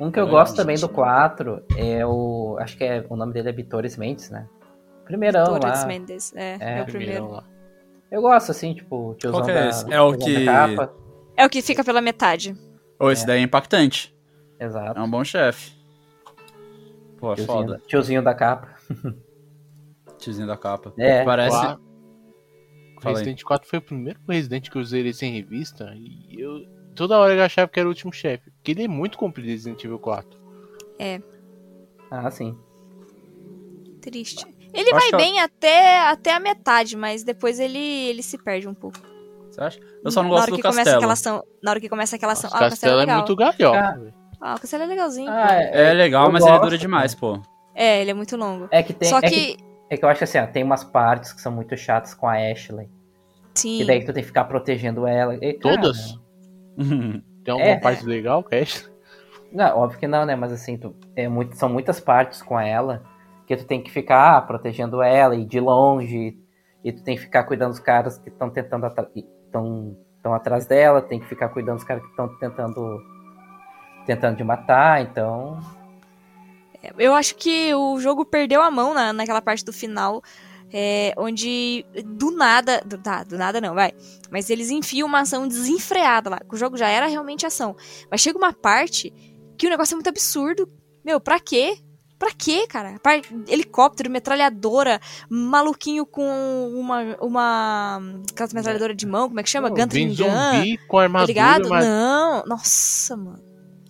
[0.00, 2.56] Um que eu É gosto também do 4 é o.
[2.58, 4.48] Acho que é, o nome dele é Vitores Mendes, né?
[5.04, 5.86] Primeirão Torres lá.
[5.86, 6.32] Mendes.
[6.34, 7.30] É, É, é o primeiro.
[7.30, 7.44] lá.
[8.10, 9.92] Eu gosto, assim, tipo, o tiozão Qual que é da, esse?
[9.92, 10.92] É o da que- capa.
[11.36, 12.56] É o que fica pela metade.
[12.98, 14.14] Ou esse daí é impactante.
[14.58, 14.98] Exato.
[14.98, 15.72] É um bom chefe.
[17.18, 17.72] Pô, é Tiozinho, foda.
[17.74, 18.68] da- tiozinho da capa.
[20.18, 20.92] Tiozinho da capa.
[20.98, 21.24] É.
[21.24, 21.56] Parece.
[23.02, 23.24] Fala aí.
[23.24, 26.64] Resident 4 foi o primeiro Resident que eu zerei sem revista e eu
[26.94, 28.50] toda hora eu achava que era o último chefe.
[28.50, 30.40] Porque ele é muito comprido Resident Evil 4.
[32.10, 32.56] Ah, sim.
[34.00, 34.44] Triste.
[34.74, 38.66] Ele Eu vai que bem até, até a metade, mas depois ele, ele se perde
[38.66, 38.98] um pouco.
[39.50, 39.80] Você acha?
[40.02, 40.96] Eu só não gosto do que castelo.
[40.96, 41.42] aquela ação.
[41.62, 42.48] Na hora que começa aquela ação.
[42.50, 43.16] Nossa, Ah, o castelo é legal.
[43.18, 43.78] muito galhofa.
[43.78, 43.92] Ah.
[43.92, 44.14] velho.
[44.40, 45.30] Ah, o castelo é legalzinho.
[45.30, 47.40] Ah, É legal, eu mas ele gosto, dura demais, pô.
[47.74, 48.66] É, ele é muito longo.
[48.70, 49.08] É que tem.
[49.08, 49.56] Só é que.
[49.92, 52.26] É que eu acho que assim, ó, tem umas partes que são muito chatas com
[52.26, 52.88] a Ashley.
[53.54, 53.82] Sim.
[53.82, 55.34] E daí tu tem que ficar protegendo ela.
[55.34, 56.18] E, cara, Todas?
[57.44, 58.90] Tem alguma É, parte legal, Cash?
[59.52, 60.34] Não, óbvio que não, né?
[60.34, 63.02] Mas assim, tu, é muito, são muitas partes com ela
[63.46, 66.38] que tu tem que ficar protegendo ela e de longe.
[66.82, 71.02] E tu tem que ficar cuidando dos caras que estão tentando estão estão atrás dela,
[71.02, 72.98] tem que ficar cuidando dos caras que estão tentando
[74.06, 75.58] tentando de matar, então
[76.98, 80.22] Eu acho que o jogo perdeu a mão na, naquela parte do final.
[80.74, 82.80] é, onde do nada.
[82.84, 83.92] Do, tá, do nada não, vai.
[84.30, 86.38] Mas eles enfiam uma ação desenfreada lá.
[86.40, 87.76] que O jogo já era realmente ação.
[88.10, 89.12] Mas chega uma parte
[89.58, 90.66] que o negócio é muito absurdo.
[91.04, 91.76] Meu, pra quê?
[92.18, 92.98] Pra quê, cara?
[93.02, 97.16] Par- Helicóptero, metralhadora, maluquinho com uma.
[97.20, 98.00] uma.
[98.30, 99.68] aquelas metralhadora de mão, como é que chama?
[99.88, 100.14] Vem Gun.
[100.14, 101.68] zumbi com Tá armadura, ligado?
[101.68, 102.44] mas Não.
[102.46, 103.42] Nossa, mano.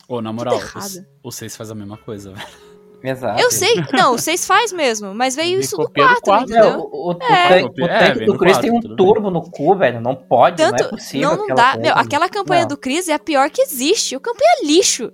[0.09, 0.83] Ô, na moral, errado.
[0.85, 2.72] os- o 6 faz a mesma coisa, velho.
[3.03, 3.41] Exato.
[3.41, 3.75] Eu sei.
[3.93, 6.81] Não, vocês faz mesmo, mas veio isso do copia do 4, quatro, É, entendeu?
[6.81, 7.49] o, o, o É.
[7.49, 10.01] tanque, o É, tanque do Chris quatro, tem um turbo no cu, velho.
[10.01, 11.29] Não pode, Tanto, não é possível.
[11.31, 11.73] não, não aquela dá.
[11.73, 11.81] coisa.
[11.89, 12.69] Meu, aquela campanha Não.
[12.69, 14.15] do Chris é a pior que existe.
[14.17, 15.13] O campanha é lixo.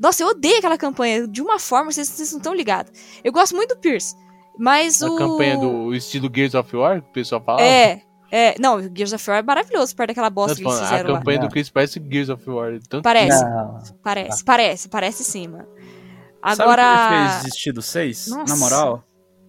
[0.00, 1.26] Nossa, eu odeio aquela campanha.
[1.26, 2.92] De uma forma, vocês, vocês não estão ligados.
[3.24, 4.14] Eu gosto muito do Pierce.
[4.56, 5.16] Mas a o.
[5.16, 7.60] campanha do estilo Gears of War, que o pessoal fala.
[7.62, 8.54] É, é.
[8.60, 11.18] Não, o Gears of War é maravilhoso perto daquela bosta que eles a fizeram lá.
[11.18, 11.46] campanha lá.
[11.46, 12.78] do Chris parece Gears of War.
[12.88, 13.78] Tanto Parece, Não.
[14.02, 15.66] parece, parece, parece sim, mano.
[16.42, 17.08] Sabe o que Agora.
[17.30, 18.28] fez desistir do 6?
[18.28, 18.54] Nossa.
[18.54, 19.04] Na moral,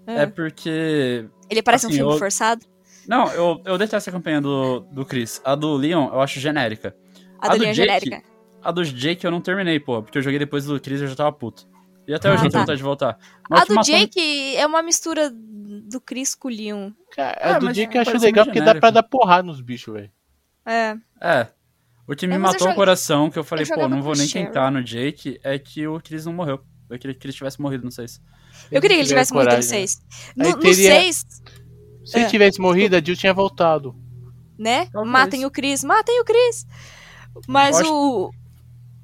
[0.07, 0.23] É.
[0.23, 2.65] é porque Ele parece um assim, filme eu- forçado.
[3.07, 5.41] Não, eu, eu detesto a campanha do, do Chris.
[5.43, 6.95] A do Leon eu acho genérica.
[7.39, 7.87] A, a do do linha Jake?
[8.05, 8.29] genérica.
[8.61, 11.07] A do Jake eu não terminei, pô, porque eu joguei depois do Chris e eu
[11.07, 11.67] já tava puto.
[12.07, 12.51] E até Ah, hoje eu tá.
[12.51, 13.11] tenho vontade de voltar.
[13.11, 13.17] A
[13.49, 16.91] Mas do matou- Jake é uma mistura do Chris com o Leon.
[17.15, 19.93] Cara, Ah, a do que eu acho legal porque dá pra dar porrada nos bichos,
[19.93, 20.11] velho.
[20.65, 20.95] É.
[21.21, 21.47] É.
[22.07, 24.13] O que me É, eu matou o coração, que eu falei, eu pô, não vou
[24.15, 24.47] nem Cheryl.
[24.47, 26.59] tentar no Jake, é que o Chris não morreu.
[26.89, 28.21] Eu queria que ele tivesse morrido no 6.
[28.71, 30.01] Eu queria que ele tivesse morrido no coragem, 6.
[30.39, 31.25] Aí No, no teria- 6,
[32.05, 32.21] Se É.
[32.21, 33.95] ele tivesse morrido, a Jill tinha voltado.
[34.57, 34.87] né?
[34.91, 35.11] Talvez.
[35.13, 36.65] Matem o Chris, matem o Chris.
[37.47, 38.31] Mas Pode- o.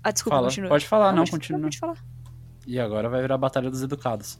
[0.03, 0.47] Ah, desculpa, Fala.
[0.47, 0.69] continua.
[0.69, 1.61] Pode falar, não, pode- continua.
[1.61, 1.97] Pode falar,
[2.67, 4.39] E agora vai virar a Batalha dos Educados.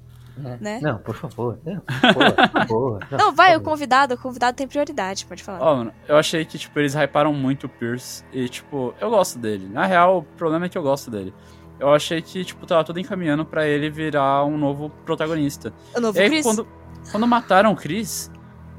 [0.60, 0.80] né?
[0.82, 1.58] Não, por favor.
[1.64, 3.08] Não, por favor, por favor.
[3.12, 5.62] Não, vai, o convidado, o convidado tem prioridade, pode falar.
[5.62, 8.24] Ó, mano, eu achei que, tipo, eles hyparam muito o Pierce.
[8.34, 9.68] E, tipo, eu gosto dele.
[9.70, 11.34] Na real, o problema é que eu gosto dele.
[11.80, 15.74] Eu achei que, tipo, tava tudo encaminhando pra ele virar um novo protagonista.
[15.96, 16.44] o novo E aí, Chris?
[16.46, 16.68] quando,
[17.12, 18.32] quando mataram o Chris,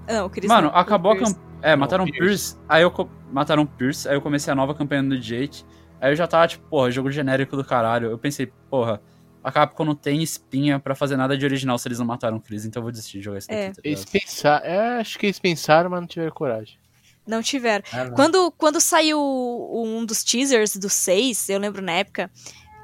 [0.08, 1.46] Não, o Chris Mano, não, acabou o a campanha.
[1.62, 2.54] É, mataram o Pierce.
[2.54, 2.58] Pierce.
[2.68, 3.10] Aí eu.
[3.32, 4.08] Mataram o Pierce.
[4.08, 5.64] Aí eu comecei a nova campanha do Jake.
[6.00, 8.10] Aí eu já tava, tipo, porra, jogo genérico do caralho.
[8.10, 9.00] Eu pensei, porra,
[9.42, 12.40] a Capcom não tem espinha pra fazer nada de original se eles não mataram o
[12.40, 13.70] Chris, então eu vou desistir de jogar esse daqui, É.
[13.72, 14.64] tá Eles pensaram.
[14.66, 16.78] é, acho que eles pensaram, mas não tiveram coragem.
[17.26, 17.82] Não tiveram.
[17.92, 18.14] Ah, não.
[18.14, 22.30] Quando, quando saiu um dos teasers do 6, eu lembro na época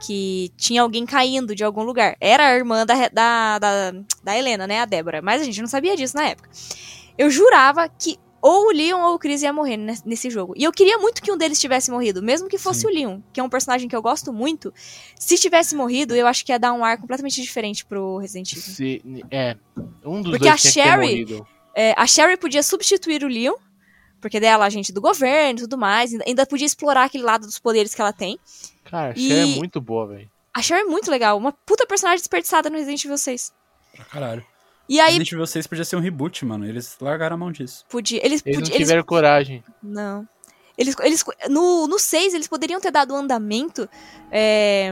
[0.05, 2.17] que tinha alguém caindo de algum lugar.
[2.21, 3.93] Era a irmã da, da, da,
[4.23, 4.81] da Helena, né?
[4.81, 5.23] A Débora.
[5.23, 6.51] Mas a gente não sabia disso na época.
[7.17, 10.53] Eu jurava que ou o Leon ou o Chris ia morrer nes- nesse jogo.
[10.57, 12.87] E eu queria muito que um deles tivesse morrido, mesmo que fosse Sim.
[12.89, 14.75] o Leon, que é um personagem que eu gosto muito.
[15.15, 18.63] Se tivesse morrido, eu acho que ia dar um ar completamente diferente pro Resident Evil.
[18.63, 19.57] Se, é,
[20.05, 21.41] um dos Porque dois a Sherry-.
[21.75, 23.55] É, a Sherry podia substituir o Leon,
[24.21, 26.13] porque daí ela é agente do governo e tudo mais.
[26.27, 28.41] Ainda podia explorar aquele lado dos poderes que ela tem.
[28.93, 30.31] Cara, a E- Sherry é muito boa, velho.
[30.55, 33.53] A Sherry é muito legal, uma puta personagem desperdiçada no Resident Evil 6.
[33.97, 34.45] Pra caralho.
[34.89, 36.67] E aí Resident Evil 6 podia ser um reboot, mano.
[36.67, 37.87] Eles largaram a mão disso.
[37.89, 38.19] podia.
[38.25, 38.77] Eles Eles não podiam.
[38.77, 39.65] Eles, tiveram coragem.
[39.83, 40.29] não.
[40.77, 43.89] Eles, eles, no, no 6, eles poderiam ter dado um andamento
[44.31, 44.91] é,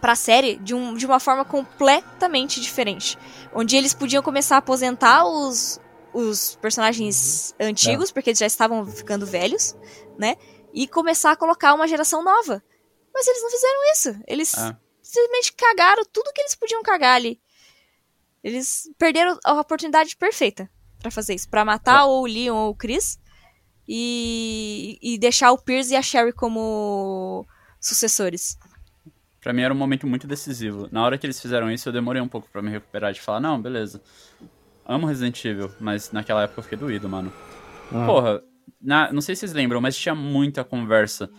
[0.00, 3.18] pra série de, um, de uma forma completamente diferente.
[3.54, 5.80] Onde eles podiam começar a aposentar os,
[6.12, 9.74] os personagens antigos, porque eles já estavam ficando velhos,
[10.18, 10.36] né?
[10.74, 12.62] E começar a colocar uma geração nova.
[13.18, 14.20] Mas eles não fizeram isso.
[14.28, 14.76] Eles Ah.
[15.00, 17.40] simplesmente cagaram tudo que eles podiam cagar ali.
[18.44, 20.68] Eles perderam a oportunidade perfeita
[21.00, 21.48] pra fazer isso.
[21.48, 23.18] Pra matar ou o Leon ou o Chris.
[23.88, 27.46] E, e deixar o Pierce e a Sherry como
[27.80, 28.58] sucessores.
[29.40, 30.88] Pra mim era um momento muito decisivo.
[30.90, 33.40] Na hora que eles fizeram isso, eu demorei um pouco pra me recuperar de falar,
[33.40, 34.02] não, beleza.
[34.84, 37.32] Amo Resident Evil, mas naquela época eu fiquei doído, mano.
[37.92, 38.06] Hum.
[38.06, 38.42] Porra,
[38.80, 41.30] na- não sei se vocês lembram, mas tinha muita conversa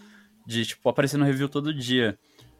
[0.47, 2.17] de, tipo, aparecendo no review todo dia.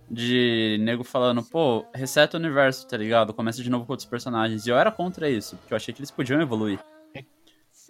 [0.09, 3.33] De nego falando, pô, reseta o universo, tá ligado?
[3.33, 4.65] Começa de novo com outros personagens.
[4.65, 6.79] E eu era contra isso, porque eu achei que eles podiam evoluir.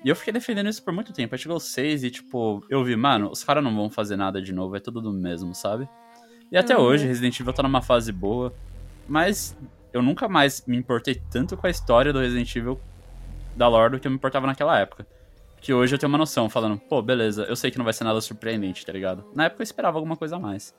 [0.04, 1.34] E eu fiquei defendendo isso por muito tempo.
[1.34, 4.54] Aí chegou 6 e, tipo, eu vi, mano, os caras não vão fazer nada de
[4.54, 5.88] novo, é tudo do mesmo, sabe?
[6.52, 6.84] E até Uhum.
[6.84, 8.54] hoje, Resident Evil tá numa fase boa.
[9.08, 9.56] Mas
[9.94, 12.80] eu nunca mais me importei tanto com a história do Resident Evil
[13.56, 15.06] da lore do que eu me importava naquela época.
[15.62, 18.04] Que hoje eu tenho uma noção, falando, pô, beleza, eu sei que não vai ser
[18.04, 19.26] nada surpreendente, tá ligado?
[19.34, 20.74] Na época eu esperava alguma coisa a mais.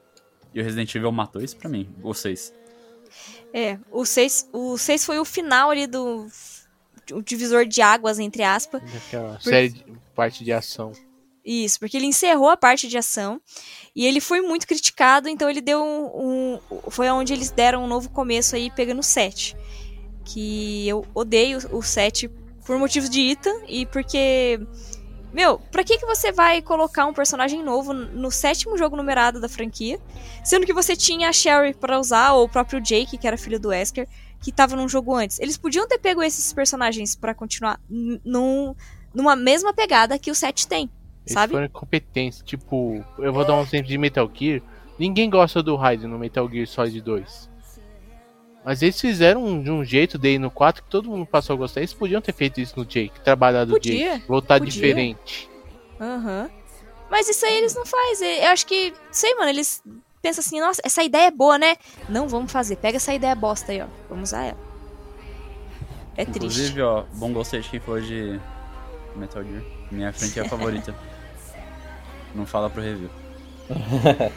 [0.55, 2.55] E o Resident Evil matou isso pra mim, vocês.
[3.53, 6.27] É, o 6, o 6 foi o final ali do.
[7.13, 8.83] O divisor de águas, entre aspas.
[8.93, 9.85] Daquela série de
[10.15, 10.93] parte de ação.
[11.45, 13.41] Isso, porque ele encerrou a parte de ação
[13.97, 16.57] e ele foi muito criticado, então ele deu um.
[16.61, 19.57] um- foi onde eles deram um novo começo aí, pegando o 7.
[20.25, 22.29] Que eu odeio o 7
[22.69, 24.61] por motivos de Ita e porque
[25.33, 29.49] Meu, pra que, que você vai colocar um personagem novo no sétimo jogo numerado da
[29.49, 29.99] franquia,
[30.45, 33.59] sendo que você tinha a Sherry pra usar, ou o próprio Jake, que era filho
[33.59, 34.07] do Wesker,
[34.43, 35.41] que tava num jogo antes.
[35.41, 38.75] Eles podiam ter pego esses personagens pra continuar num,
[39.15, 40.91] numa mesma pegada que o 7 tem,
[41.25, 41.53] Eles sabe?
[41.55, 42.43] foram incompetentes.
[42.45, 44.61] Tipo, eu vou dar um exemplo de Metal Gear.
[44.99, 47.49] Ninguém gosta do Raiden no Metal Gear Solid 2.
[48.69, 51.57] Mas eles fizeram um- de um jeito daí no 4 que todo mundo passou a
[51.57, 51.81] gostar.
[51.81, 54.71] Eles podiam ter feito isso no Jake, trabalhado o Jake, voltar podia.
[54.71, 55.49] diferente.
[55.99, 56.51] Aham.
[57.11, 58.41] Mas isso aí eles não fazem.
[58.45, 59.83] Eu acho que, sei, mano, eles
[60.21, 61.77] pensam assim, nossa, essa ideia é boa, né?
[62.11, 62.77] Não, vamos fazer.
[62.77, 63.87] Pega essa ideia bosta aí, ó.
[64.11, 64.59] Vamos usar ela.
[66.15, 66.37] É triste.
[66.37, 68.39] Inclusive, ó, bom gostei de quem falou de
[69.17, 69.63] Metal Gear.
[69.91, 70.95] Minha franquia favorita.
[72.35, 73.09] Não fala pro review.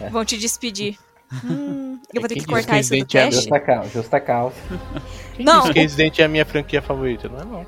[0.10, 0.98] Vão te despedir.
[1.46, 3.30] Hum, eu vou ter Quem que cortar isso do Resident Evil?
[3.30, 3.36] cast.
[3.42, 4.56] Justa causa, justa causa.
[5.40, 7.66] Não, Diz que Resident é a minha franquia favorita, não é não.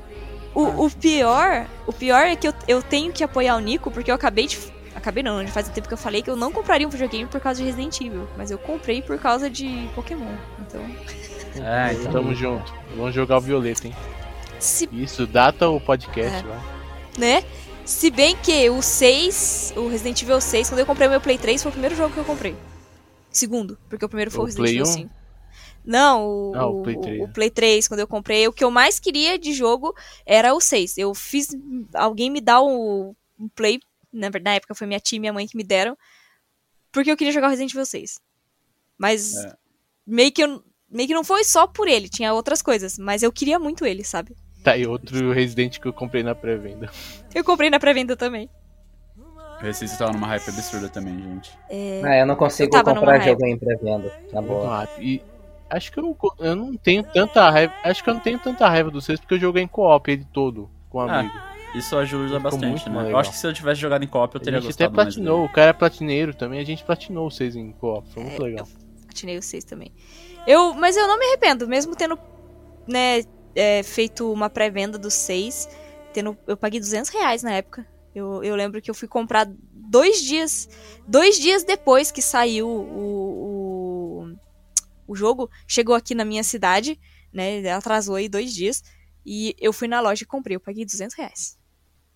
[0.53, 4.11] o, o pior, o pior é que eu, eu tenho que apoiar o Nico, porque
[4.11, 4.57] eu acabei de.
[4.95, 7.41] Acabei não, faz um tempo que eu falei que eu não compraria um videogame por
[7.41, 8.27] causa de Resident Evil.
[8.37, 10.35] Mas eu comprei por causa de Pokémon.
[10.59, 10.81] Então.
[11.65, 12.11] É, então.
[12.11, 12.71] Tamo junto.
[12.95, 13.95] Vamos jogar o Violeta, hein?
[14.59, 16.47] Se Isso, data o podcast É.
[16.47, 16.61] lá.
[17.17, 17.43] né?
[17.85, 21.37] Se bem que o 6, o Resident Evil 6, quando eu comprei o meu Play
[21.37, 22.55] 3, foi o primeiro jogo que eu comprei.
[23.33, 24.85] Segundo, porque o primeiro foi o, Resident Evil 1?
[24.85, 25.15] 5.
[25.83, 27.21] Não, o, Ah, o Play 3.
[27.21, 29.93] o Play 3, quando eu comprei, o que eu mais queria de jogo
[30.25, 30.97] era o 6.
[30.97, 31.49] Eu fiz
[31.93, 33.79] alguém me dar o um Play,
[34.11, 35.97] na verdade, na época foi minha tia e minha mãe que me deram,
[36.91, 38.21] porque eu queria jogar o Resident Evil 6.
[38.97, 39.53] Mas É.
[40.05, 43.31] meio que eu, meio que não foi só por ele, tinha outras coisas, mas eu
[43.31, 44.37] queria muito ele, sabe?
[44.63, 46.89] Tá, e outro Resident que eu comprei na pré-venda.
[47.35, 48.49] Eu comprei na pré-venda também.
[49.63, 51.51] Esse tava numa hype absurda também, gente.
[52.03, 54.79] Ah, eu não consigo Eu comprar jogo em pré-venda, na boa.
[54.79, 55.01] rápido.
[55.03, 55.21] E
[55.69, 57.73] acho que eu, eu não tenho tanta raiva.
[57.83, 60.25] Acho que eu não tenho tanta raiva do 6 porque eu joguei em co-op ele
[60.31, 61.33] todo com um Ah, amigo.
[61.75, 63.11] Isso ajuda bastante, muito né?
[63.11, 64.95] Eu acho que se eu tivesse jogado em co-op, eu a teria gente até gostado
[64.95, 65.49] mais platinou, dele.
[65.49, 68.45] o cara é platineiro também, a gente platinou o 6 em co-op, foi muito É,
[68.45, 68.67] legal.
[69.09, 69.91] Atinei o 6 também.
[70.45, 72.19] Eu, mas eu não me arrependo, mesmo tendo
[72.87, 73.21] né,
[73.55, 75.67] é, feito uma pré-venda do 6,
[76.13, 77.87] tendo, eu paguei 200 reais na época.
[78.15, 80.69] Eu, eu lembro que eu fui comprar dois dias,
[81.07, 84.35] dois dias depois que saiu o, o,
[85.07, 86.99] o jogo, chegou aqui na minha cidade,
[87.31, 88.83] né, atrasou aí dois dias,
[89.25, 91.57] e eu fui na loja e comprei, eu paguei 200 reais.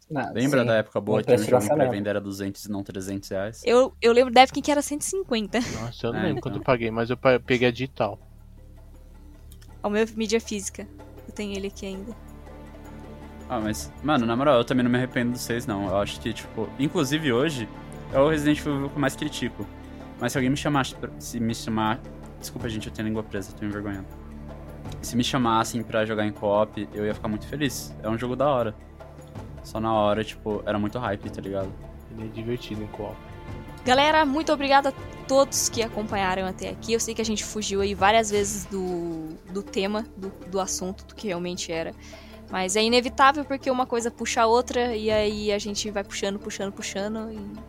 [0.10, 0.68] Não, Lembra sim.
[0.68, 1.88] da época boa que preço de jogo lançamento.
[1.90, 3.62] pré-venda era 200 e não 300 reais?
[3.66, 6.42] Eu, eu lembro da época em que era 150, Nossa, eu não É, lembro então.
[6.52, 8.20] quanto eu paguei, mas eu peguei a digital.
[9.84, 10.88] ao meu mídia física.
[11.28, 12.16] Eu tenho ele aqui ainda.
[13.50, 15.88] Ah, mas, mano, na moral, eu também não me arrependo dos 6, não.
[15.88, 17.68] Eu acho que, tipo, inclusive hoje,
[18.14, 19.66] é o Resident Evil que eu mais critico.
[20.20, 22.00] Mas se alguém me chamasse, pra- se me chamar.
[22.40, 24.06] Desculpa, gente, eu tenho língua presa, tô envergonhado.
[25.02, 27.96] Se me chamassem pra jogar em co-op, eu ia ficar muito feliz.
[28.04, 28.76] É um jogo da hora.
[29.64, 31.70] Só na hora, tipo, era muito hype, tá ligado?
[32.12, 33.16] Ele é divertido em co-op.
[33.86, 34.94] Galera, muito obrigada a
[35.28, 36.94] todos que acompanharam até aqui.
[36.94, 41.06] Eu sei que a gente fugiu aí várias vezes do, do tema, do, do assunto,
[41.06, 41.94] do que realmente era.
[42.50, 46.40] Mas é inevitável porque uma coisa puxa a outra e aí a gente vai puxando,
[46.40, 47.68] puxando, puxando e.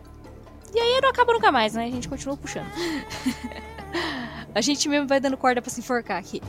[0.73, 1.85] E aí não acaba nunca mais, né?
[1.85, 2.67] A gente continua puxando.
[4.53, 6.41] a gente mesmo vai dando corda pra se enforcar aqui.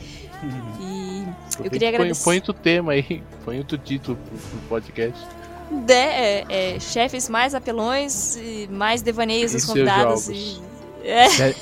[0.80, 1.24] E
[1.64, 2.24] eu queria põe, agradecer.
[2.24, 5.26] põe outro tema aí, põe outro título pro, pro podcast.
[5.86, 6.44] De- é,
[6.74, 10.24] é, chefes mais apelões, e mais devaneios E dos convidados.
[10.26, 10.28] jogos?
[10.28, 10.69] E...
[11.02, 11.28] É.
[11.28, 11.54] Se a,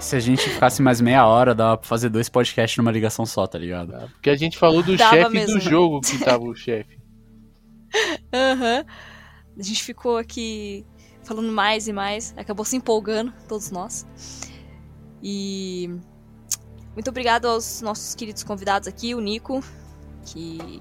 [0.00, 3.46] se a gente ficasse mais meia hora, dava pra fazer dois podcasts numa ligação só,
[3.46, 3.92] tá ligado?
[3.92, 4.08] tá?
[4.12, 6.98] Porque a gente falou do chefe do jogo que tava o chefe.
[8.32, 8.84] Aham.
[9.58, 10.84] A gente ficou aqui
[11.24, 14.06] falando mais e mais, acabou se empolgando, todos nós.
[15.22, 15.90] E
[16.94, 19.62] muito obrigado aos nossos queridos convidados aqui, o Nico,
[20.24, 20.80] que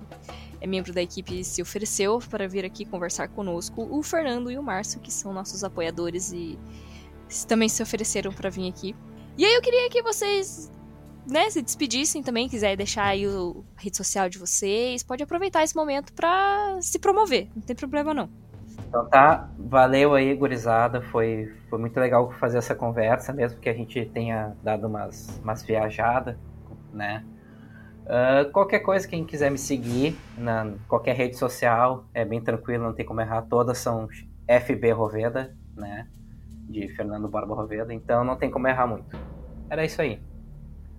[0.61, 4.63] é membro da equipe, se ofereceu para vir aqui conversar conosco, o Fernando e o
[4.63, 6.59] Márcio, que são nossos apoiadores e
[7.47, 8.95] também se ofereceram para vir aqui.
[9.37, 10.71] E aí eu queria que vocês
[11.27, 15.63] né, se despedissem também, quiser deixar aí o a rede social de vocês, pode aproveitar
[15.63, 18.29] esse momento pra se promover, não tem problema não.
[18.87, 21.01] Então tá, valeu aí, gurizada.
[21.01, 25.63] Foi, foi muito legal fazer essa conversa, mesmo que a gente tenha dado umas, umas
[25.63, 26.37] viajadas,
[26.93, 27.25] né?
[28.07, 32.93] Ah, qualquer coisa, quem quiser me seguir na qualquer rede social, é bem tranquilo, não
[32.93, 33.41] tem como errar.
[33.43, 34.07] Todas são
[34.47, 36.07] FB Roveda, né?
[36.69, 39.17] De Fernando Barba Roveda, então não tem como errar muito.
[39.69, 40.19] Era isso aí.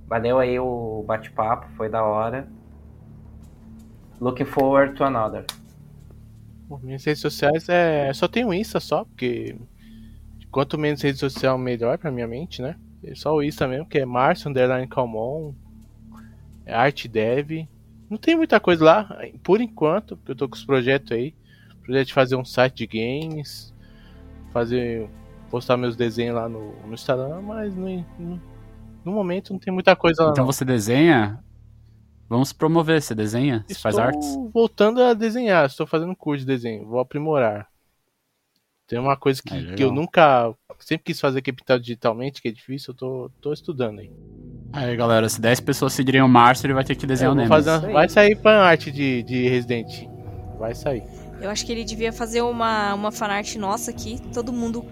[0.06, 2.48] Valeu aí o bate-papo, foi da hora.
[4.20, 5.44] Looking forward to another.
[6.68, 8.12] Bom, minhas redes sociais é.
[8.12, 9.56] Só tenho Insta só, porque
[10.50, 12.76] quanto menos rede social, melhor pra minha mente, né?
[13.04, 15.52] É só o Insta mesmo, que é Márcio Underline Calmon,
[16.64, 17.68] é Arte Dev.
[18.08, 21.34] Não tem muita coisa lá, por enquanto, porque eu tô com os projetos aí.
[21.82, 23.74] projeto de fazer um site de games,
[24.52, 25.08] fazer
[25.50, 28.42] postar meus desenhos lá no, no Instagram, mas no, no,
[29.04, 30.30] no momento não tem muita coisa lá.
[30.30, 30.52] Então não.
[30.52, 31.42] você desenha?
[32.28, 33.64] Vamos promover, você desenha?
[33.66, 34.52] Você faz Estou artes?
[34.52, 37.68] voltando a desenhar, estou fazendo curso de desenho, vou aprimorar.
[38.86, 42.40] Tem uma coisa que, É, que eu nunca, sempre quis fazer que é pintar digitalmente,
[42.40, 44.10] que é difícil, eu tô, tô estudando aí.
[44.72, 47.64] Aí, galera, se 10 pessoas seguirem o Márcio, ele vai ter que desenhar o Nemesis.
[47.64, 50.06] fazer vai sair fan art de, de Resident,
[50.58, 51.02] vai sair.
[51.40, 54.84] Eu acho que ele devia fazer uma, uma fanart nossa aqui, todo mundo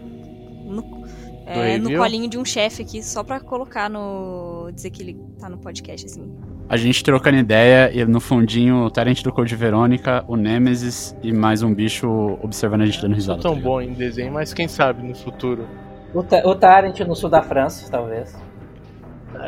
[0.64, 1.04] no,
[1.46, 4.70] é, no colinho de um chefe aqui, só pra colocar no.
[4.74, 6.32] dizer que ele tá no podcast, assim.
[6.68, 11.30] A gente trocando ideia e no fundinho o Tyrant do Code Verônica, o Nemesis e
[11.32, 13.42] mais um bicho observando a gente dando Não risada.
[13.42, 15.66] sou tão tá bom em desenho, mas quem sabe no futuro.
[16.14, 18.34] O, Ta- o Tarant no sul da França, talvez.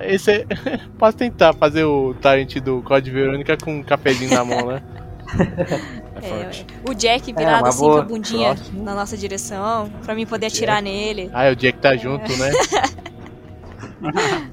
[0.03, 0.47] Esse é...
[0.99, 4.83] Posso tentar fazer o Tarant do Code Verônica com um cafezinho na mão, né?
[6.23, 6.67] É forte.
[6.89, 8.01] o Jack virado uma assim com boa.
[8.01, 8.83] a bundinha Próximo.
[8.83, 11.31] na nossa direção, pra mim poder atirar nele.
[11.33, 12.51] Ah, é o Jack tá junto, né?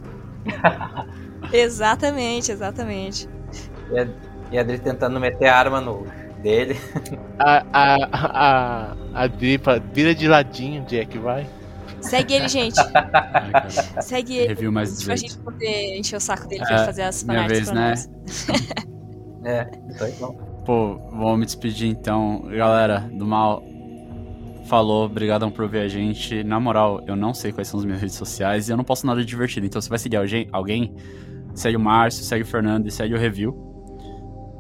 [1.52, 3.30] Exatamente, exatamente.
[3.92, 4.08] E a,
[4.52, 6.06] e a Adri tentando meter a arma no
[6.42, 6.78] dele.
[7.40, 11.48] A, a, a, a Dripa vira de ladinho, Jack, vai.
[12.02, 12.80] Segue ele, gente.
[13.14, 14.02] Ai.
[14.02, 14.48] Segue ele.
[14.50, 15.20] Review mais Pra 18.
[15.34, 17.90] gente poder encher o saco dele É, pra fazer as minha fanarts vez, pra né?
[17.90, 18.10] nós.
[19.46, 19.70] É,
[20.20, 20.53] não.
[20.66, 22.44] Pô, vamos me despedir então.
[22.50, 23.64] Galera, do mal.
[24.66, 26.44] Falou, obrigadão por ver a gente.
[26.44, 29.06] Na moral, eu não sei quais são as minhas redes sociais e eu não posto
[29.06, 29.66] nada divertido.
[29.66, 30.18] Então, se vai seguir
[30.52, 30.96] alguém
[31.54, 33.73] segue o Márcio, segue o Fernando e segue o Review.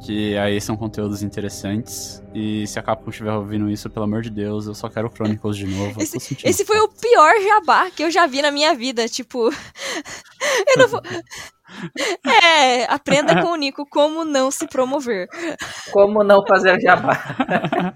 [0.03, 2.21] Que aí são conteúdos interessantes.
[2.33, 5.55] E se a Capcom estiver ouvindo isso, pelo amor de Deus, eu só quero Chronicles
[5.55, 6.05] de novo.
[6.05, 9.07] sentindo Esse foi o pior jabá que eu já vi na minha vida.
[9.07, 9.49] Tipo,
[10.67, 11.01] eu não vou.
[12.43, 15.27] É, aprenda com o Nico como não se promover.
[15.91, 17.95] Como não fazer jabá?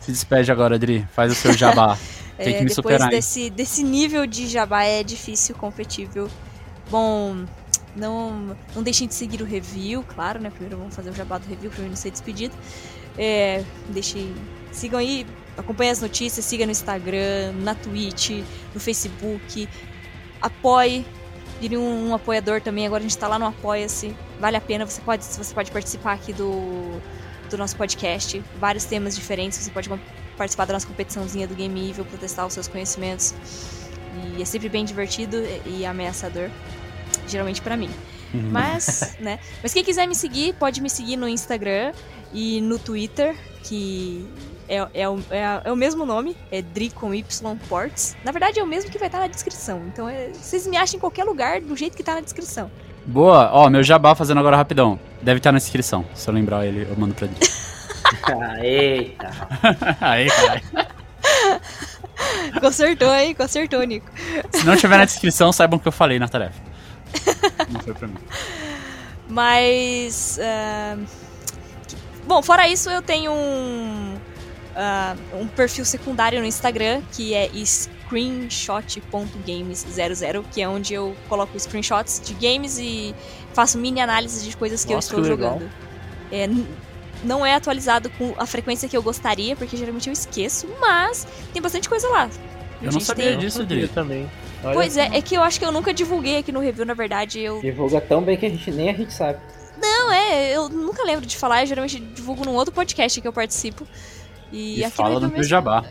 [0.00, 1.04] Se despede agora, Adri.
[1.12, 1.98] Faz o seu jabá.
[2.36, 3.02] Tem É, que me depois superar.
[3.02, 3.10] hein?
[3.10, 6.30] desse, desse nível de jabá é difícil competível.
[6.88, 7.44] Bom,
[7.98, 10.50] não, não deixem de seguir o review, claro, né?
[10.50, 12.54] Primeiro vamos fazer o jabá do review pra mim não ser despedido.
[13.16, 14.34] É, deixem,
[14.72, 15.26] sigam aí,
[15.56, 18.42] acompanhem as notícias, siga no Instagram, na Twitch,
[18.72, 19.68] no Facebook.
[20.40, 21.04] Apoie,
[21.60, 22.86] vire um, um apoiador também.
[22.86, 24.14] Agora a gente tá lá no Apoia-se.
[24.38, 27.00] Vale a pena, você pode, você pode participar aqui do,
[27.50, 28.42] do nosso podcast.
[28.58, 29.90] Vários temas diferentes, você pode
[30.36, 33.34] participar da nossa competiçãozinha do Game Evil pra testar os seus conhecimentos.
[34.36, 36.50] E é sempre bem divertido e ameaçador,
[37.30, 37.90] geralmente pra mim.
[38.34, 38.48] Uhum.
[38.50, 39.38] Mas, né?
[39.62, 41.92] Mas quem quiser me seguir, pode me seguir no Instagram
[42.32, 44.26] e no Twitter, que
[44.68, 48.16] é, é, o, é, é o mesmo nome, é Dri com Y Ports.
[48.24, 49.82] Na verdade, é o mesmo que vai estar na descrição.
[49.86, 52.70] Então, é- vocês me acham em qualquer lugar do jeito que tá na descrição.
[53.06, 55.00] Boa, ó, meu jabá fazendo agora rapidão.
[55.22, 56.04] Deve estar na descrição.
[56.14, 57.26] Se eu lembrar ele, eu mando pra.
[58.24, 59.30] Ah, eita.
[59.98, 60.62] Aí, caralho.
[62.60, 63.34] Consertou, hein?
[63.34, 64.10] Consertou, Nico.
[64.52, 66.60] Se não tiver na descrição, saibam que eu falei na tarefa.
[67.68, 68.16] Não foi pra mim.
[69.28, 70.38] Mas.
[70.42, 70.98] ah,
[72.26, 74.16] Bom, fora isso, eu tenho um.
[74.76, 82.20] ah, um perfil secundário no Instagram que é screenshot.games00, que é onde eu coloco screenshots
[82.20, 83.14] de games e
[83.54, 85.70] faço mini análises de coisas que Nossa, eu estou que jogando.
[86.30, 86.46] É,
[87.24, 91.60] não é atualizado com a frequência que eu gostaria, porque geralmente eu esqueço, mas tem
[91.62, 92.28] bastante coisa lá.
[92.82, 93.88] Eu não sabia tem- disso, Eu Adri.
[93.88, 94.30] também.
[94.62, 96.94] Olha Pois é, é que eu acho que eu nunca divulguei aqui no review, na
[96.94, 97.40] verdade.
[97.40, 99.38] Eu Divulga tão bem que a gente nem a gente sabe.
[99.80, 103.32] Não, é, eu nunca lembro de falar, eu geralmente divulgo num outro podcast que eu
[103.32, 103.86] participo.
[104.50, 105.84] E, E aqui fala no do meu jabá.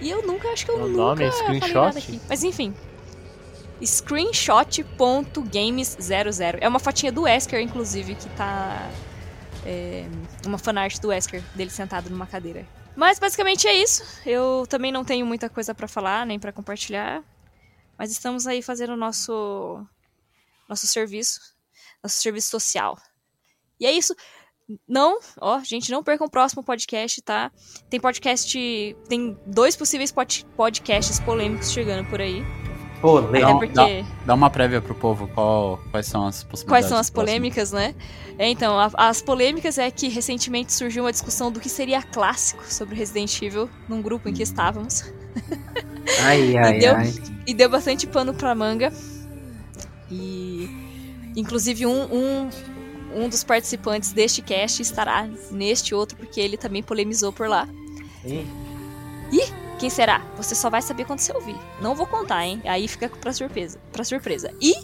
[0.00, 1.74] E eu nunca, acho que eu O nunca nome é falei screenshot?
[1.74, 2.20] nada aqui.
[2.28, 2.72] Mas enfim.
[3.84, 6.58] Screenshot.games00.
[6.60, 8.88] É uma fotinha do Wesker, inclusive, que tá.
[9.66, 10.04] É,
[10.46, 12.64] uma fanart do Wesker, dele sentado numa cadeira.
[12.98, 14.02] Mas basicamente é isso.
[14.26, 17.22] Eu também não tenho muita coisa pra falar, nem pra compartilhar.
[17.96, 19.86] Mas estamos aí fazendo o nosso.
[20.68, 21.38] Nosso serviço.
[22.02, 22.98] Nosso serviço social.
[23.78, 24.16] E é isso.
[24.86, 27.52] Não, ó, gente, não percam o próximo podcast, tá?
[27.88, 28.96] Tem podcast.
[29.08, 32.42] Tem dois possíveis pod- podcasts polêmicos chegando por aí.
[33.00, 33.58] Pô, Até legal.
[33.58, 34.04] porque.
[34.26, 36.68] Dá uma prévia pro povo, qual, quais são as possibilidades.
[36.68, 37.94] Quais são as polêmicas, né?
[38.38, 42.64] É, então, a- as polêmicas é que recentemente surgiu uma discussão do que seria clássico
[42.72, 45.04] sobre Resident Evil num grupo em que estávamos.
[46.24, 47.14] Ai, ai, deu- ai.
[47.46, 48.92] E deu bastante pano pra manga.
[50.10, 50.68] E.
[51.36, 52.50] Inclusive, um, um,
[53.14, 57.68] um dos participantes deste cast estará neste outro, porque ele também polemizou por lá.
[58.24, 58.44] Ih,
[59.78, 60.22] Quem será?
[60.36, 61.56] Você só vai saber quando você ouvir.
[61.80, 62.60] Não vou contar, hein?
[62.64, 63.78] Aí fica pra surpresa.
[63.92, 64.52] Pra surpresa.
[64.60, 64.74] E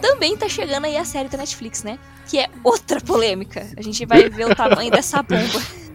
[0.00, 1.98] também tá chegando aí a série da Netflix, né?
[2.26, 3.66] Que é outra polêmica.
[3.76, 5.62] A gente vai ver o tamanho dessa bomba.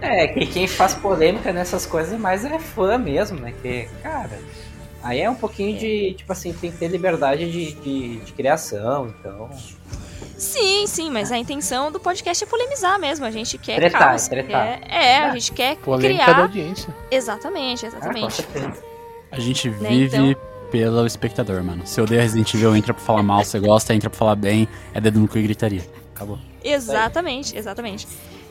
[0.00, 3.54] É, que quem faz polêmica nessas coisas mais é fã mesmo, né?
[3.62, 4.38] Que, cara,
[5.02, 9.06] aí é um pouquinho de, tipo assim, tem que ter liberdade de, de, de criação,
[9.08, 9.48] então.
[10.38, 13.24] Sim, sim, mas a intenção do podcast é polemizar mesmo.
[13.24, 14.80] A gente quer Tretar, caos, tretar.
[14.80, 16.42] quer- é, a gente quer Polêmica da criar.
[16.42, 16.94] audiência.
[17.10, 18.34] Exatamente, Ah, com exatamente.
[18.34, 18.84] certeza.
[19.30, 20.36] A gente Né, vive
[20.70, 21.86] pelo espectador, mano.
[21.86, 23.44] Se odeia Resident Evil, entra pra falar mal.
[23.44, 24.68] Se gosta, entra pra falar bem.
[24.92, 25.82] É dedo no cu e gritaria.
[26.14, 26.38] Acabou.
[26.62, 28.06] Exatamente, exatamente.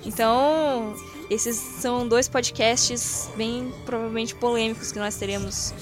[0.06, 0.94] Então,
[1.30, 5.74] esses são dois podcasts bem provavelmente polêmicos que nós teremos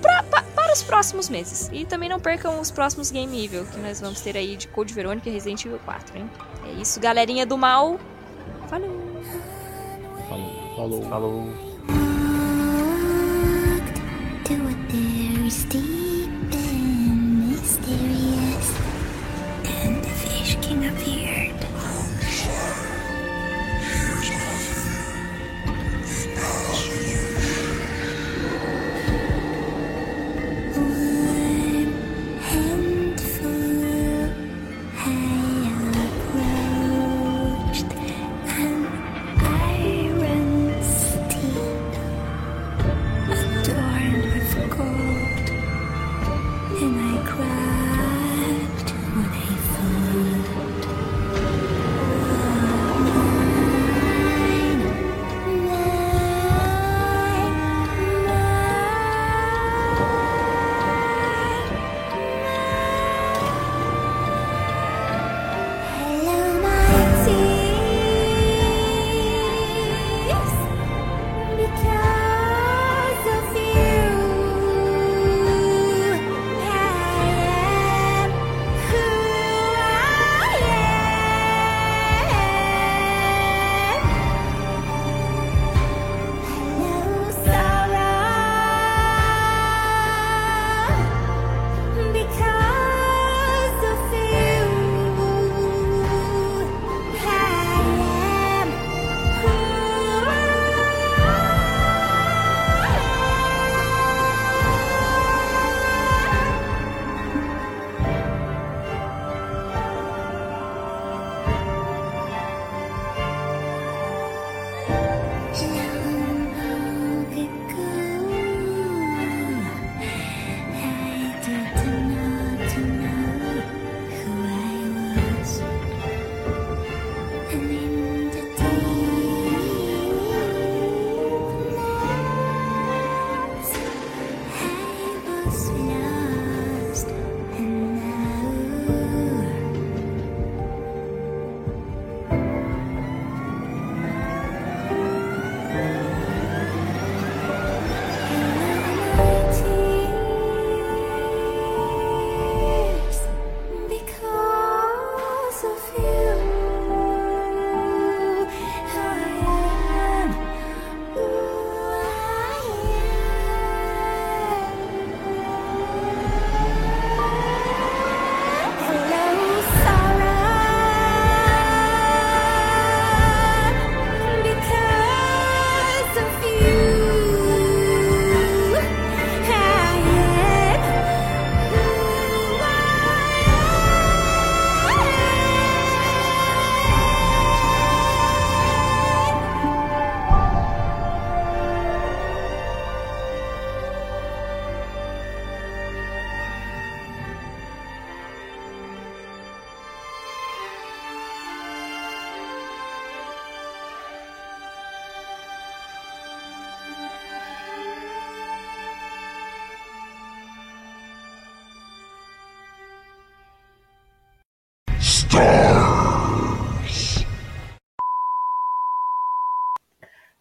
[0.00, 1.68] pra- pa- para os próximos meses.
[1.72, 4.92] E também não percam os próximos Game Evil que nós vamos ter aí de Code
[4.94, 6.30] Verônica e Resident Evil 4, hein?
[6.66, 7.98] É isso, galerinha do mal.
[8.68, 9.10] Falou!
[10.28, 10.76] Falou.
[10.76, 11.02] Falou.
[11.08, 11.70] Falou.
[15.70, 16.09] to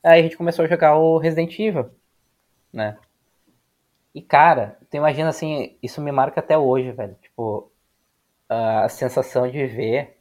[0.09, 1.91] Aí a gente começou a jogar o Resident Evil,
[2.73, 2.97] né?
[4.13, 7.15] E cara, tu imagina assim, isso me marca até hoje, velho.
[7.21, 7.71] Tipo,
[8.49, 10.17] a sensação de ver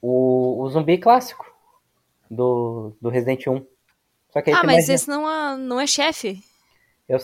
[0.00, 1.44] o, o zumbi clássico
[2.30, 3.66] do, do Resident 1.
[4.32, 6.42] Só que aí Ah, mas imagina- esse não é, não é chefe.
[7.06, 7.18] Eu...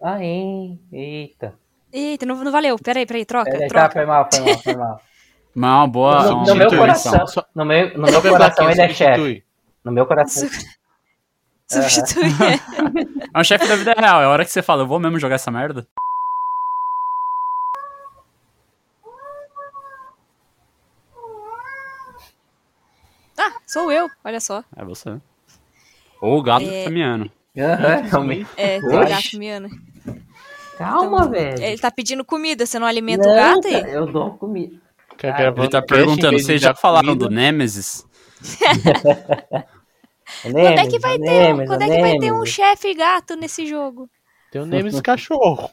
[0.00, 0.80] Ah, hein?
[0.90, 1.56] Eita.
[1.92, 2.76] Eita, não, não valeu.
[2.76, 3.92] Peraí, peraí, troca, Peraí, tá, troca.
[3.92, 5.00] foi mal, foi mal, foi mal.
[5.54, 6.22] Mal, boa.
[6.30, 9.44] No, no meu coração, no meu, no meu coração ele é chefe.
[9.84, 10.48] No meu coração.
[11.68, 12.24] Substitui.
[13.34, 14.20] É um chefe da vida real.
[14.20, 15.86] É a hora que você fala, eu vou mesmo jogar essa merda.
[23.38, 24.62] Ah, Sou eu, olha só.
[24.76, 25.18] É você.
[26.20, 26.68] Ou o gato É.
[26.68, 27.30] que tá miando.
[27.58, 28.46] Aham, realmente.
[28.56, 29.68] É, tem gato miando.
[30.78, 31.62] Calma, Então, velho.
[31.62, 33.80] Ele tá pedindo comida, você não alimenta o Não, gato aí?
[33.80, 34.76] cara, Eu dou comida.
[35.18, 37.28] Gravando Ele tá perguntando, vocês já falaram comida.
[37.28, 38.06] do Nemesis?
[40.42, 43.66] Quando é que vai ter, um- quando é que vai ter um chefe gato nesse
[43.66, 44.08] jogo?
[44.50, 45.70] Tem o Nemesis cachorro.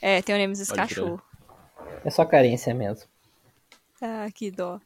[0.00, 1.22] É, tem o Nemesis Pode cachorro.
[2.04, 3.08] É só carência mesmo.
[4.00, 4.76] Ah, que dó.